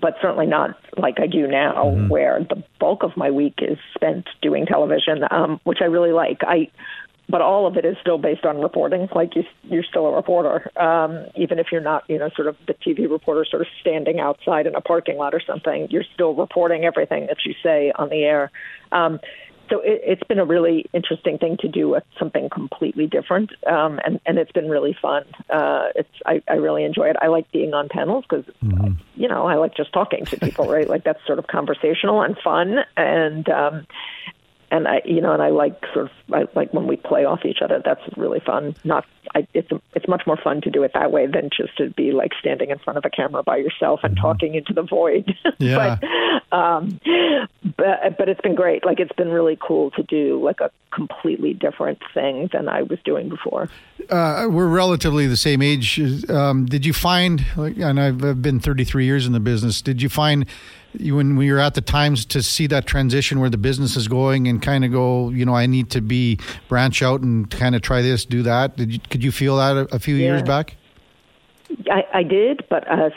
but 0.00 0.14
certainly 0.20 0.46
not 0.46 0.78
like 0.96 1.20
I 1.20 1.26
do 1.26 1.46
now, 1.46 1.84
mm-hmm. 1.86 2.08
where 2.08 2.40
the 2.40 2.62
bulk 2.78 3.02
of 3.02 3.16
my 3.16 3.30
week 3.30 3.54
is 3.58 3.78
spent 3.94 4.26
doing 4.42 4.66
television, 4.66 5.24
um, 5.30 5.60
which 5.64 5.78
I 5.80 5.86
really 5.86 6.12
like. 6.12 6.38
I 6.42 6.70
but 7.28 7.40
all 7.40 7.66
of 7.66 7.76
it 7.76 7.84
is 7.84 7.96
still 8.00 8.18
based 8.18 8.44
on 8.44 8.60
reporting. 8.60 9.08
Like 9.14 9.34
you, 9.34 9.44
you're 9.62 9.82
still 9.82 10.06
a 10.06 10.14
reporter, 10.14 10.70
um, 10.78 11.26
even 11.36 11.58
if 11.58 11.68
you're 11.72 11.80
not, 11.80 12.04
you 12.08 12.18
know, 12.18 12.28
sort 12.36 12.48
of 12.48 12.56
the 12.66 12.74
TV 12.74 13.10
reporter, 13.10 13.46
sort 13.48 13.62
of 13.62 13.68
standing 13.80 14.20
outside 14.20 14.66
in 14.66 14.74
a 14.74 14.80
parking 14.80 15.16
lot 15.16 15.34
or 15.34 15.40
something. 15.40 15.88
You're 15.90 16.04
still 16.12 16.34
reporting 16.34 16.84
everything 16.84 17.26
that 17.26 17.38
you 17.46 17.54
say 17.62 17.92
on 17.96 18.10
the 18.10 18.24
air. 18.24 18.50
Um, 18.92 19.20
so 19.70 19.80
it, 19.80 20.00
it's 20.04 20.22
been 20.24 20.38
a 20.38 20.44
really 20.44 20.86
interesting 20.92 21.38
thing 21.38 21.56
to 21.60 21.68
do 21.68 21.88
with 21.88 22.04
something 22.18 22.48
completely 22.50 23.06
different, 23.06 23.50
um, 23.66 24.00
and 24.04 24.20
and 24.26 24.38
it's 24.38 24.52
been 24.52 24.68
really 24.68 24.96
fun. 25.00 25.24
Uh, 25.50 25.88
it's 25.94 26.08
I, 26.26 26.42
I 26.48 26.54
really 26.54 26.84
enjoy 26.84 27.10
it. 27.10 27.16
I 27.20 27.28
like 27.28 27.50
being 27.52 27.74
on 27.74 27.88
panels 27.88 28.24
because 28.28 28.44
mm-hmm. 28.62 28.94
you 29.16 29.28
know 29.28 29.46
I 29.46 29.56
like 29.56 29.74
just 29.76 29.92
talking 29.92 30.24
to 30.26 30.36
people, 30.38 30.66
right? 30.68 30.88
Like 30.88 31.04
that's 31.04 31.24
sort 31.26 31.38
of 31.38 31.46
conversational 31.46 32.22
and 32.22 32.36
fun, 32.38 32.78
and 32.96 33.48
um, 33.48 33.86
and 34.70 34.88
I, 34.88 35.02
you 35.04 35.20
know, 35.20 35.32
and 35.32 35.42
I 35.42 35.50
like 35.50 35.84
sort 35.92 36.06
of 36.06 36.10
I 36.32 36.46
like 36.54 36.72
when 36.74 36.86
we 36.86 36.96
play 36.96 37.24
off 37.24 37.44
each 37.44 37.58
other. 37.62 37.80
That's 37.84 38.02
really 38.16 38.40
fun. 38.40 38.74
Not, 38.84 39.06
I, 39.34 39.46
it's 39.54 39.68
it's 39.94 40.08
much 40.08 40.22
more 40.26 40.36
fun 40.36 40.60
to 40.62 40.70
do 40.70 40.82
it 40.82 40.92
that 40.94 41.12
way 41.12 41.26
than 41.26 41.50
just 41.56 41.76
to 41.78 41.90
be 41.90 42.12
like 42.12 42.32
standing 42.38 42.70
in 42.70 42.78
front 42.78 42.98
of 42.98 43.04
a 43.04 43.10
camera 43.10 43.42
by 43.42 43.56
yourself 43.56 44.00
and 44.02 44.14
mm-hmm. 44.14 44.22
talking 44.22 44.54
into 44.54 44.72
the 44.72 44.82
void. 44.82 45.34
Yeah. 45.58 45.98
but, 46.00 46.58
um, 46.58 47.00
but 47.76 48.18
but 48.18 48.28
it's 48.28 48.40
been 48.40 48.54
great. 48.54 48.84
Like 48.84 48.98
it's 48.98 49.12
been 49.12 49.30
really 49.30 49.56
cool 49.60 49.92
to 49.92 50.02
do 50.02 50.42
like 50.42 50.60
a 50.60 50.70
completely 50.90 51.54
different 51.54 52.00
thing 52.12 52.48
than 52.52 52.68
I 52.68 52.82
was 52.82 52.98
doing 53.04 53.28
before. 53.28 53.68
Uh, 54.10 54.48
we're 54.50 54.68
relatively 54.68 55.26
the 55.26 55.36
same 55.36 55.62
age. 55.62 56.00
Um, 56.28 56.66
did 56.66 56.84
you 56.84 56.92
find, 56.92 57.44
and 57.56 58.00
I've 58.00 58.42
been 58.42 58.60
33 58.60 59.04
years 59.04 59.26
in 59.26 59.32
the 59.32 59.40
business. 59.40 59.80
Did 59.80 60.02
you 60.02 60.08
find 60.08 60.46
you 60.98 61.16
when 61.16 61.36
we 61.36 61.50
were 61.50 61.58
at 61.58 61.74
the 61.74 61.80
times 61.80 62.24
to 62.26 62.42
see 62.42 62.66
that 62.68 62.86
transition 62.86 63.40
where 63.40 63.50
the 63.50 63.58
business 63.58 63.96
is 63.96 64.08
going 64.08 64.46
and 64.48 64.62
kind 64.62 64.84
of 64.84 64.92
go, 64.92 65.30
you 65.30 65.44
know, 65.44 65.54
I 65.54 65.66
need 65.66 65.90
to 65.90 66.00
be 66.00 66.38
branch 66.68 67.02
out 67.02 67.20
and 67.20 67.50
kind 67.50 67.74
of 67.74 67.82
try 67.82 68.02
this, 68.02 68.24
do 68.24 68.42
that. 68.42 68.76
Did 68.76 68.92
you, 68.92 68.98
could 69.14 69.22
you 69.22 69.30
feel 69.30 69.58
that 69.58 69.76
a, 69.76 69.94
a 69.94 70.00
few 70.00 70.16
yeah. 70.16 70.30
years 70.30 70.42
back? 70.42 70.74
I, 71.88 72.02
I 72.12 72.22
did, 72.24 72.64
but 72.68 72.82
uh, 72.90 73.10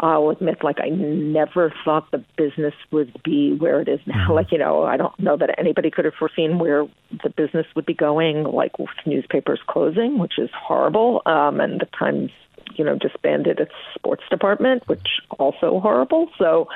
I'll 0.00 0.30
admit, 0.30 0.64
like 0.64 0.80
I 0.80 0.88
never 0.88 1.72
thought 1.84 2.10
the 2.10 2.24
business 2.36 2.74
would 2.90 3.16
be 3.22 3.54
where 3.54 3.80
it 3.80 3.86
is 3.86 4.00
now. 4.04 4.24
Mm-hmm. 4.24 4.32
Like 4.32 4.50
you 4.50 4.58
know, 4.58 4.82
I 4.82 4.96
don't 4.96 5.16
know 5.20 5.36
that 5.36 5.54
anybody 5.56 5.92
could 5.92 6.06
have 6.06 6.14
foreseen 6.14 6.58
where 6.58 6.88
the 7.22 7.30
business 7.30 7.66
would 7.76 7.86
be 7.86 7.94
going. 7.94 8.42
Like 8.42 8.80
with 8.80 8.88
newspapers 9.06 9.60
closing, 9.68 10.18
which 10.18 10.40
is 10.40 10.50
horrible, 10.60 11.22
um, 11.24 11.60
and 11.60 11.80
the 11.80 11.86
Times, 11.96 12.32
you 12.74 12.84
know, 12.84 12.98
disbanded 12.98 13.60
its 13.60 13.74
sports 13.94 14.24
department, 14.28 14.82
which 14.88 15.06
also 15.38 15.78
horrible. 15.78 16.30
So 16.36 16.66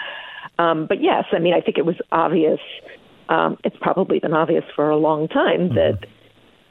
um, 0.61 0.87
but 0.87 1.03
yes, 1.03 1.25
I 1.33 1.41
mean, 1.41 1.53
I 1.53 1.61
think 1.63 1.79
it 1.79 1.85
was 1.85 1.97
obvious. 2.13 2.61
Um, 3.29 3.59
it's 3.65 3.77
probably 3.81 4.21
been 4.21 4.35
obvious 4.35 4.65
for 4.77 4.89
a 4.89 4.97
long 4.97 5.27
time 5.27 5.71
mm-hmm. 5.71 5.75
that 5.75 6.07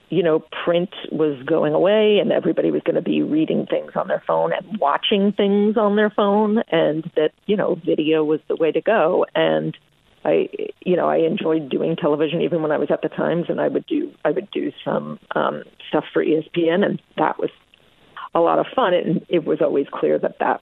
you 0.10 0.24
know 0.24 0.44
print 0.64 0.90
was 1.12 1.42
going 1.44 1.74
away, 1.74 2.20
and 2.20 2.32
everybody 2.32 2.72
was 2.72 2.82
going 2.84 2.96
to 2.96 3.02
be 3.02 3.22
reading 3.22 3.66
things 3.66 3.92
on 3.96 4.08
their 4.08 4.24
phone 4.26 4.54
and 4.54 4.78
watching 4.80 5.34
things 5.34 5.78
on 5.78 5.96
their 5.96 6.10
phone, 6.10 6.60
and 6.72 7.10
that 7.16 7.32
you 7.46 7.58
know 7.58 7.76
video 7.76 8.24
was 8.24 8.40
the 8.48 8.56
way 8.56 8.72
to 8.72 8.82
go. 8.82 9.26
And 9.36 9.78
I, 10.24 10.50
you 10.86 10.96
know, 10.96 11.08
I 11.08 11.18
enjoyed 11.18 11.70
doing 11.70 11.96
television 11.96 12.42
even 12.42 12.62
when 12.62 12.72
I 12.72 12.78
was 12.78 12.90
at 12.92 13.02
the 13.02 13.10
Times, 13.10 13.46
and 13.50 13.62
I 13.62 13.68
would 13.68 13.86
do 13.86 14.12
I 14.24 14.32
would 14.32 14.50
do 14.52 14.72
some 14.84 15.20
um, 15.36 15.64
stuff 15.90 16.06
for 16.14 16.24
ESPN, 16.24 16.86
and 16.86 17.02
that 17.18 17.40
was 17.40 17.50
a 18.34 18.40
lot 18.40 18.60
of 18.60 18.68
fun. 18.76 18.94
And 18.94 19.26
it 19.30 19.46
was 19.46 19.62
always 19.62 19.88
clear 19.92 20.18
that 20.20 20.40
that 20.40 20.62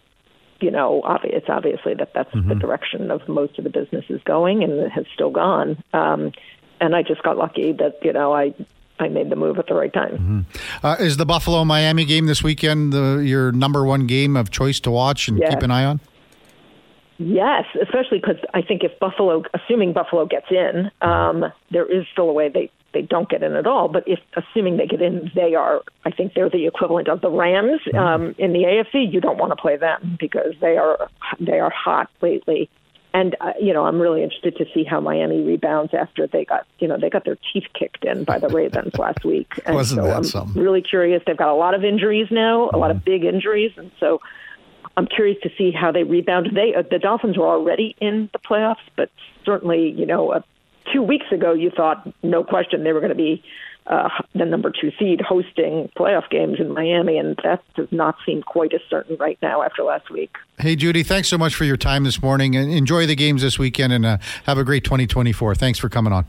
you 0.61 0.71
know, 0.71 1.01
it's 1.23 1.49
obviously 1.49 1.95
that 1.95 2.11
that's 2.13 2.33
mm-hmm. 2.33 2.49
the 2.49 2.55
direction 2.55 3.11
of 3.11 3.27
most 3.27 3.57
of 3.57 3.63
the 3.63 3.69
business 3.69 4.05
is 4.09 4.21
going, 4.23 4.63
and 4.63 4.73
it 4.73 4.91
has 4.91 5.05
still 5.13 5.29
gone. 5.29 5.83
Um, 5.93 6.31
and 6.79 6.95
I 6.95 7.03
just 7.03 7.23
got 7.23 7.37
lucky 7.37 7.73
that 7.73 7.99
you 8.03 8.13
know 8.13 8.33
I 8.33 8.53
I 8.99 9.09
made 9.09 9.29
the 9.29 9.35
move 9.35 9.59
at 9.59 9.67
the 9.67 9.73
right 9.73 9.93
time. 9.93 10.11
Mm-hmm. 10.11 10.85
Uh, 10.85 10.95
is 10.99 11.17
the 11.17 11.25
Buffalo 11.25 11.65
Miami 11.65 12.05
game 12.05 12.27
this 12.27 12.43
weekend 12.43 12.93
the, 12.93 13.17
your 13.17 13.51
number 13.51 13.85
one 13.85 14.07
game 14.07 14.35
of 14.37 14.51
choice 14.51 14.79
to 14.81 14.91
watch 14.91 15.27
and 15.27 15.37
yes. 15.37 15.49
keep 15.49 15.63
an 15.63 15.71
eye 15.71 15.85
on? 15.85 15.99
Yes, 17.17 17.63
especially 17.81 18.19
because 18.19 18.37
I 18.53 18.61
think 18.61 18.83
if 18.83 18.97
Buffalo, 18.99 19.43
assuming 19.53 19.93
Buffalo 19.93 20.25
gets 20.25 20.47
in, 20.51 20.91
um, 21.01 21.45
there 21.71 21.85
is 21.85 22.05
still 22.11 22.29
a 22.29 22.33
way 22.33 22.49
they 22.49 22.69
they 22.93 23.01
don't 23.01 23.29
get 23.29 23.43
in 23.43 23.55
at 23.55 23.67
all. 23.67 23.89
But 23.89 24.07
if 24.07 24.19
assuming 24.35 24.77
they 24.77 24.87
get 24.87 25.01
in, 25.01 25.29
they 25.35 25.53
are. 25.53 25.81
I 26.05 26.11
think 26.11 26.33
they're 26.33 26.49
the 26.49 26.65
equivalent 26.65 27.07
of 27.07 27.21
the 27.21 27.29
Rams 27.29 27.81
mm-hmm. 27.85 27.97
um, 27.97 28.35
in 28.37 28.53
the 28.53 28.59
AFC. 28.59 29.11
You 29.11 29.21
don't 29.21 29.37
want 29.37 29.51
to 29.51 29.55
play 29.55 29.77
them 29.77 30.17
because 30.19 30.53
they 30.61 30.77
are 30.77 31.09
they 31.39 31.59
are 31.59 31.69
hot 31.71 32.09
lately. 32.21 32.69
And 33.15 33.33
uh, 33.39 33.53
you 33.61 33.71
know, 33.71 33.85
I'm 33.85 34.01
really 34.01 34.23
interested 34.23 34.57
to 34.57 34.65
see 34.73 34.83
how 34.83 34.99
Miami 34.99 35.41
rebounds 35.41 35.93
after 35.93 36.27
they 36.27 36.43
got 36.43 36.67
you 36.79 36.87
know 36.89 36.97
they 36.99 37.09
got 37.09 37.23
their 37.23 37.37
teeth 37.53 37.63
kicked 37.73 38.03
in 38.03 38.25
by 38.25 38.39
the 38.39 38.49
Ravens 38.49 38.93
last 38.99 39.23
week. 39.23 39.53
And 39.65 39.73
Wasn't 39.73 40.01
so 40.01 40.05
that 40.05 40.17
I'm 40.17 40.23
something? 40.25 40.61
really 40.61 40.81
curious. 40.81 41.23
They've 41.25 41.37
got 41.37 41.47
a 41.47 41.55
lot 41.55 41.73
of 41.73 41.85
injuries 41.85 42.27
now, 42.29 42.69
a 42.73 42.77
lot 42.77 42.91
of 42.91 42.97
mm-hmm. 42.97 43.11
big 43.11 43.23
injuries, 43.23 43.71
and 43.77 43.89
so. 43.99 44.19
I'm 44.97 45.07
curious 45.07 45.37
to 45.43 45.49
see 45.57 45.73
how 45.73 45.91
they 45.91 46.03
rebound. 46.03 46.51
They 46.53 46.73
uh, 46.73 46.83
the 46.89 46.99
Dolphins 46.99 47.37
were 47.37 47.49
already 47.49 47.97
in 47.99 48.29
the 48.31 48.39
playoffs, 48.39 48.85
but 48.95 49.09
certainly, 49.43 49.89
you 49.89 50.05
know, 50.05 50.31
a 50.31 50.41
two 50.93 51.01
weeks 51.01 51.25
ago, 51.33 51.51
you 51.53 51.69
thought, 51.69 52.07
no 52.23 52.45
question, 52.45 52.85
they 52.85 52.93
were 52.93 53.01
going 53.01 53.09
to 53.09 53.15
be 53.15 53.43
uh, 53.87 54.09
the 54.33 54.45
number 54.45 54.71
two 54.71 54.91
seed 54.97 55.21
hosting 55.21 55.89
playoff 55.97 56.29
games 56.29 56.59
in 56.59 56.73
Miami, 56.73 57.17
and 57.17 57.39
that 57.43 57.63
does 57.75 57.87
not 57.91 58.15
seem 58.25 58.41
quite 58.41 58.73
as 58.73 58.81
certain 58.89 59.15
right 59.17 59.37
now 59.41 59.61
after 59.61 59.83
last 59.83 60.09
week. 60.09 60.35
Hey, 60.57 60.75
Judy, 60.75 61.03
thanks 61.03 61.27
so 61.27 61.37
much 61.37 61.53
for 61.53 61.65
your 61.65 61.77
time 61.77 62.03
this 62.03 62.21
morning, 62.21 62.55
and 62.55 62.71
enjoy 62.71 63.05
the 63.05 63.15
games 63.15 63.41
this 63.41 63.59
weekend, 63.59 63.93
and 63.93 64.05
uh, 64.05 64.17
have 64.45 64.57
a 64.57 64.63
great 64.63 64.83
2024. 64.83 65.55
Thanks 65.55 65.77
for 65.77 65.89
coming 65.89 66.13
on. 66.13 66.25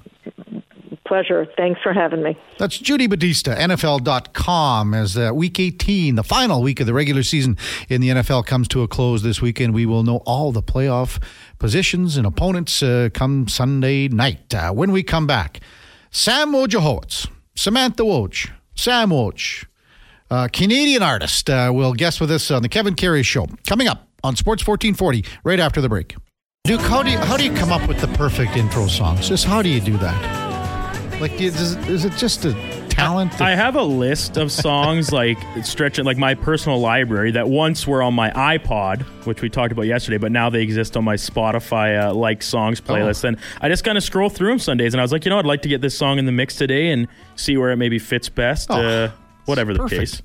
Pleasure. 1.06 1.46
Thanks 1.56 1.80
for 1.82 1.92
having 1.92 2.22
me. 2.24 2.36
That's 2.58 2.76
Judy 2.76 3.06
Battista, 3.06 3.50
NFL.com. 3.50 4.92
As 4.92 5.16
uh, 5.16 5.30
week 5.32 5.60
18, 5.60 6.16
the 6.16 6.24
final 6.24 6.62
week 6.62 6.80
of 6.80 6.86
the 6.86 6.92
regular 6.92 7.22
season 7.22 7.56
in 7.88 8.00
the 8.00 8.08
NFL, 8.08 8.44
comes 8.44 8.66
to 8.68 8.82
a 8.82 8.88
close 8.88 9.22
this 9.22 9.40
weekend, 9.40 9.72
we 9.72 9.86
will 9.86 10.02
know 10.02 10.16
all 10.26 10.50
the 10.50 10.62
playoff 10.62 11.22
positions 11.60 12.16
and 12.16 12.26
opponents 12.26 12.82
uh, 12.82 13.08
come 13.14 13.46
Sunday 13.46 14.08
night. 14.08 14.52
Uh, 14.52 14.72
when 14.72 14.90
we 14.90 15.04
come 15.04 15.28
back, 15.28 15.60
Sam 16.10 16.52
Wojciechowicz, 16.52 17.28
Samantha 17.56 18.02
Woj, 18.02 18.50
Sam 18.74 19.10
Woj, 19.10 19.64
uh, 20.30 20.48
Canadian 20.52 21.02
artist, 21.02 21.48
uh, 21.48 21.70
will 21.74 21.94
guest 21.94 22.20
with 22.20 22.30
us 22.30 22.50
on 22.50 22.62
the 22.62 22.68
Kevin 22.68 22.94
Karius 22.94 23.24
Show. 23.24 23.46
Coming 23.66 23.88
up 23.88 24.08
on 24.22 24.36
Sports 24.36 24.66
1440, 24.66 25.24
right 25.42 25.58
after 25.58 25.80
the 25.80 25.88
break. 25.88 26.14
Duke, 26.64 26.80
how 26.82 27.02
do 27.02 27.10
you, 27.10 27.18
how 27.18 27.36
do 27.36 27.44
you 27.44 27.52
come 27.54 27.72
up 27.72 27.88
with 27.88 28.00
the 28.00 28.08
perfect 28.08 28.56
intro 28.56 28.86
songs? 28.88 29.28
Just 29.28 29.46
how 29.46 29.62
do 29.62 29.68
you 29.68 29.80
do 29.80 29.96
that? 29.98 31.20
Like, 31.20 31.40
is, 31.40 31.76
is 31.88 32.04
it 32.04 32.12
just 32.14 32.44
a 32.44 32.52
talent? 32.96 33.40
I 33.40 33.54
have 33.54 33.76
a 33.76 33.82
list 33.82 34.36
of 34.36 34.50
songs 34.50 35.12
like 35.12 35.38
stretching 35.62 36.04
like 36.04 36.16
my 36.16 36.34
personal 36.34 36.80
library 36.80 37.32
that 37.32 37.48
once 37.48 37.86
were 37.86 38.02
on 38.02 38.14
my 38.14 38.30
iPod, 38.30 39.02
which 39.26 39.42
we 39.42 39.50
talked 39.50 39.72
about 39.72 39.82
yesterday, 39.82 40.18
but 40.18 40.32
now 40.32 40.48
they 40.50 40.62
exist 40.62 40.96
on 40.96 41.04
my 41.04 41.16
Spotify 41.16 42.02
uh, 42.02 42.14
like 42.14 42.42
songs 42.42 42.80
playlist. 42.80 43.24
Oh. 43.24 43.28
And 43.28 43.36
I 43.60 43.68
just 43.68 43.84
kind 43.84 43.98
of 43.98 44.04
scroll 44.04 44.30
through 44.30 44.48
them 44.48 44.58
Sundays, 44.58 44.94
and 44.94 45.00
I 45.00 45.04
was 45.04 45.12
like, 45.12 45.24
you 45.24 45.30
know, 45.30 45.38
I'd 45.38 45.46
like 45.46 45.62
to 45.62 45.68
get 45.68 45.80
this 45.80 45.96
song 45.96 46.18
in 46.18 46.26
the 46.26 46.32
mix 46.32 46.56
today 46.56 46.90
and 46.90 47.06
see 47.36 47.56
where 47.56 47.70
it 47.70 47.76
maybe 47.76 47.98
fits 47.98 48.28
best. 48.28 48.70
Oh, 48.70 48.80
uh, 48.80 49.10
whatever 49.44 49.72
the 49.72 49.80
perfect. 49.80 50.00
case. 50.00 50.22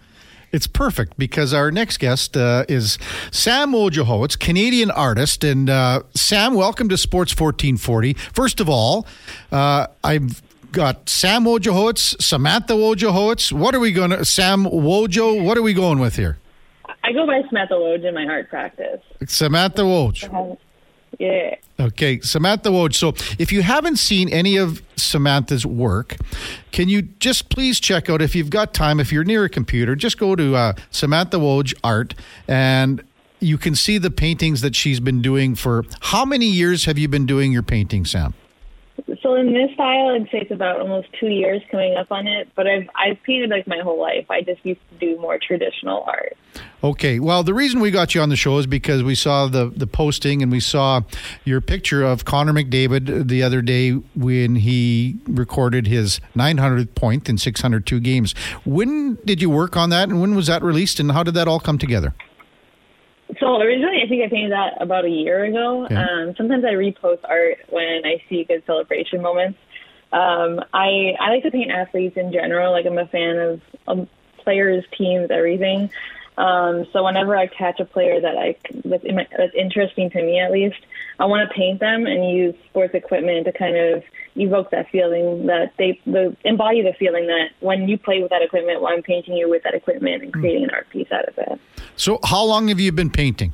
It's 0.54 0.68
perfect 0.68 1.18
because 1.18 1.54
our 1.54 1.72
next 1.72 1.98
guest 1.98 2.36
uh, 2.36 2.66
is 2.68 2.98
Sam 3.32 3.72
Wojciechowicz, 3.72 4.38
Canadian 4.38 4.92
artist. 4.92 5.46
And 5.46 5.70
uh, 5.70 6.04
Sam, 6.14 6.56
welcome 6.56 6.90
to 6.90 6.98
Sports 6.98 7.32
1440. 7.32 8.16
First 8.34 8.60
of 8.60 8.68
all, 8.68 9.08
uh, 9.50 9.88
I've 10.04 10.42
got 10.72 11.10
Sam 11.10 11.44
Wojciechowicz, 11.44 12.22
Samantha 12.22 12.74
Wojciechowicz. 12.74 13.52
What 13.52 13.76
are 13.76 13.80
we 13.80 13.92
going 13.92 14.12
to, 14.12 14.26
Sam 14.26 14.66
Wojo, 14.66 15.44
what 15.44 15.58
are 15.58 15.62
we 15.62 15.74
going 15.74 16.00
with 16.00 16.16
here? 16.16 16.38
I 17.04 17.14
go 17.14 17.26
by 17.26 17.42
Samantha 17.48 17.74
Woj 17.76 18.06
in 18.08 18.14
my 18.14 18.26
art 18.26 18.50
practice. 18.50 19.02
Samantha 19.28 19.82
Woj. 19.82 20.58
Yeah. 21.20 21.56
Okay, 21.80 22.20
Samantha 22.22 22.70
Woj. 22.70 22.96
So, 22.96 23.14
if 23.38 23.52
you 23.52 23.62
haven't 23.64 23.98
seen 23.98 24.30
any 24.30 24.58
of 24.58 24.82
Samantha's 24.96 25.66
work, 25.66 26.16
can 26.72 26.90
you 26.90 27.02
just 27.02 27.50
please 27.50 27.80
check 27.80 28.10
out 28.10 28.22
if 28.22 28.36
you've 28.36 28.50
got 28.50 28.74
time, 28.74 29.00
if 29.00 29.12
you're 29.12 29.24
near 29.24 29.44
a 29.44 29.50
computer, 29.50 29.96
just 29.96 30.18
go 30.18 30.36
to 30.36 30.56
uh, 30.56 30.74
Samantha 30.90 31.38
Woj 31.38 31.74
Art 31.84 32.16
and 32.48 33.04
you 33.40 33.58
can 33.58 33.76
see 33.76 33.98
the 33.98 34.12
paintings 34.12 34.62
that 34.62 34.76
she's 34.76 35.00
been 35.00 35.22
doing 35.22 35.56
for 35.56 35.84
how 36.00 36.24
many 36.24 36.46
years 36.46 36.86
have 36.86 36.98
you 36.98 37.08
been 37.08 37.26
doing 37.26 37.52
your 37.52 37.64
painting, 37.64 38.06
Sam? 38.06 38.34
So 39.32 39.38
in 39.38 39.54
this 39.54 39.72
style, 39.76 40.10
I'd 40.10 40.26
say 40.30 40.40
it's 40.40 40.52
about 40.52 40.82
almost 40.82 41.08
two 41.18 41.30
years 41.30 41.62
coming 41.72 41.96
up 41.96 42.12
on 42.12 42.28
it. 42.28 42.50
But 42.54 42.68
I've 42.68 42.90
I've 42.96 43.24
painted 43.24 43.50
like 43.50 43.66
my 43.66 43.80
whole 43.82 43.98
life. 43.98 44.30
I 44.30 44.42
just 44.42 44.60
used 44.66 44.82
to 44.90 44.96
do 44.98 45.22
more 45.22 45.40
traditional 45.42 46.04
art. 46.06 46.36
Okay. 46.84 47.18
Well, 47.18 47.42
the 47.42 47.54
reason 47.54 47.80
we 47.80 47.92
got 47.92 48.14
you 48.14 48.20
on 48.20 48.28
the 48.28 48.36
show 48.36 48.58
is 48.58 48.68
because 48.68 49.04
we 49.04 49.16
saw 49.16 49.48
the 49.48 49.72
the 49.74 49.88
posting 49.88 50.44
and 50.44 50.52
we 50.52 50.60
saw 50.60 51.04
your 51.46 51.62
picture 51.62 52.04
of 52.04 52.26
Connor 52.26 52.52
McDavid 52.52 53.30
the 53.30 53.42
other 53.42 53.62
day 53.62 53.92
when 53.92 54.58
he 54.58 55.18
recorded 55.28 55.88
his 55.88 56.20
900th 56.36 56.94
point 56.96 57.30
in 57.30 57.38
602 57.38 58.02
games. 58.02 58.36
When 58.66 59.16
did 59.24 59.42
you 59.42 59.50
work 59.50 59.78
on 59.78 59.92
that, 59.92 60.10
and 60.10 60.20
when 60.20 60.36
was 60.36 60.48
that 60.48 60.62
released, 60.62 61.00
and 61.00 61.14
how 61.14 61.24
did 61.24 61.36
that 61.36 61.48
all 61.48 61.62
come 61.62 61.78
together? 61.78 62.14
So 63.40 63.62
originally, 63.62 64.02
I 64.04 64.08
think 64.08 64.24
I 64.24 64.30
painted 64.30 64.52
that 64.52 64.82
about 64.82 65.06
a 65.06 65.10
year 65.10 65.44
ago. 65.44 65.86
Okay. 65.86 65.96
Um, 65.96 66.36
sometimes 66.36 66.66
I 66.66 66.74
repost 66.74 67.20
art 67.24 67.60
when 67.70 68.06
I 68.06 68.22
see 68.30 68.44
good 68.44 68.64
celebration 68.66 69.22
moments. 69.22 69.60
Um, 70.12 70.60
I 70.74 71.16
I 71.20 71.30
like 71.30 71.44
to 71.44 71.52
paint 71.52 71.72
athletes 71.72 72.18
in 72.18 72.34
general. 72.34 72.72
Like 72.72 72.86
I'm 72.86 72.98
a 72.98 73.08
fan 73.08 73.38
of 73.38 73.62
um, 73.88 74.08
players, 74.38 74.84
teams, 74.98 75.32
everything. 75.32 75.90
Um, 76.38 76.88
so 76.92 77.04
whenever 77.04 77.36
I 77.36 77.48
catch 77.48 77.80
a 77.80 77.86
player 77.86 78.20
that 78.20 78.38
I 78.38 78.56
that's, 78.86 79.04
in 79.04 79.16
my, 79.16 79.28
that's 79.38 79.54
interesting 79.54 80.10
to 80.12 80.22
me, 80.22 80.40
at 80.40 80.52
least, 80.52 80.80
I 81.20 81.26
want 81.26 81.48
to 81.48 81.54
paint 81.54 81.80
them 81.80 82.06
and 82.06 82.30
use 82.30 82.56
sports 82.70 82.94
equipment 82.94 83.46
to 83.46 83.52
kind 83.52 83.76
of 83.78 84.04
evoke 84.36 84.72
that 84.72 84.90
feeling 84.90 85.48
that 85.48 85.74
they 85.78 86.00
the 86.06 86.36
embody 86.44 86.82
the 86.82 86.94
feeling 86.94 87.28
that 87.28 87.50
when 87.60 87.88
you 87.88 87.98
play 87.98 88.22
with 88.22 88.32
that 88.32 88.42
equipment, 88.42 88.82
well, 88.82 88.94
I'm 88.94 89.04
painting 89.04 89.36
you 89.36 89.50
with 89.50 89.64
that 89.64 89.76
equipment 89.76 90.24
and 90.24 90.34
creating 90.34 90.64
an 90.64 90.70
art 90.72 90.90
piece 90.90 91.12
out 91.12 91.28
of 91.28 91.38
it. 91.38 91.62
So, 92.02 92.18
how 92.24 92.44
long 92.44 92.68
have 92.70 92.80
you 92.80 92.92
been 92.92 93.12
painting? 93.12 93.54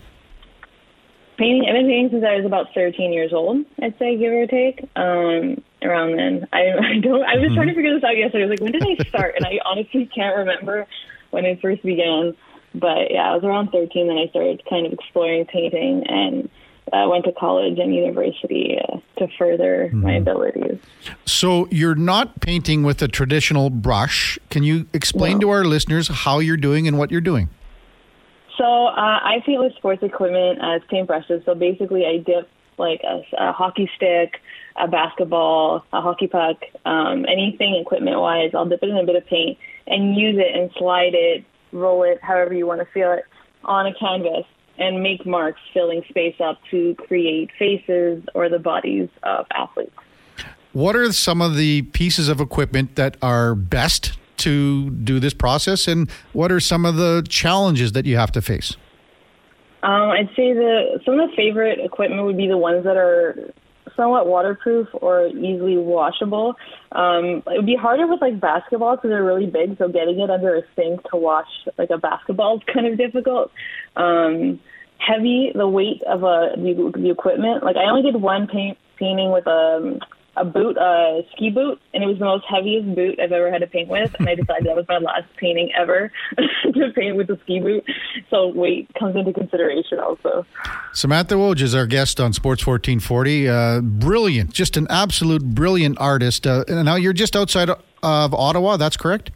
painting. 1.37 1.65
I've 1.67 1.73
been 1.75 1.85
painting 1.85 2.09
since 2.11 2.23
I 2.25 2.37
was 2.37 2.45
about 2.45 2.67
13 2.73 3.11
years 3.11 3.33
old. 3.33 3.65
I'd 3.83 3.93
say, 3.99 4.17
give 4.17 4.31
or 4.31 4.47
take. 4.47 4.89
Um, 4.95 5.61
around 5.83 6.15
then, 6.15 6.47
I, 6.53 6.71
I 6.95 6.99
don't. 7.01 7.25
I 7.25 7.35
was 7.35 7.51
trying 7.53 7.67
to 7.67 7.75
figure 7.75 7.93
this 7.93 8.05
out 8.05 8.15
yesterday. 8.15 8.45
I 8.45 8.47
was 8.47 8.51
like, 8.51 8.61
when 8.61 8.71
did 8.71 8.83
I 8.87 9.03
start? 9.09 9.35
And 9.35 9.45
I 9.45 9.59
honestly 9.65 10.05
can't 10.15 10.37
remember 10.37 10.87
when 11.31 11.45
I 11.45 11.59
first 11.61 11.83
began. 11.83 12.37
But 12.73 13.11
yeah, 13.11 13.31
I 13.31 13.35
was 13.35 13.43
around 13.43 13.71
13 13.71 14.07
then 14.07 14.17
I 14.17 14.29
started 14.29 14.63
kind 14.69 14.85
of 14.85 14.93
exploring 14.93 15.43
painting 15.45 16.05
and 16.07 16.49
uh, 16.93 17.05
went 17.09 17.25
to 17.25 17.33
college 17.33 17.77
and 17.79 17.93
university 17.93 18.77
uh, 18.79 18.97
to 19.17 19.27
further 19.37 19.89
my 19.91 20.13
abilities. 20.13 20.79
So, 21.25 21.67
you're 21.69 21.95
not 21.95 22.39
painting 22.39 22.83
with 22.83 23.01
a 23.01 23.09
traditional 23.09 23.69
brush. 23.69 24.39
Can 24.49 24.63
you 24.63 24.87
explain 24.93 25.33
No. 25.33 25.39
to 25.41 25.49
our 25.49 25.65
listeners 25.65 26.07
how 26.07 26.39
you're 26.39 26.55
doing 26.55 26.87
and 26.87 26.97
what 26.97 27.11
you're 27.11 27.19
doing? 27.19 27.49
So 28.57 28.87
uh, 28.87 29.19
I 29.23 29.41
paint 29.45 29.59
with 29.59 29.75
sports 29.75 30.01
equipment 30.03 30.59
as 30.61 30.81
paintbrushes. 30.91 31.45
So 31.45 31.53
basically, 31.53 32.05
I 32.05 32.17
dip 32.17 32.49
like 32.77 33.01
a, 33.03 33.21
a 33.37 33.51
hockey 33.51 33.89
stick, 33.95 34.39
a 34.75 34.87
basketball, 34.87 35.85
a 35.93 36.01
hockey 36.01 36.27
puck, 36.27 36.57
um, 36.85 37.25
anything 37.25 37.75
equipment-wise. 37.75 38.51
I'll 38.53 38.65
dip 38.65 38.83
it 38.83 38.89
in 38.89 38.97
a 38.97 39.03
bit 39.03 39.15
of 39.15 39.25
paint 39.25 39.57
and 39.87 40.15
use 40.15 40.37
it 40.37 40.55
and 40.55 40.69
slide 40.77 41.13
it, 41.13 41.43
roll 41.71 42.03
it, 42.03 42.19
however 42.21 42.53
you 42.53 42.67
want 42.67 42.81
to 42.81 42.87
feel 42.93 43.11
it, 43.13 43.25
on 43.63 43.87
a 43.87 43.93
canvas 43.93 44.45
and 44.77 45.01
make 45.01 45.25
marks, 45.25 45.59
filling 45.73 46.03
space 46.09 46.35
up 46.39 46.59
to 46.69 46.93
create 46.95 47.49
faces 47.57 48.23
or 48.35 48.47
the 48.47 48.59
bodies 48.59 49.09
of 49.23 49.47
athletes. 49.51 49.95
What 50.73 50.95
are 50.95 51.11
some 51.11 51.41
of 51.41 51.55
the 51.55 51.81
pieces 51.81 52.29
of 52.29 52.39
equipment 52.39 52.95
that 52.95 53.17
are 53.21 53.55
best 53.55 54.19
to 54.37 54.89
do 54.91 55.19
this 55.19 55.33
process, 55.33 55.87
and 55.87 56.09
what 56.33 56.51
are 56.51 56.59
some 56.59 56.85
of 56.85 56.95
the 56.95 57.25
challenges 57.29 57.91
that 57.93 58.05
you 58.05 58.17
have 58.17 58.31
to 58.33 58.41
face? 58.41 58.75
Um, 59.83 60.09
I'd 60.09 60.29
say 60.35 60.53
the 60.53 60.99
some 61.05 61.19
of 61.19 61.29
the 61.29 61.35
favorite 61.35 61.79
equipment 61.79 62.23
would 62.23 62.37
be 62.37 62.47
the 62.47 62.57
ones 62.57 62.83
that 62.83 62.97
are 62.97 63.53
somewhat 63.95 64.27
waterproof 64.27 64.87
or 64.93 65.27
easily 65.27 65.77
washable. 65.77 66.55
Um, 66.91 67.43
it 67.47 67.57
would 67.57 67.65
be 67.65 67.75
harder 67.75 68.07
with 68.07 68.21
like 68.21 68.39
basketballs 68.39 68.97
because 68.97 69.09
they're 69.09 69.23
really 69.23 69.47
big, 69.47 69.77
so 69.77 69.87
getting 69.87 70.19
it 70.19 70.29
under 70.29 70.55
a 70.55 70.61
sink 70.75 71.01
to 71.09 71.17
wash 71.17 71.47
like 71.77 71.89
a 71.89 71.97
basketball 71.97 72.57
is 72.57 72.63
kind 72.73 72.87
of 72.87 72.97
difficult. 72.97 73.51
Um, 73.95 74.59
heavy, 74.99 75.51
the 75.53 75.67
weight 75.67 76.01
of 76.03 76.23
a 76.23 76.53
the, 76.55 76.91
the 76.95 77.09
equipment. 77.11 77.63
Like 77.63 77.75
I 77.75 77.89
only 77.89 78.09
did 78.09 78.21
one 78.21 78.47
paint 78.47 78.77
painting 78.97 79.31
with 79.31 79.45
a 79.47 79.99
a 80.37 80.45
boot, 80.45 80.77
a 80.77 81.21
ski 81.33 81.49
boot, 81.49 81.79
and 81.93 82.03
it 82.03 82.07
was 82.07 82.19
the 82.19 82.25
most 82.25 82.45
heaviest 82.49 82.93
boot 82.95 83.19
I've 83.19 83.31
ever 83.31 83.51
had 83.51 83.59
to 83.59 83.67
paint 83.67 83.89
with. 83.89 84.13
And 84.19 84.29
I 84.29 84.35
decided 84.35 84.65
that 84.65 84.75
was 84.75 84.85
my 84.87 84.97
last 84.99 85.25
painting 85.37 85.71
ever 85.77 86.11
to 86.37 86.91
paint 86.95 87.15
with 87.15 87.29
a 87.29 87.39
ski 87.43 87.59
boot. 87.59 87.83
So 88.29 88.47
weight 88.47 88.89
comes 88.97 89.15
into 89.15 89.33
consideration 89.33 89.99
also. 89.99 90.45
Samantha 90.93 91.35
Woj 91.35 91.61
is 91.61 91.75
our 91.75 91.85
guest 91.85 92.19
on 92.19 92.33
Sports 92.33 92.65
1440. 92.65 93.49
Uh, 93.49 93.81
brilliant, 93.81 94.53
just 94.53 94.77
an 94.77 94.87
absolute 94.89 95.43
brilliant 95.43 95.99
artist. 95.99 96.45
Uh, 96.45 96.63
and 96.67 96.85
now 96.85 96.95
you're 96.95 97.13
just 97.13 97.35
outside 97.35 97.69
of 97.69 98.33
Ottawa, 98.33 98.77
that's 98.77 98.97
correct? 98.97 99.31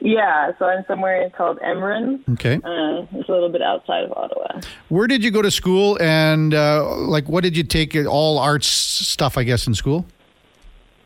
Yeah, 0.00 0.52
so 0.58 0.66
I'm 0.66 0.84
somewhere 0.86 1.28
called 1.30 1.58
Embrun. 1.60 2.26
Okay. 2.34 2.54
Uh, 2.56 3.06
it's 3.18 3.28
a 3.28 3.32
little 3.32 3.50
bit 3.50 3.62
outside 3.62 4.04
of 4.04 4.12
Ottawa. 4.12 4.60
Where 4.88 5.06
did 5.06 5.22
you 5.22 5.30
go 5.30 5.42
to 5.42 5.50
school, 5.50 5.98
and 6.00 6.54
uh, 6.54 6.96
like 6.96 7.28
what 7.28 7.42
did 7.42 7.56
you 7.56 7.62
take? 7.62 7.94
All 8.06 8.38
arts 8.38 8.66
stuff, 8.66 9.36
I 9.36 9.44
guess, 9.44 9.66
in 9.66 9.74
school. 9.74 10.06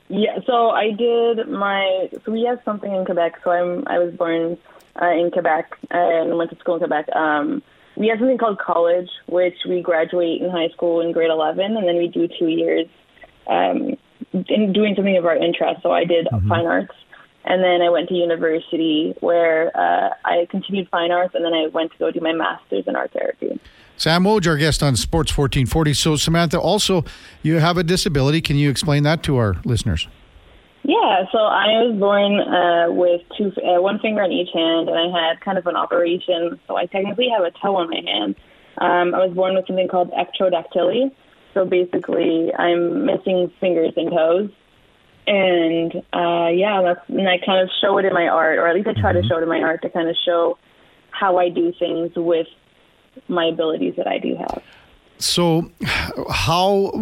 Yeah, 0.08 0.38
so 0.46 0.70
I 0.70 0.92
did 0.92 1.48
my. 1.48 2.08
So 2.24 2.32
we 2.32 2.44
have 2.44 2.60
something 2.64 2.94
in 2.94 3.04
Quebec. 3.04 3.40
So 3.42 3.50
I'm. 3.50 3.84
I 3.86 3.98
was 3.98 4.14
born 4.14 4.56
uh, 5.00 5.10
in 5.10 5.30
Quebec 5.30 5.76
and 5.90 6.36
went 6.38 6.50
to 6.50 6.56
school 6.58 6.74
in 6.74 6.80
Quebec. 6.80 7.08
Um, 7.14 7.62
we 7.96 8.08
have 8.08 8.18
something 8.18 8.38
called 8.38 8.58
college, 8.58 9.08
which 9.26 9.56
we 9.68 9.80
graduate 9.80 10.42
in 10.42 10.50
high 10.50 10.68
school 10.68 11.00
in 11.00 11.12
grade 11.12 11.30
11, 11.30 11.76
and 11.76 11.88
then 11.88 11.96
we 11.96 12.08
do 12.08 12.28
two 12.38 12.48
years 12.48 12.86
um, 13.46 13.96
in 14.32 14.72
doing 14.72 14.94
something 14.94 15.16
of 15.16 15.24
our 15.24 15.36
interest. 15.36 15.82
So 15.82 15.92
I 15.92 16.04
did 16.04 16.28
fine 16.46 16.66
arts, 16.66 16.94
and 17.46 17.62
then 17.62 17.80
I 17.80 17.90
went 17.90 18.08
to 18.08 18.14
university 18.14 19.14
where 19.20 19.76
uh, 19.76 20.10
I 20.24 20.46
continued 20.50 20.88
fine 20.90 21.12
arts, 21.12 21.34
and 21.34 21.44
then 21.44 21.54
I 21.54 21.68
went 21.68 21.92
to 21.92 21.98
go 21.98 22.10
do 22.10 22.20
my 22.20 22.32
master's 22.32 22.86
in 22.86 22.96
art 22.96 23.12
therapy. 23.12 23.60
Sam 23.96 24.24
Woj, 24.24 24.46
our 24.46 24.56
guest 24.56 24.82
on 24.82 24.94
Sports 24.96 25.30
1440. 25.36 25.94
So, 25.94 26.16
Samantha, 26.16 26.60
also, 26.60 27.04
you 27.42 27.58
have 27.60 27.78
a 27.78 27.82
disability. 27.82 28.42
Can 28.42 28.56
you 28.56 28.68
explain 28.68 29.04
that 29.04 29.22
to 29.22 29.36
our 29.38 29.56
listeners? 29.64 30.06
Yeah, 30.82 31.24
so 31.32 31.38
I 31.38 31.82
was 31.82 31.98
born 31.98 32.40
uh, 32.40 32.92
with 32.92 33.22
two, 33.36 33.52
uh, 33.62 33.80
one 33.80 33.98
finger 33.98 34.22
on 34.22 34.30
each 34.30 34.50
hand, 34.52 34.88
and 34.88 34.98
I 34.98 35.28
had 35.28 35.40
kind 35.40 35.56
of 35.56 35.66
an 35.66 35.76
operation. 35.76 36.60
So 36.68 36.76
I 36.76 36.86
technically 36.86 37.28
have 37.34 37.42
a 37.42 37.50
toe 37.50 37.76
on 37.76 37.88
my 37.90 38.02
hand. 38.04 38.36
Um, 38.78 39.14
I 39.14 39.24
was 39.24 39.34
born 39.34 39.54
with 39.54 39.66
something 39.66 39.88
called 39.88 40.12
ectrodactyly. 40.12 41.10
So 41.54 41.64
basically, 41.64 42.52
I'm 42.54 43.06
missing 43.06 43.50
fingers 43.58 43.94
and 43.96 44.10
toes. 44.10 44.50
And 45.26 45.94
uh, 46.12 46.48
yeah, 46.48 46.82
that's, 46.82 47.08
and 47.08 47.28
I 47.28 47.38
kind 47.44 47.60
of 47.60 47.70
show 47.80 47.98
it 47.98 48.04
in 48.04 48.14
my 48.14 48.28
art, 48.28 48.58
or 48.58 48.68
at 48.68 48.76
least 48.76 48.88
I 48.88 49.00
try 49.00 49.12
to 49.12 49.22
show 49.24 49.38
it 49.38 49.42
in 49.42 49.48
my 49.48 49.60
art 49.60 49.82
to 49.82 49.90
kind 49.90 50.08
of 50.08 50.16
show 50.24 50.56
how 51.10 51.38
I 51.38 51.48
do 51.48 51.72
things 51.78 52.12
with 52.14 52.46
my 53.28 53.46
abilities 53.46 53.94
that 53.96 54.06
I 54.06 54.18
do 54.18 54.36
have. 54.36 54.62
So, 55.18 55.70
how? 56.30 56.92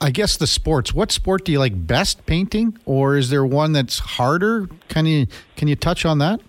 I 0.00 0.10
guess 0.10 0.36
the 0.36 0.46
sports. 0.46 0.94
What 0.94 1.10
sport 1.10 1.44
do 1.44 1.50
you 1.50 1.58
like 1.58 1.86
best 1.86 2.24
painting, 2.26 2.78
or 2.84 3.16
is 3.16 3.30
there 3.30 3.44
one 3.44 3.72
that's 3.72 3.98
harder? 3.98 4.68
Can 4.88 5.06
you 5.06 5.26
can 5.56 5.66
you 5.66 5.74
touch 5.74 6.04
on 6.04 6.18
that? 6.18 6.40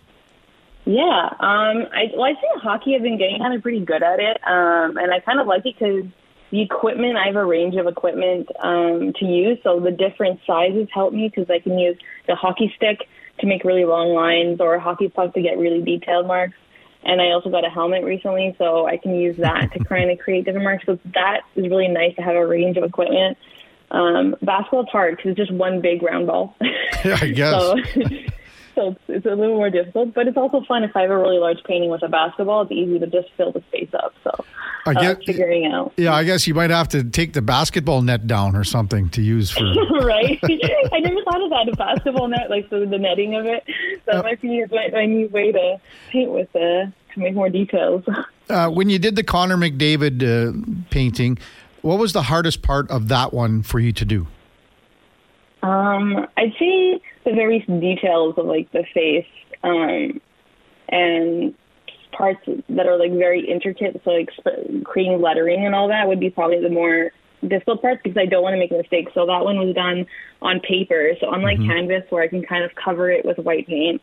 Yeah, 0.85 1.29
um, 1.39 1.87
I 1.93 2.11
well, 2.13 2.25
I 2.25 2.33
say 2.33 2.47
hockey. 2.61 2.95
I've 2.95 3.01
been 3.01 3.17
getting 3.17 3.39
kind 3.39 3.53
of 3.53 3.61
pretty 3.61 3.83
good 3.83 4.03
at 4.03 4.19
it, 4.19 4.37
um, 4.45 4.97
and 4.97 5.11
I 5.11 5.19
kind 5.21 5.39
of 5.39 5.47
like 5.47 5.65
it 5.65 5.75
because 5.79 6.05
the 6.51 6.61
equipment. 6.61 7.17
I 7.17 7.27
have 7.27 7.35
a 7.35 7.45
range 7.45 7.75
of 7.75 7.87
equipment 7.87 8.49
um, 8.59 9.13
to 9.19 9.25
use, 9.25 9.59
so 9.63 9.79
the 9.79 9.91
different 9.91 10.39
sizes 10.47 10.87
help 10.93 11.13
me 11.13 11.29
because 11.33 11.49
I 11.49 11.59
can 11.59 11.77
use 11.77 11.97
the 12.27 12.35
hockey 12.35 12.73
stick 12.75 13.07
to 13.39 13.47
make 13.47 13.63
really 13.63 13.85
long 13.85 14.13
lines, 14.13 14.59
or 14.59 14.75
a 14.75 14.79
hockey 14.79 15.09
puck 15.09 15.33
to 15.33 15.41
get 15.41 15.57
really 15.57 15.81
detailed 15.81 16.27
marks. 16.27 16.55
And 17.03 17.21
I 17.21 17.31
also 17.31 17.49
got 17.49 17.65
a 17.65 17.69
helmet 17.69 18.03
recently, 18.03 18.55
so 18.57 18.85
I 18.85 18.97
can 18.97 19.15
use 19.15 19.37
that 19.37 19.71
to 19.73 19.83
kind 19.85 20.11
of 20.11 20.19
create 20.19 20.45
different 20.45 20.65
marks. 20.65 20.85
So 20.85 20.99
that 21.13 21.41
is 21.55 21.69
really 21.69 21.87
nice 21.87 22.15
to 22.17 22.21
have 22.21 22.35
a 22.35 22.45
range 22.45 22.77
of 22.77 22.83
equipment. 22.83 23.37
Um, 23.91 24.35
basketball's 24.41 24.89
hard 24.91 25.17
because 25.17 25.31
it's 25.31 25.37
just 25.37 25.53
one 25.53 25.81
big 25.81 26.03
round 26.03 26.27
ball. 26.27 26.55
Yeah, 27.05 27.17
I 27.21 27.27
guess. 27.31 27.53
so, 27.53 27.75
so 28.79 28.91
it's, 28.91 28.99
it's 29.09 29.25
a 29.25 29.35
little 29.35 29.57
more 29.57 29.69
difficult, 29.69 30.13
but 30.13 30.27
it's 30.27 30.37
also 30.37 30.61
fun 30.65 30.83
if 30.83 30.95
I 30.95 31.01
have 31.01 31.11
a 31.11 31.17
really 31.17 31.37
large 31.37 31.61
painting 31.65 31.89
with 31.89 32.01
a 32.01 32.07
basketball. 32.07 32.61
It's 32.61 32.71
easy 32.71 32.97
to 32.97 33.07
just 33.07 33.27
fill 33.35 33.51
the 33.51 33.61
space 33.67 33.89
up. 33.93 34.13
So 34.23 34.45
I 34.85 34.93
uh, 34.93 35.15
figuring 35.25 35.65
out. 35.65 35.93
Yeah, 35.97 36.13
I 36.13 36.23
guess 36.23 36.47
you 36.47 36.53
might 36.53 36.69
have 36.69 36.87
to 36.89 37.03
take 37.03 37.33
the 37.33 37.41
basketball 37.41 38.01
net 38.01 38.25
down 38.25 38.55
or 38.55 38.63
something 38.63 39.09
to 39.09 39.21
use 39.21 39.51
for. 39.51 39.63
right? 40.01 40.39
I 40.43 40.99
never 40.99 41.21
thought 41.23 41.43
of 41.43 41.49
that, 41.49 41.69
a 41.71 41.75
basketball 41.75 42.29
net, 42.29 42.49
like 42.49 42.67
so 42.69 42.85
the 42.85 42.97
netting 42.97 43.35
of 43.35 43.45
it. 43.45 43.63
That 44.05 44.23
might 44.23 44.41
be 44.41 44.63
my, 44.71 44.89
my 44.93 45.05
new 45.05 45.27
way 45.27 45.51
to 45.51 45.77
paint 46.09 46.31
with 46.31 46.51
the 46.53 46.93
to 47.13 47.19
make 47.19 47.35
more 47.35 47.49
details. 47.49 48.03
Uh, 48.49 48.67
when 48.67 48.89
you 48.89 48.97
did 48.97 49.15
the 49.15 49.21
Connor 49.21 49.57
McDavid 49.57 50.23
uh, 50.23 50.81
painting, 50.89 51.37
what 51.83 51.99
was 51.99 52.13
the 52.13 52.23
hardest 52.23 52.63
part 52.63 52.89
of 52.89 53.07
that 53.09 53.31
one 53.31 53.61
for 53.61 53.79
you 53.79 53.91
to 53.91 54.03
do? 54.03 54.25
Um, 55.61 56.25
I'd 56.35 56.55
say 56.57 56.99
the 57.29 57.35
various 57.35 57.65
details 57.65 58.35
of 58.37 58.45
like 58.45 58.71
the 58.71 58.83
face, 58.93 59.25
um, 59.63 60.21
and 60.89 61.53
parts 62.11 62.41
that 62.69 62.87
are 62.87 62.97
like 62.97 63.11
very 63.13 63.49
intricate. 63.49 64.01
So 64.03 64.11
like 64.11 64.29
sp- 64.35 64.83
creating 64.83 65.21
lettering 65.21 65.65
and 65.65 65.75
all 65.75 65.87
that 65.89 66.07
would 66.07 66.19
be 66.19 66.29
probably 66.29 66.61
the 66.61 66.69
more 66.69 67.11
difficult 67.47 67.81
parts 67.81 68.01
because 68.03 68.17
I 68.17 68.25
don't 68.25 68.43
want 68.43 68.53
to 68.53 68.59
make 68.59 68.71
mistakes. 68.71 69.11
So 69.13 69.25
that 69.25 69.43
one 69.43 69.57
was 69.57 69.73
done 69.73 70.05
on 70.41 70.59
paper. 70.59 71.11
So 71.21 71.31
unlike 71.31 71.57
canvas 71.59 72.03
where 72.09 72.23
I 72.23 72.27
can 72.27 72.43
kind 72.43 72.63
of 72.63 72.71
cover 72.75 73.09
it 73.09 73.25
with 73.25 73.37
white 73.37 73.67
paint 73.67 74.01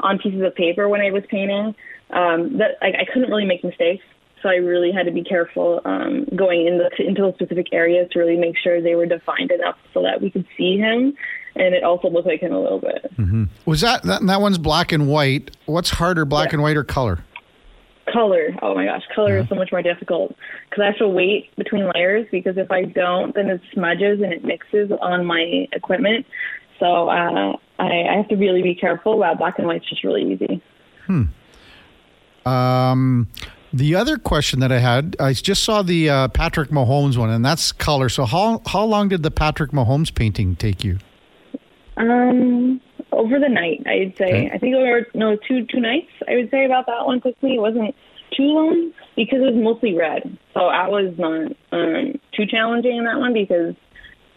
on 0.00 0.18
pieces 0.18 0.42
of 0.42 0.54
paper 0.54 0.88
when 0.88 1.00
I 1.00 1.10
was 1.10 1.24
painting, 1.28 1.74
um, 2.10 2.58
that 2.58 2.76
I, 2.82 2.88
I 2.88 3.04
couldn't 3.12 3.30
really 3.30 3.46
make 3.46 3.64
mistakes. 3.64 4.04
So 4.42 4.50
I 4.50 4.56
really 4.56 4.92
had 4.92 5.06
to 5.06 5.12
be 5.12 5.24
careful 5.24 5.80
um, 5.84 6.26
going 6.36 6.66
into 6.66 6.88
into 6.98 7.22
those 7.22 7.34
specific 7.34 7.68
areas 7.72 8.08
to 8.12 8.18
really 8.18 8.36
make 8.36 8.56
sure 8.62 8.80
they 8.80 8.94
were 8.94 9.06
defined 9.06 9.50
enough 9.50 9.76
so 9.92 10.02
that 10.02 10.20
we 10.20 10.30
could 10.30 10.46
see 10.56 10.76
him, 10.76 11.16
and 11.58 11.74
it 11.74 11.82
also 11.82 12.08
looked 12.08 12.26
like 12.26 12.40
him 12.40 12.52
a 12.52 12.60
little 12.60 12.78
bit. 12.80 13.10
Was 13.66 13.80
that 13.80 14.02
that, 14.04 14.24
that 14.26 14.40
one's 14.40 14.58
black 14.58 14.92
and 14.92 15.08
white? 15.08 15.56
What's 15.66 15.90
harder, 15.90 16.24
black 16.24 16.48
Yeah. 16.50 16.54
and 16.56 16.62
white 16.62 16.76
or 16.76 16.84
color? 16.84 17.20
Color, 18.12 18.54
oh 18.62 18.74
my 18.74 18.84
gosh, 18.84 19.02
color 19.14 19.38
is 19.38 19.48
so 19.48 19.56
much 19.56 19.72
more 19.72 19.82
difficult 19.82 20.36
because 20.70 20.82
I 20.82 20.86
have 20.86 20.98
to 20.98 21.08
wait 21.08 21.54
between 21.56 21.90
layers 21.94 22.26
because 22.30 22.56
if 22.56 22.70
I 22.70 22.84
don't, 22.84 23.34
then 23.34 23.50
it 23.50 23.60
smudges 23.72 24.20
and 24.22 24.32
it 24.32 24.44
mixes 24.44 24.92
on 25.02 25.26
my 25.26 25.66
equipment. 25.72 26.24
So 26.78 27.08
uh, 27.08 27.56
I, 27.80 28.02
I 28.08 28.16
have 28.16 28.28
to 28.28 28.36
really 28.36 28.62
be 28.62 28.74
careful. 28.76 29.18
Wow, 29.18 29.34
black 29.34 29.58
and 29.58 29.66
white's 29.66 29.88
just 29.88 30.04
really 30.04 30.32
easy. 30.32 30.62
Um, 32.44 33.28
the 33.72 33.94
other 33.96 34.16
question 34.18 34.60
that 34.60 34.70
I 34.70 34.78
had, 34.78 35.16
I 35.18 35.32
just 35.32 35.64
saw 35.64 35.82
the 35.82 36.08
uh, 36.08 36.28
Patrick 36.28 36.70
Mahomes 36.70 37.16
one, 37.16 37.30
and 37.30 37.44
that's 37.44 37.72
color. 37.72 38.08
So 38.08 38.24
how 38.24 38.62
how 38.66 38.84
long 38.84 39.08
did 39.08 39.22
the 39.22 39.30
Patrick 39.30 39.72
Mahomes 39.72 40.14
painting 40.14 40.54
take 40.56 40.84
you? 40.84 40.98
Um, 41.96 42.80
over 43.12 43.38
the 43.38 43.48
night, 43.48 43.82
I'd 43.86 44.14
say. 44.16 44.46
Okay. 44.46 44.50
I 44.52 44.58
think 44.58 44.74
over 44.74 45.06
no 45.14 45.36
two 45.36 45.64
two 45.66 45.80
nights. 45.80 46.10
I 46.28 46.36
would 46.36 46.50
say 46.50 46.64
about 46.64 46.86
that 46.86 47.06
one 47.06 47.20
quickly. 47.20 47.54
It 47.54 47.60
wasn't 47.60 47.94
too 48.36 48.44
long 48.44 48.92
because 49.14 49.38
it 49.38 49.54
was 49.54 49.54
mostly 49.54 49.96
red, 49.96 50.36
so 50.52 50.60
I 50.66 50.88
was 50.88 51.14
not 51.18 51.52
um, 51.72 52.20
too 52.32 52.46
challenging 52.46 52.96
in 52.98 53.04
that 53.04 53.18
one 53.18 53.32
because 53.32 53.74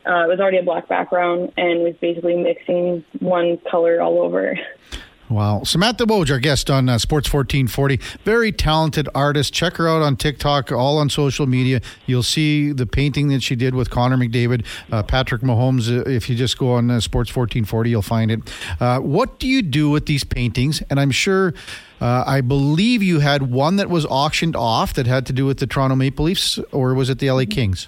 uh, 0.08 0.24
it 0.24 0.30
was 0.30 0.40
already 0.40 0.58
a 0.58 0.64
black 0.64 0.88
background 0.88 1.52
and 1.58 1.84
was 1.84 1.96
basically 2.00 2.36
mixing 2.36 3.04
one 3.20 3.58
color 3.70 4.02
all 4.02 4.22
over. 4.22 4.58
Wow. 5.30 5.62
Samantha 5.64 6.06
Woj, 6.06 6.32
our 6.32 6.40
guest 6.40 6.72
on 6.72 6.90
uh, 6.90 6.98
Sports 6.98 7.32
1440. 7.32 7.98
Very 8.24 8.52
talented 8.52 9.08
artist. 9.14 9.54
Check 9.54 9.78
her 9.78 9.88
out 9.88 10.02
on 10.02 10.16
TikTok, 10.16 10.72
all 10.72 10.98
on 10.98 11.10
social 11.10 11.46
media. 11.46 11.82
You'll 12.08 12.24
see 12.24 12.72
the 12.72 12.88
painting 12.88 13.28
that 13.28 13.44
she 13.44 13.56
did 13.56 13.76
with 13.76 13.92
Connor 13.92 14.18
McDavid, 14.18 14.66
uh, 14.92 15.04
Patrick 15.04 15.44
Mahomes. 15.44 15.88
Uh, 15.88 16.10
if 16.10 16.32
you 16.32 16.36
just 16.36 16.58
go 16.58 16.72
on 16.74 16.90
uh, 16.90 17.00
Sports 17.00 17.30
1440, 17.30 17.90
you'll 17.92 18.02
find 18.02 18.32
it. 18.32 18.40
Uh, 18.80 19.00
what 19.02 19.38
do 19.38 19.48
you 19.48 19.62
do 19.62 19.92
with 19.92 20.08
these 20.08 20.24
paintings? 20.24 20.82
And 20.90 21.00
I'm 21.00 21.12
sure, 21.12 21.54
uh, 22.02 22.24
I 22.26 22.42
believe 22.42 23.04
you 23.04 23.20
had 23.20 23.52
one 23.52 23.76
that 23.76 23.90
was 23.90 24.08
auctioned 24.08 24.56
off 24.56 24.96
that 24.96 25.06
had 25.06 25.28
to 25.28 25.34
do 25.34 25.46
with 25.46 25.60
the 25.60 25.68
Toronto 25.68 25.96
Maple 25.96 26.26
Leafs, 26.26 26.58
or 26.72 26.96
was 26.96 27.08
it 27.08 27.20
the 27.20 27.30
LA 27.30 27.44
Kings? 27.48 27.88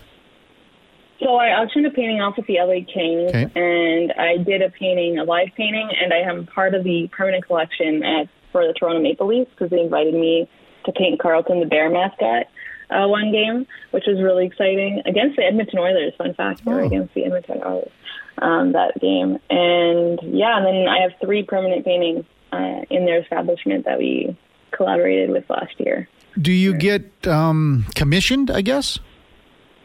So 1.21 1.35
I 1.35 1.49
auctioned 1.61 1.85
a 1.85 1.91
painting 1.91 2.19
off 2.21 2.35
with 2.37 2.47
the 2.47 2.55
LA 2.59 2.83
Kings, 2.91 3.29
Okay. 3.29 3.47
and 3.55 4.11
I 4.13 4.37
did 4.37 4.61
a 4.61 4.69
painting, 4.71 5.19
a 5.19 5.23
live 5.23 5.49
painting, 5.55 5.89
and 6.01 6.11
I 6.13 6.17
am 6.19 6.47
part 6.47 6.73
of 6.73 6.83
the 6.83 7.07
permanent 7.11 7.45
collection 7.45 8.03
at 8.03 8.27
for 8.51 8.65
the 8.67 8.73
Toronto 8.73 9.01
Maple 9.01 9.27
Leafs 9.27 9.49
because 9.51 9.69
they 9.69 9.79
invited 9.79 10.13
me 10.13 10.49
to 10.85 10.91
paint 10.91 11.19
Carlton 11.19 11.59
the 11.59 11.65
Bear 11.67 11.89
mascot 11.89 12.47
uh, 12.89 13.07
one 13.07 13.31
game, 13.31 13.65
which 13.91 14.03
was 14.07 14.19
really 14.21 14.45
exciting 14.45 15.01
against 15.05 15.37
the 15.37 15.43
Edmonton 15.45 15.79
Oilers. 15.79 16.13
Fun 16.17 16.33
fact, 16.33 16.61
Oh. 16.67 16.85
against 16.85 17.13
the 17.13 17.23
Edmonton 17.25 17.61
Oilers 17.63 17.91
um, 18.39 18.71
that 18.73 18.99
game, 18.99 19.37
and 19.49 20.19
yeah, 20.23 20.57
and 20.57 20.65
then 20.65 20.87
I 20.89 21.01
have 21.01 21.11
three 21.23 21.43
permanent 21.43 21.85
paintings 21.85 22.25
uh, 22.51 22.81
in 22.89 23.05
their 23.05 23.19
establishment 23.21 23.85
that 23.85 23.97
we 23.99 24.35
collaborated 24.71 25.29
with 25.29 25.47
last 25.49 25.79
year. 25.79 26.09
Do 26.41 26.51
you 26.51 26.73
get 26.73 27.27
um, 27.27 27.85
commissioned, 27.95 28.49
I 28.49 28.61
guess? 28.61 28.99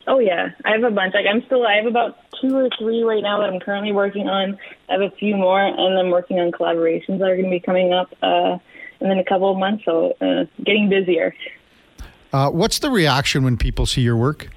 Oh 0.06 0.18
yeah, 0.18 0.50
I 0.64 0.72
have 0.72 0.84
a 0.84 0.90
bunch. 0.90 1.14
Like 1.14 1.26
I'm 1.26 1.44
still, 1.46 1.66
I 1.66 1.74
have 1.74 1.86
about 1.86 2.16
two 2.40 2.56
or 2.56 2.68
three 2.78 3.02
right 3.02 3.22
now 3.22 3.40
that 3.40 3.50
I'm 3.50 3.60
currently 3.60 3.92
working 3.92 4.28
on. 4.28 4.58
I 4.88 4.92
have 4.92 5.02
a 5.02 5.10
few 5.10 5.36
more, 5.36 5.60
and 5.60 5.98
I'm 5.98 6.10
working 6.10 6.38
on 6.38 6.52
collaborations 6.52 7.18
that 7.18 7.28
are 7.28 7.36
going 7.36 7.44
to 7.44 7.50
be 7.50 7.60
coming 7.60 7.92
up 7.92 8.12
uh, 8.22 8.58
in 9.00 9.18
a 9.18 9.24
couple 9.24 9.50
of 9.50 9.58
months. 9.58 9.84
So 9.84 10.14
uh, 10.20 10.44
getting 10.64 10.88
busier. 10.88 11.34
Uh, 12.32 12.50
what's 12.50 12.78
the 12.78 12.90
reaction 12.90 13.44
when 13.44 13.56
people 13.56 13.86
see 13.86 14.02
your 14.02 14.16
work? 14.16 14.48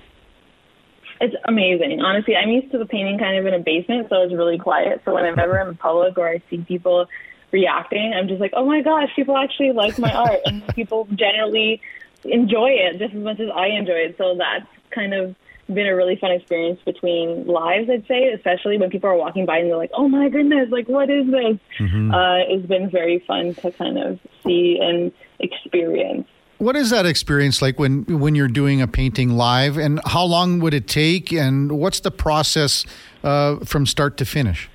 It's 1.22 1.36
amazing. 1.46 2.00
Honestly, 2.02 2.36
I'm 2.36 2.50
used 2.50 2.72
to 2.72 2.78
the 2.78 2.86
painting 2.86 3.20
kind 3.20 3.38
of 3.38 3.46
in 3.46 3.54
a 3.54 3.60
basement, 3.60 4.08
so 4.10 4.22
it's 4.22 4.34
really 4.34 4.58
quiet. 4.58 5.02
So 5.04 5.16
whenever 5.16 5.42
I'm 5.42 5.50
ever 5.50 5.70
in 5.70 5.78
public 5.78 6.18
or 6.18 6.30
I 6.30 6.42
see 6.50 6.60
people 6.60 7.08
reacting, 7.52 8.14
I'm 8.14 8.28
just 8.28 8.40
like, 8.40 8.54
oh 8.56 8.66
my 8.66 8.82
gosh, 8.82 9.10
people 9.16 9.38
actually 9.38 9.72
like 9.72 9.98
my 9.98 10.14
art, 10.14 10.40
and 10.46 10.66
people 10.76 11.08
generally 11.14 11.82
enjoy 12.24 12.70
it 12.70 13.00
just 13.00 13.14
as 13.14 13.22
much 13.22 13.40
as 13.40 13.50
I 13.54 13.68
enjoy 13.68 13.94
it. 13.94 14.16
So 14.18 14.36
that's 14.38 14.68
kind 14.92 15.14
of 15.14 15.36
been 15.68 15.86
a 15.86 15.96
really 15.96 16.16
fun 16.16 16.32
experience 16.32 16.80
between 16.84 17.46
lives, 17.46 17.90
I'd 17.90 18.08
say, 18.08 18.32
especially 18.34 18.78
when 18.78 18.90
people 18.90 19.10
are 19.10 19.16
walking 19.16 19.46
by 19.46 19.60
and 19.60 19.70
they're 19.70 19.78
like, 19.78 19.92
oh 19.94 20.08
my 20.08 20.28
goodness, 20.30 20.70
like 20.72 20.88
what 20.88 21.10
is 21.10 21.28
this? 21.28 21.58
Uh, 21.80 22.40
it's 22.48 22.66
been 22.66 22.90
very 22.90 23.24
fun 23.28 23.54
to 23.56 23.72
kind 23.72 23.98
of 23.98 24.20
see 24.44 24.80
and 24.82 25.12
experience. 25.40 26.28
What 26.58 26.76
is 26.76 26.90
that 26.90 27.06
experience 27.06 27.62
like 27.62 27.80
when 27.80 28.04
when 28.20 28.36
you're 28.36 28.50
doing 28.50 28.82
a 28.82 28.88
painting 28.88 29.30
live, 29.30 29.78
and 29.78 30.02
how 30.06 30.26
long 30.26 30.60
would 30.60 30.74
it 30.74 30.90
take, 30.90 31.32
and 31.32 31.72
what's 31.80 32.02
the 32.02 32.12
process 32.12 32.86
uh, 33.24 33.58
from 33.64 33.86
start 33.86 34.18
to 34.18 34.26
finish? 34.26 34.70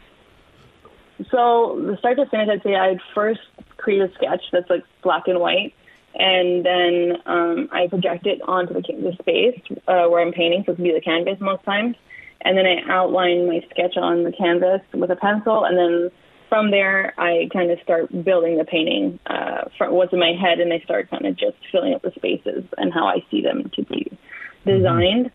So 1.31 1.79
the 1.85 1.97
start 1.99 2.17
to 2.17 2.27
finish, 2.27 2.49
I'd 2.49 2.63
say 2.63 2.75
I'd 2.75 3.01
first 3.15 3.41
create 3.77 4.01
a 4.01 4.11
sketch 4.15 4.43
that's 4.51 4.71
like 4.71 4.83
black 5.03 5.25
and 5.29 5.39
white, 5.39 5.75
and 6.15 6.65
then 6.65 7.17
um, 7.27 7.69
I 7.73 7.89
project 7.89 8.27
it 8.27 8.41
onto 8.47 8.75
the, 8.75 8.81
the 8.81 9.13
space 9.21 9.61
uh, 9.89 10.07
where 10.09 10.21
I'm 10.21 10.33
painting, 10.33 10.63
so 10.65 10.73
it 10.73 10.77
could 10.77 10.85
be 10.85 10.93
the 10.93 11.01
canvas 11.01 11.41
most 11.41 11.65
times, 11.65 11.97
and 12.43 12.57
then 12.57 12.67
I 12.67 12.83
outline 12.91 13.47
my 13.47 13.61
sketch 13.71 13.97
on 13.97 14.25
the 14.25 14.33
canvas 14.33 14.81
with 14.93 15.11
a 15.11 15.17
pencil, 15.17 15.65
and 15.65 15.77
then 15.77 16.11
from 16.49 16.71
there 16.71 17.15
I 17.19 17.49
kind 17.53 17.71
of 17.71 17.79
start 17.83 18.11
building 18.25 18.59
the 18.59 18.65
painting 18.65 19.19
uh, 19.27 19.65
from 19.77 19.93
what's 19.95 20.13
in 20.13 20.21
my 20.21 20.33
head, 20.33 20.61
and 20.61 20.73
I 20.73 20.79
start 20.81 21.11
kind 21.11 21.27
of 21.27 21.37
just 21.37 21.57
filling 21.73 21.95
up 21.95 22.03
the 22.03 22.13
spaces 22.15 22.65
and 22.77 22.93
how 22.93 23.07
I 23.07 23.25
see 23.31 23.43
them 23.43 23.71
to 23.75 23.85
be 23.85 24.17
designed. 24.65 25.31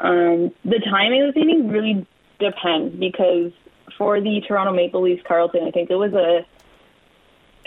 Um, 0.00 0.50
the 0.64 0.80
timing 0.90 1.22
of 1.22 1.32
the 1.32 1.40
painting 1.40 1.68
really 1.68 2.06
depends 2.40 2.96
because 2.98 3.52
for 3.96 4.20
the 4.20 4.40
Toronto 4.46 4.72
Maple 4.72 5.02
Leafs 5.02 5.22
Carlton, 5.26 5.64
I 5.66 5.70
think 5.70 5.90
it 5.90 5.94
was 5.94 6.12
a 6.12 6.44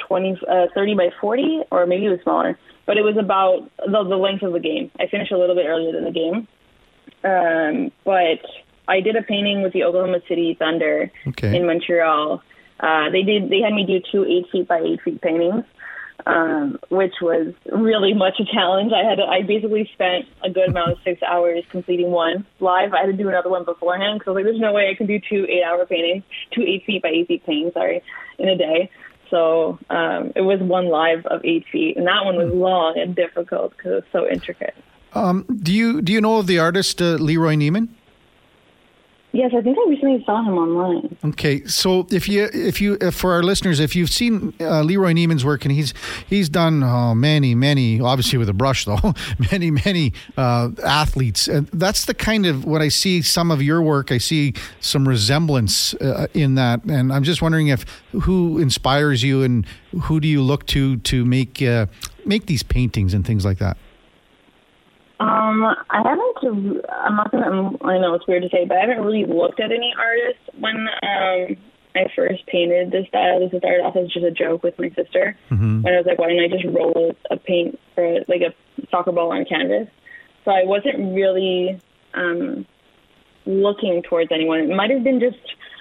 20, 0.07 0.39
uh, 0.49 0.67
30 0.73 0.95
by 0.95 1.09
40, 1.19 1.61
or 1.71 1.85
maybe 1.85 2.05
it 2.05 2.09
was 2.09 2.19
smaller, 2.23 2.57
but 2.85 2.97
it 2.97 3.03
was 3.03 3.17
about 3.17 3.69
the, 3.85 4.03
the 4.03 4.15
length 4.17 4.43
of 4.43 4.53
the 4.53 4.59
game. 4.59 4.91
I 4.99 5.07
finished 5.07 5.31
a 5.31 5.37
little 5.37 5.55
bit 5.55 5.65
earlier 5.67 5.91
than 5.91 6.03
the 6.03 6.11
game. 6.11 6.47
Um, 7.23 7.91
but 8.05 8.39
I 8.87 9.01
did 9.01 9.15
a 9.15 9.21
painting 9.23 9.61
with 9.63 9.73
the 9.73 9.83
Oklahoma 9.83 10.19
City 10.27 10.55
Thunder 10.57 11.11
Okay. 11.27 11.55
in 11.55 11.65
Montreal. 11.65 12.41
Uh, 12.79 13.09
they 13.09 13.23
did. 13.23 13.49
They 13.49 13.59
had 13.59 13.73
me 13.73 13.85
do 13.85 13.99
two 14.11 14.23
eight 14.25 14.45
feet 14.51 14.67
by 14.67 14.79
eight 14.79 15.01
feet 15.01 15.19
paintings, 15.19 15.63
um, 16.27 16.77
which 16.89 17.15
was 17.21 17.53
really 17.71 18.13
much 18.13 18.39
a 18.39 18.45
challenge. 18.45 18.91
I 18.93 19.03
had 19.03 19.15
to, 19.15 19.23
I 19.23 19.41
basically 19.41 19.89
spent 19.93 20.25
a 20.43 20.49
good 20.49 20.69
amount 20.69 20.91
of 20.91 20.97
six 21.03 21.21
hours 21.23 21.63
completing 21.71 22.11
one 22.11 22.45
live. 22.59 22.93
I 22.93 22.99
had 23.01 23.07
to 23.07 23.13
do 23.13 23.27
another 23.29 23.49
one 23.49 23.65
beforehand 23.65 24.19
because 24.19 24.27
I 24.27 24.31
was 24.31 24.35
like, 24.35 24.45
"There's 24.45 24.59
no 24.59 24.73
way 24.73 24.89
I 24.89 24.95
can 24.95 25.07
do 25.07 25.19
two 25.19 25.45
eight 25.49 25.63
hour 25.63 25.85
paintings, 25.87 26.23
two 26.51 26.61
eight 26.61 26.85
feet 26.85 27.01
by 27.01 27.09
eight 27.09 27.27
feet 27.27 27.43
paintings, 27.45 27.73
sorry, 27.73 28.03
in 28.37 28.47
a 28.47 28.55
day." 28.55 28.91
So 29.29 29.79
um, 29.89 30.33
it 30.35 30.41
was 30.41 30.59
one 30.59 30.87
live 30.87 31.25
of 31.25 31.43
eight 31.43 31.65
feet, 31.71 31.97
and 31.97 32.07
that 32.07 32.25
one 32.25 32.37
was 32.37 32.53
long 32.53 32.97
and 32.97 33.15
difficult 33.15 33.75
because 33.75 33.91
it 33.91 33.95
was 33.95 34.03
so 34.11 34.27
intricate. 34.27 34.75
Um, 35.13 35.45
do 35.61 35.73
you 35.73 36.01
do 36.01 36.13
you 36.13 36.21
know 36.21 36.37
of 36.37 36.47
the 36.47 36.59
artist 36.59 37.01
uh, 37.01 37.15
Leroy 37.15 37.55
Neiman? 37.55 37.89
Yes, 39.37 39.51
I 39.55 39.61
think 39.61 39.77
I 39.77 39.87
recently 39.87 40.23
saw 40.25 40.41
him 40.41 40.57
online. 40.57 41.15
Okay, 41.23 41.63
so 41.65 42.07
if 42.09 42.27
you 42.27 42.49
if 42.51 42.81
you 42.81 42.97
if 42.99 43.13
for 43.13 43.33
our 43.33 43.43
listeners, 43.43 43.79
if 43.79 43.95
you've 43.95 44.09
seen 44.09 44.51
uh, 44.59 44.81
Leroy 44.81 45.13
Neiman's 45.13 45.45
work, 45.45 45.63
and 45.63 45.71
he's 45.71 45.93
he's 46.27 46.49
done 46.49 46.81
oh, 46.81 47.13
many 47.13 47.53
many, 47.53 48.01
obviously 48.01 48.39
with 48.39 48.49
a 48.49 48.53
brush 48.53 48.85
though, 48.85 49.13
many 49.51 49.69
many 49.69 50.11
uh, 50.37 50.71
athletes, 50.83 51.47
and 51.47 51.67
that's 51.67 52.05
the 52.05 52.15
kind 52.15 52.47
of 52.47 52.65
when 52.65 52.81
I 52.81 52.87
see 52.87 53.21
some 53.21 53.51
of 53.51 53.61
your 53.61 53.79
work, 53.79 54.11
I 54.11 54.17
see 54.17 54.55
some 54.79 55.07
resemblance 55.07 55.93
uh, 55.93 56.25
in 56.33 56.55
that, 56.55 56.83
and 56.85 57.13
I'm 57.13 57.23
just 57.23 57.39
wondering 57.39 57.67
if 57.67 57.85
who 58.23 58.57
inspires 58.57 59.21
you 59.21 59.43
and 59.43 59.67
who 60.05 60.19
do 60.19 60.27
you 60.27 60.41
look 60.41 60.65
to 60.67 60.97
to 60.97 61.25
make 61.25 61.61
uh, 61.61 61.85
make 62.25 62.47
these 62.47 62.63
paintings 62.63 63.13
and 63.13 63.23
things 63.23 63.45
like 63.45 63.59
that. 63.59 63.77
Um, 65.19 65.63
I 65.89 66.03
haven't. 66.03 66.83
I'm 66.89 67.15
not 67.15 67.31
gonna. 67.31 67.71
I 67.83 67.97
know 67.97 68.13
it's 68.13 68.27
weird 68.27 68.43
to 68.43 68.49
say, 68.49 68.65
but 68.65 68.77
I 68.77 68.81
haven't 68.81 69.03
really 69.03 69.25
looked 69.25 69.59
at 69.59 69.71
any 69.71 69.93
artists 69.97 70.43
when 70.59 70.87
um 71.01 71.57
I 71.97 72.05
first 72.15 72.45
painted 72.45 72.91
this 72.91 73.07
style, 73.07 73.39
this 73.39 73.57
started 73.57 73.81
off 73.83 73.95
as 73.95 74.09
just 74.09 74.25
a 74.25 74.31
joke 74.31 74.63
with 74.63 74.77
my 74.77 74.89
sister. 74.89 75.35
Mm-hmm. 75.49 75.85
And 75.85 75.87
I 75.87 75.97
was 75.97 76.05
like, 76.05 76.19
why 76.19 76.29
don't 76.29 76.39
I 76.39 76.47
just 76.47 76.65
roll 76.65 77.15
a 77.31 77.37
paint 77.37 77.79
for 77.95 78.19
like 78.27 78.41
a 78.41 78.53
soccer 78.91 79.11
ball 79.11 79.31
on 79.31 79.45
canvas? 79.45 79.87
So 80.45 80.51
I 80.51 80.63
wasn't 80.63 81.15
really 81.15 81.81
um, 82.13 82.65
looking 83.45 84.03
towards 84.03 84.31
anyone. 84.31 84.59
It 84.59 84.75
might 84.75 84.91
have 84.91 85.03
been 85.03 85.19
just 85.19 85.39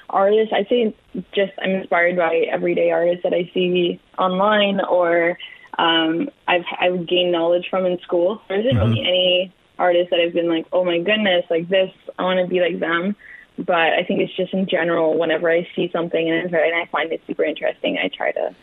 artists. 0.09 0.53
I 0.55 0.65
say 0.69 0.95
just 1.35 1.53
I'm 1.63 1.71
inspired 1.71 2.17
by 2.17 2.47
everyday 2.51 2.91
artists 2.91 3.23
that 3.23 3.35
I 3.35 3.51
see 3.53 4.01
online 4.19 4.81
or 4.81 5.39
um, 5.79 6.31
I've 6.49 6.65
I've 6.79 7.07
gained 7.07 7.33
knowledge 7.33 7.69
from 7.69 7.87
in 7.87 7.99
school. 8.01 8.41
There 8.49 8.61
isn't 8.61 8.73
mm-hmm. 8.73 8.91
really 8.91 9.01
any 9.01 9.55
artist 9.79 10.11
that 10.11 10.21
I've 10.21 10.33
been 10.33 10.49
like, 10.49 10.67
oh 10.73 10.85
my 10.85 10.99
goodness, 10.99 11.45
like 11.51 11.69
this, 11.69 11.91
I 12.19 12.23
want 12.23 12.41
to 12.41 12.47
be 12.47 12.61
like 12.61 12.81
them. 12.81 13.15
But 13.59 13.75
I 13.75 14.05
think 14.07 14.21
it's 14.21 14.35
just 14.37 14.53
in 14.53 14.67
general, 14.69 15.19
whenever 15.19 15.51
I 15.51 15.67
see 15.75 15.91
something 15.91 16.31
and 16.31 16.55
I 16.55 16.89
find 16.93 17.11
it 17.13 17.23
super 17.27 17.45
interesting, 17.45 17.99
I 18.03 18.09
try 18.09 18.33
to 18.33 18.55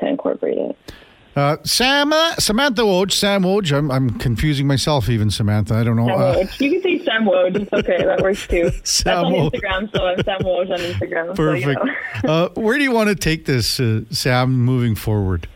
to 0.00 0.06
incorporate 0.06 0.58
it. 0.58 0.92
Uh, 1.36 1.58
Sam, 1.64 2.14
uh, 2.14 2.34
Samantha 2.36 2.82
Woj, 2.82 3.12
Sam 3.12 3.42
Woj. 3.42 3.70
I'm, 3.70 3.90
I'm 3.90 4.18
confusing 4.18 4.66
myself, 4.66 5.10
even 5.10 5.30
Samantha. 5.30 5.74
I 5.74 5.84
don't 5.84 5.96
know. 5.96 6.08
Uh, 6.08 6.46
You 6.58 6.70
can 6.70 6.82
say 6.82 7.04
Sam 7.04 7.26
Woj. 7.26 7.56
It's 7.60 7.72
okay. 7.74 8.02
That 8.02 8.22
works 8.22 8.46
too. 8.46 8.70
Sam 8.84 9.32
That's 9.32 9.36
on 9.36 9.50
Instagram, 9.50 9.92
so 9.94 10.06
I'm 10.06 10.24
Sam 10.24 10.40
Woj 10.40 10.70
on 10.70 10.78
Instagram. 10.78 11.36
Perfect. 11.36 11.78
So, 11.78 11.84
you 11.84 12.22
know. 12.24 12.28
uh, 12.46 12.48
where 12.54 12.78
do 12.78 12.84
you 12.84 12.90
want 12.90 13.10
to 13.10 13.14
take 13.14 13.44
this, 13.44 13.78
uh, 13.78 14.00
Sam, 14.10 14.56
moving 14.56 14.94
forward? 14.94 15.46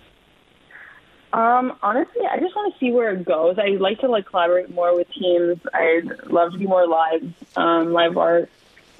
Um, 1.33 1.76
honestly, 1.83 2.22
I 2.28 2.41
just 2.41 2.57
want 2.57 2.72
to 2.72 2.78
see 2.81 2.91
where 2.91 3.12
it 3.12 3.24
goes. 3.24 3.57
I 3.59 3.76
like 3.76 4.01
to 4.01 4.09
like 4.09 4.26
collaborate 4.26 4.74
more 4.74 4.95
with 4.95 5.09
teams. 5.12 5.59
I'd 5.72 6.26
love 6.26 6.53
to 6.53 6.59
do 6.59 6.66
more 6.66 6.87
live, 6.89 7.33
um, 7.57 7.93
live 7.93 8.16
art, 8.16 8.51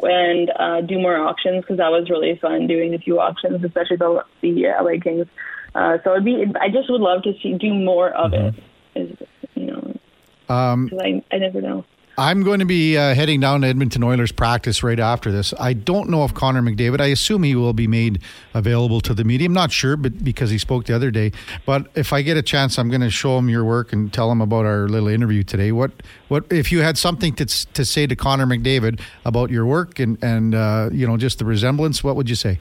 and 0.03 0.51
uh, 0.51 0.81
do 0.83 0.99
more 0.99 1.17
auctions 1.17 1.63
because 1.63 1.79
that 1.79 1.91
was 1.91 2.09
really 2.09 2.37
fun 2.37 2.69
doing 2.69 2.95
a 2.95 2.99
few 2.99 3.19
auctions, 3.21 3.65
especially 3.65 3.97
the 3.97 4.25
the 4.43 4.67
LA 4.81 5.01
Kings. 5.03 5.27
Uh, 5.75 5.99
so 6.05 6.13
it'd 6.13 6.25
be. 6.25 6.47
I 6.61 6.69
just 6.69 6.91
would 6.91 7.01
love 7.01 7.23
to 7.25 7.33
see 7.43 7.55
do 7.55 7.75
more 7.75 8.11
of 8.11 8.31
mm-hmm. 8.31 8.59
it. 8.59 8.65
Is, 8.95 9.17
you 9.55 9.67
know, 9.67 10.55
um, 10.55 10.91
I 11.01 11.23
I 11.33 11.39
never 11.39 11.61
know. 11.61 11.85
I'm 12.21 12.43
going 12.43 12.59
to 12.59 12.67
be 12.67 12.99
uh, 12.99 13.15
heading 13.15 13.41
down 13.41 13.63
to 13.63 13.67
Edmonton 13.67 14.05
Oilers 14.05 14.31
practice 14.31 14.83
right 14.83 15.01
after 15.01 15.33
this. 15.33 15.55
I 15.59 15.73
don't 15.73 16.11
know 16.11 16.23
if 16.27 16.35
Connor 16.35 16.61
McDavid. 16.61 17.01
I 17.01 17.07
assume 17.07 17.45
he 17.45 17.57
will 17.57 17.73
be 17.73 17.87
made 17.87 18.21
available 18.53 19.01
to 19.01 19.15
the 19.15 19.25
media. 19.25 19.47
I'm 19.47 19.55
not 19.55 19.73
sure, 19.73 19.97
but 19.97 20.23
because 20.23 20.51
he 20.51 20.59
spoke 20.59 20.85
the 20.85 20.95
other 20.95 21.11
day. 21.11 21.33
But 21.65 21.87
if 21.95 22.13
I 22.13 22.21
get 22.21 22.37
a 22.37 22.43
chance, 22.43 22.79
I'm 22.79 22.91
going 22.91 23.01
to 23.01 23.09
show 23.09 23.39
him 23.39 23.49
your 23.49 23.65
work 23.65 23.95
and 23.95 24.13
tell 24.13 24.31
him 24.31 24.43
about 24.43 24.67
our 24.67 24.87
little 24.87 25.09
interview 25.09 25.43
today. 25.43 25.73
What 25.73 25.93
what 26.29 26.45
if 26.51 26.71
you 26.71 26.83
had 26.83 26.99
something 26.99 27.35
to 27.37 27.47
to 27.47 27.87
say 27.87 28.07
to 28.07 28.15
Connor 28.15 28.45
McDavid 28.45 29.01
about 29.25 29.49
your 29.49 29.65
work 29.65 29.99
and 29.99 30.23
and 30.23 30.55
uh, 30.55 30.91
you 30.93 31.07
know 31.07 31.17
just 31.17 31.39
the 31.39 31.47
resemblance? 31.47 32.05
What 32.05 32.17
would 32.17 32.29
you 32.29 32.37
say? 32.37 32.59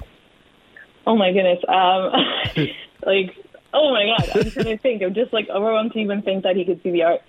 Oh 1.05 1.18
my 1.18 1.34
goodness. 1.34 1.60
Um, 1.68 2.14
like 3.05 3.36
oh 3.74 3.91
my 3.91 4.05
god, 4.05 4.38
I'm 4.38 4.51
trying 4.51 4.66
to 4.68 4.78
think. 4.78 5.03
I'm 5.03 5.14
just 5.14 5.34
like 5.34 5.49
overwhelmed 5.49 5.91
to 5.91 5.99
even 5.99 6.22
think 6.22 6.43
that 6.43 6.55
he 6.55 6.64
could 6.64 6.82
see 6.82 6.91
the 6.91 7.03
art. 7.03 7.20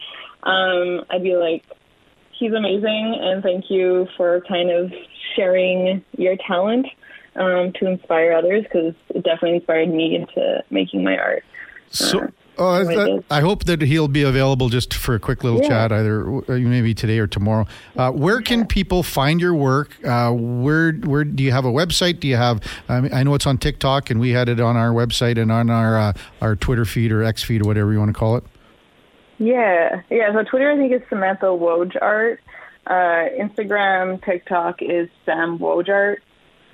Um, 0.44 1.04
I'd 1.10 1.24
be 1.24 1.34
like, 1.34 1.64
he's 2.40 2.52
amazing, 2.52 3.18
and 3.20 3.42
thank 3.42 3.70
you 3.70 4.08
for 4.16 4.40
kind 4.48 4.70
of 4.70 4.90
sharing 5.36 6.02
your 6.16 6.36
talent 6.46 6.86
um, 7.36 7.72
to 7.78 7.86
inspire 7.86 8.32
others 8.32 8.64
because 8.64 8.94
it 9.10 9.22
definitely 9.22 9.56
inspired 9.56 9.90
me 9.90 10.16
into 10.16 10.64
making 10.70 11.04
my 11.04 11.16
art. 11.16 11.44
So. 11.90 12.20
Uh, 12.20 12.28
Oh, 12.58 13.22
I, 13.30 13.38
I, 13.38 13.40
hope 13.40 13.64
that 13.64 13.80
he'll 13.80 14.06
be 14.06 14.22
available 14.22 14.68
just 14.68 14.92
for 14.92 15.14
a 15.14 15.18
quick 15.18 15.42
little 15.42 15.62
yeah. 15.62 15.68
chat, 15.68 15.92
either 15.92 16.28
uh, 16.28 16.58
maybe 16.58 16.92
today 16.92 17.18
or 17.18 17.26
tomorrow. 17.26 17.66
Uh, 17.96 18.10
where 18.10 18.42
can 18.42 18.66
people 18.66 19.02
find 19.02 19.40
your 19.40 19.54
work? 19.54 19.96
Uh, 20.04 20.30
where 20.32 20.92
where 20.92 21.24
do 21.24 21.42
you 21.42 21.52
have 21.52 21.64
a 21.64 21.70
website? 21.70 22.20
Do 22.20 22.28
you 22.28 22.36
have? 22.36 22.60
I, 22.86 23.00
mean, 23.00 23.14
I 23.14 23.22
know 23.22 23.32
it's 23.32 23.46
on 23.46 23.56
TikTok, 23.56 24.10
and 24.10 24.20
we 24.20 24.30
had 24.30 24.50
it 24.50 24.60
on 24.60 24.76
our 24.76 24.90
website 24.90 25.40
and 25.40 25.50
on 25.50 25.70
our 25.70 25.98
uh, 25.98 26.12
our 26.42 26.54
Twitter 26.54 26.84
feed 26.84 27.12
or 27.12 27.22
X 27.24 27.42
feed 27.42 27.62
or 27.62 27.64
whatever 27.66 27.94
you 27.94 27.98
want 27.98 28.10
to 28.10 28.18
call 28.18 28.36
it. 28.36 28.44
Yeah, 29.40 30.02
yeah. 30.10 30.32
So 30.34 30.44
Twitter, 30.44 30.70
I 30.70 30.76
think 30.76 30.92
is 30.92 31.00
Samantha 31.08 31.46
Woj 31.46 31.96
Art. 32.00 32.40
Uh, 32.86 33.26
Instagram, 33.38 34.22
TikTok 34.22 34.82
is 34.82 35.08
Sam 35.24 35.58
Woj 35.58 35.88
Art, 35.88 36.22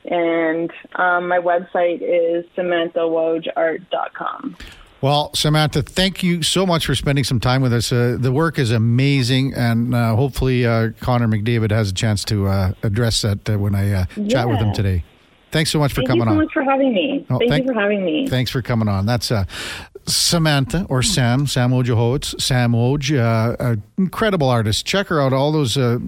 and 0.04 0.72
um, 0.96 1.28
my 1.28 1.38
website 1.38 2.02
is 2.02 2.44
samanthawojart.com. 2.56 4.56
Well, 5.00 5.32
Samantha, 5.34 5.82
thank 5.82 6.24
you 6.24 6.42
so 6.42 6.66
much 6.66 6.86
for 6.86 6.96
spending 6.96 7.22
some 7.22 7.38
time 7.38 7.62
with 7.62 7.72
us. 7.72 7.92
Uh, 7.92 8.16
the 8.18 8.32
work 8.32 8.58
is 8.58 8.72
amazing, 8.72 9.54
and 9.54 9.94
uh, 9.94 10.16
hopefully, 10.16 10.66
uh, 10.66 10.88
Connor 11.00 11.28
McDavid 11.28 11.70
has 11.70 11.90
a 11.90 11.94
chance 11.94 12.24
to 12.24 12.48
uh, 12.48 12.72
address 12.82 13.22
that 13.22 13.48
uh, 13.48 13.56
when 13.58 13.76
I 13.76 13.90
yeah. 13.90 14.06
Uh, 14.18 14.26
chat 14.28 14.48
with 14.48 14.58
him 14.58 14.72
today. 14.72 15.04
Thanks 15.52 15.70
so 15.70 15.78
much 15.78 15.92
for 15.92 16.00
thank 16.00 16.08
coming 16.08 16.26
on. 16.26 16.38
Thank 16.38 16.50
you 16.50 16.54
so 16.54 16.60
on. 16.60 16.66
much 16.66 16.68
for 16.68 16.72
having 16.72 16.92
me. 16.92 17.24
Oh, 17.30 17.38
thank, 17.38 17.50
thank, 17.50 17.66
you 17.66 17.72
for 17.72 17.80
having 17.80 18.04
me. 18.04 18.26
Thanks 18.26 18.50
for 18.50 18.60
coming 18.60 18.88
on. 18.88 19.06
That's 19.06 19.30
uh, 19.30 19.44
Samantha 20.06 20.86
or 20.88 21.02
Sam, 21.02 21.46
Sam 21.46 21.70
Wojciechowicz, 21.70 22.40
Sam 22.40 22.72
Woj, 22.72 23.18
uh, 23.18 23.76
incredible 23.98 24.48
artist. 24.48 24.86
Check 24.86 25.08
her 25.08 25.20
out, 25.20 25.32
all 25.32 25.52
those 25.52 25.76
uh, 25.76 25.98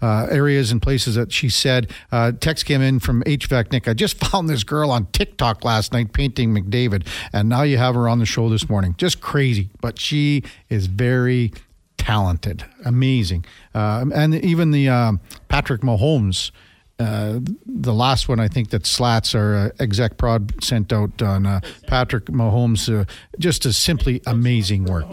uh, 0.00 0.26
areas 0.30 0.70
and 0.70 0.80
places 0.80 1.16
that 1.16 1.32
she 1.32 1.48
said. 1.48 1.90
Uh, 2.12 2.32
text 2.32 2.66
came 2.66 2.80
in 2.80 3.00
from 3.00 3.22
HVAC 3.24 3.72
Nick. 3.72 3.88
I 3.88 3.94
just 3.94 4.18
found 4.24 4.48
this 4.48 4.64
girl 4.64 4.90
on 4.90 5.06
TikTok 5.06 5.64
last 5.64 5.92
night 5.92 6.12
painting 6.12 6.54
McDavid, 6.54 7.06
and 7.32 7.48
now 7.48 7.62
you 7.62 7.78
have 7.78 7.94
her 7.94 8.08
on 8.08 8.18
the 8.18 8.26
show 8.26 8.48
this 8.48 8.68
morning. 8.68 8.94
Just 8.96 9.20
crazy, 9.20 9.70
but 9.80 9.98
she 9.98 10.44
is 10.68 10.86
very 10.86 11.52
talented, 11.96 12.64
amazing. 12.84 13.44
Uh, 13.74 14.06
and 14.14 14.34
even 14.36 14.70
the 14.70 14.88
uh, 14.88 15.12
Patrick 15.48 15.82
Mahomes 15.82 16.52
uh, 16.98 17.38
the 17.64 17.92
last 17.92 18.28
one 18.28 18.40
I 18.40 18.48
think 18.48 18.70
that 18.70 18.86
Slats 18.86 19.34
our 19.34 19.54
uh, 19.54 19.70
exec 19.78 20.16
prod 20.16 20.62
sent 20.62 20.92
out 20.92 21.22
on 21.22 21.46
uh, 21.46 21.60
Patrick 21.86 22.26
Mahomes, 22.26 22.88
uh, 22.92 23.04
just 23.38 23.64
a 23.66 23.72
simply 23.72 24.20
amazing 24.26 24.84
work. 24.84 25.06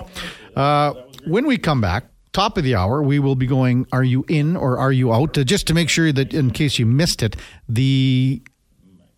Uh, 0.55 0.93
when 1.27 1.45
we 1.45 1.57
come 1.57 1.81
back, 1.81 2.05
top 2.33 2.57
of 2.57 2.63
the 2.63 2.75
hour, 2.75 3.03
we 3.03 3.19
will 3.19 3.35
be 3.35 3.45
going. 3.45 3.85
Are 3.91 4.03
you 4.03 4.25
in 4.27 4.55
or 4.55 4.77
are 4.77 4.91
you 4.91 5.13
out? 5.13 5.33
just 5.45 5.67
to 5.67 5.73
make 5.73 5.89
sure 5.89 6.11
that 6.11 6.33
in 6.33 6.51
case 6.51 6.79
you 6.79 6.85
missed 6.85 7.21
it, 7.21 7.35
the 7.69 8.41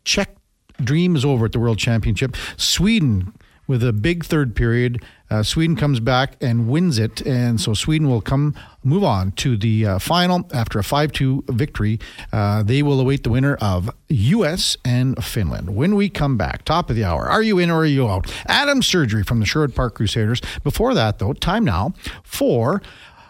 Czech 0.03 0.36
dream 0.84 1.15
is 1.15 1.24
over 1.24 1.45
at 1.45 1.53
the 1.53 1.59
World 1.59 1.78
Championship. 1.78 2.36
Sweden 2.57 3.34
with 3.68 3.84
a 3.84 3.93
big 3.93 4.26
third 4.26 4.55
period. 4.55 5.03
Uh, 5.30 5.43
Sweden 5.43 5.76
comes 5.76 5.99
back 5.99 6.36
and 6.41 6.70
wins 6.70 6.97
it, 6.97 7.22
and 7.22 7.59
so 7.59 7.74
Sweden 7.74 8.09
will 8.09 8.22
come 8.22 8.55
move 8.84 9.03
on 9.03 9.34
to 9.34 9.57
the 9.57 9.86
uh, 9.86 9.99
final 9.99 10.49
after 10.53 10.80
a 10.80 10.84
five-two 10.84 11.43
victory. 11.49 11.99
Uh, 12.32 12.63
they 12.63 12.82
will 12.82 12.99
await 12.99 13.24
the 13.24 13.30
winner 13.30 13.55
of 13.55 13.89
U.S. 14.07 14.78
and 14.86 15.22
Finland. 15.24 15.76
When 15.76 15.95
we 15.95 16.07
come 16.09 16.38
back, 16.38 16.63
top 16.63 16.89
of 16.89 16.95
the 16.95 17.03
hour, 17.03 17.30
are 17.30 17.43
you 17.43 17.59
in 17.59 17.70
or 17.70 17.80
are 17.82 17.86
you 17.86 18.07
out? 18.07 18.34
Adam 18.47 18.82
Surgery 18.82 19.24
from 19.24 19.41
the 19.41 19.45
Sherwood 19.45 19.76
Park 19.76 19.95
Crusaders. 19.95 20.41
Before 20.63 20.93
that, 20.93 21.20
though, 21.20 21.34
time 21.34 21.65
now 21.65 21.93
for 22.24 22.82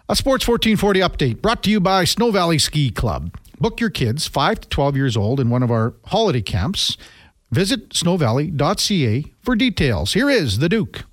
a 0.07 0.15
Sports 0.15 0.47
1440 0.47 0.99
update 0.99 1.41
brought 1.41 1.63
to 1.63 1.71
you 1.71 1.79
by 1.79 2.03
Snow 2.03 2.31
Valley 2.31 2.59
Ski 2.59 2.91
Club. 2.91 3.35
Book 3.59 3.79
your 3.79 3.89
kids 3.89 4.27
5 4.27 4.61
to 4.61 4.69
12 4.69 4.95
years 4.95 5.17
old 5.17 5.39
in 5.39 5.49
one 5.49 5.63
of 5.63 5.71
our 5.71 5.95
holiday 6.05 6.41
camps. 6.41 6.95
Visit 7.51 7.89
snowvalley.ca 7.91 9.33
for 9.41 9.55
details. 9.55 10.13
Here 10.13 10.29
is 10.29 10.59
the 10.59 10.69
Duke. 10.69 11.05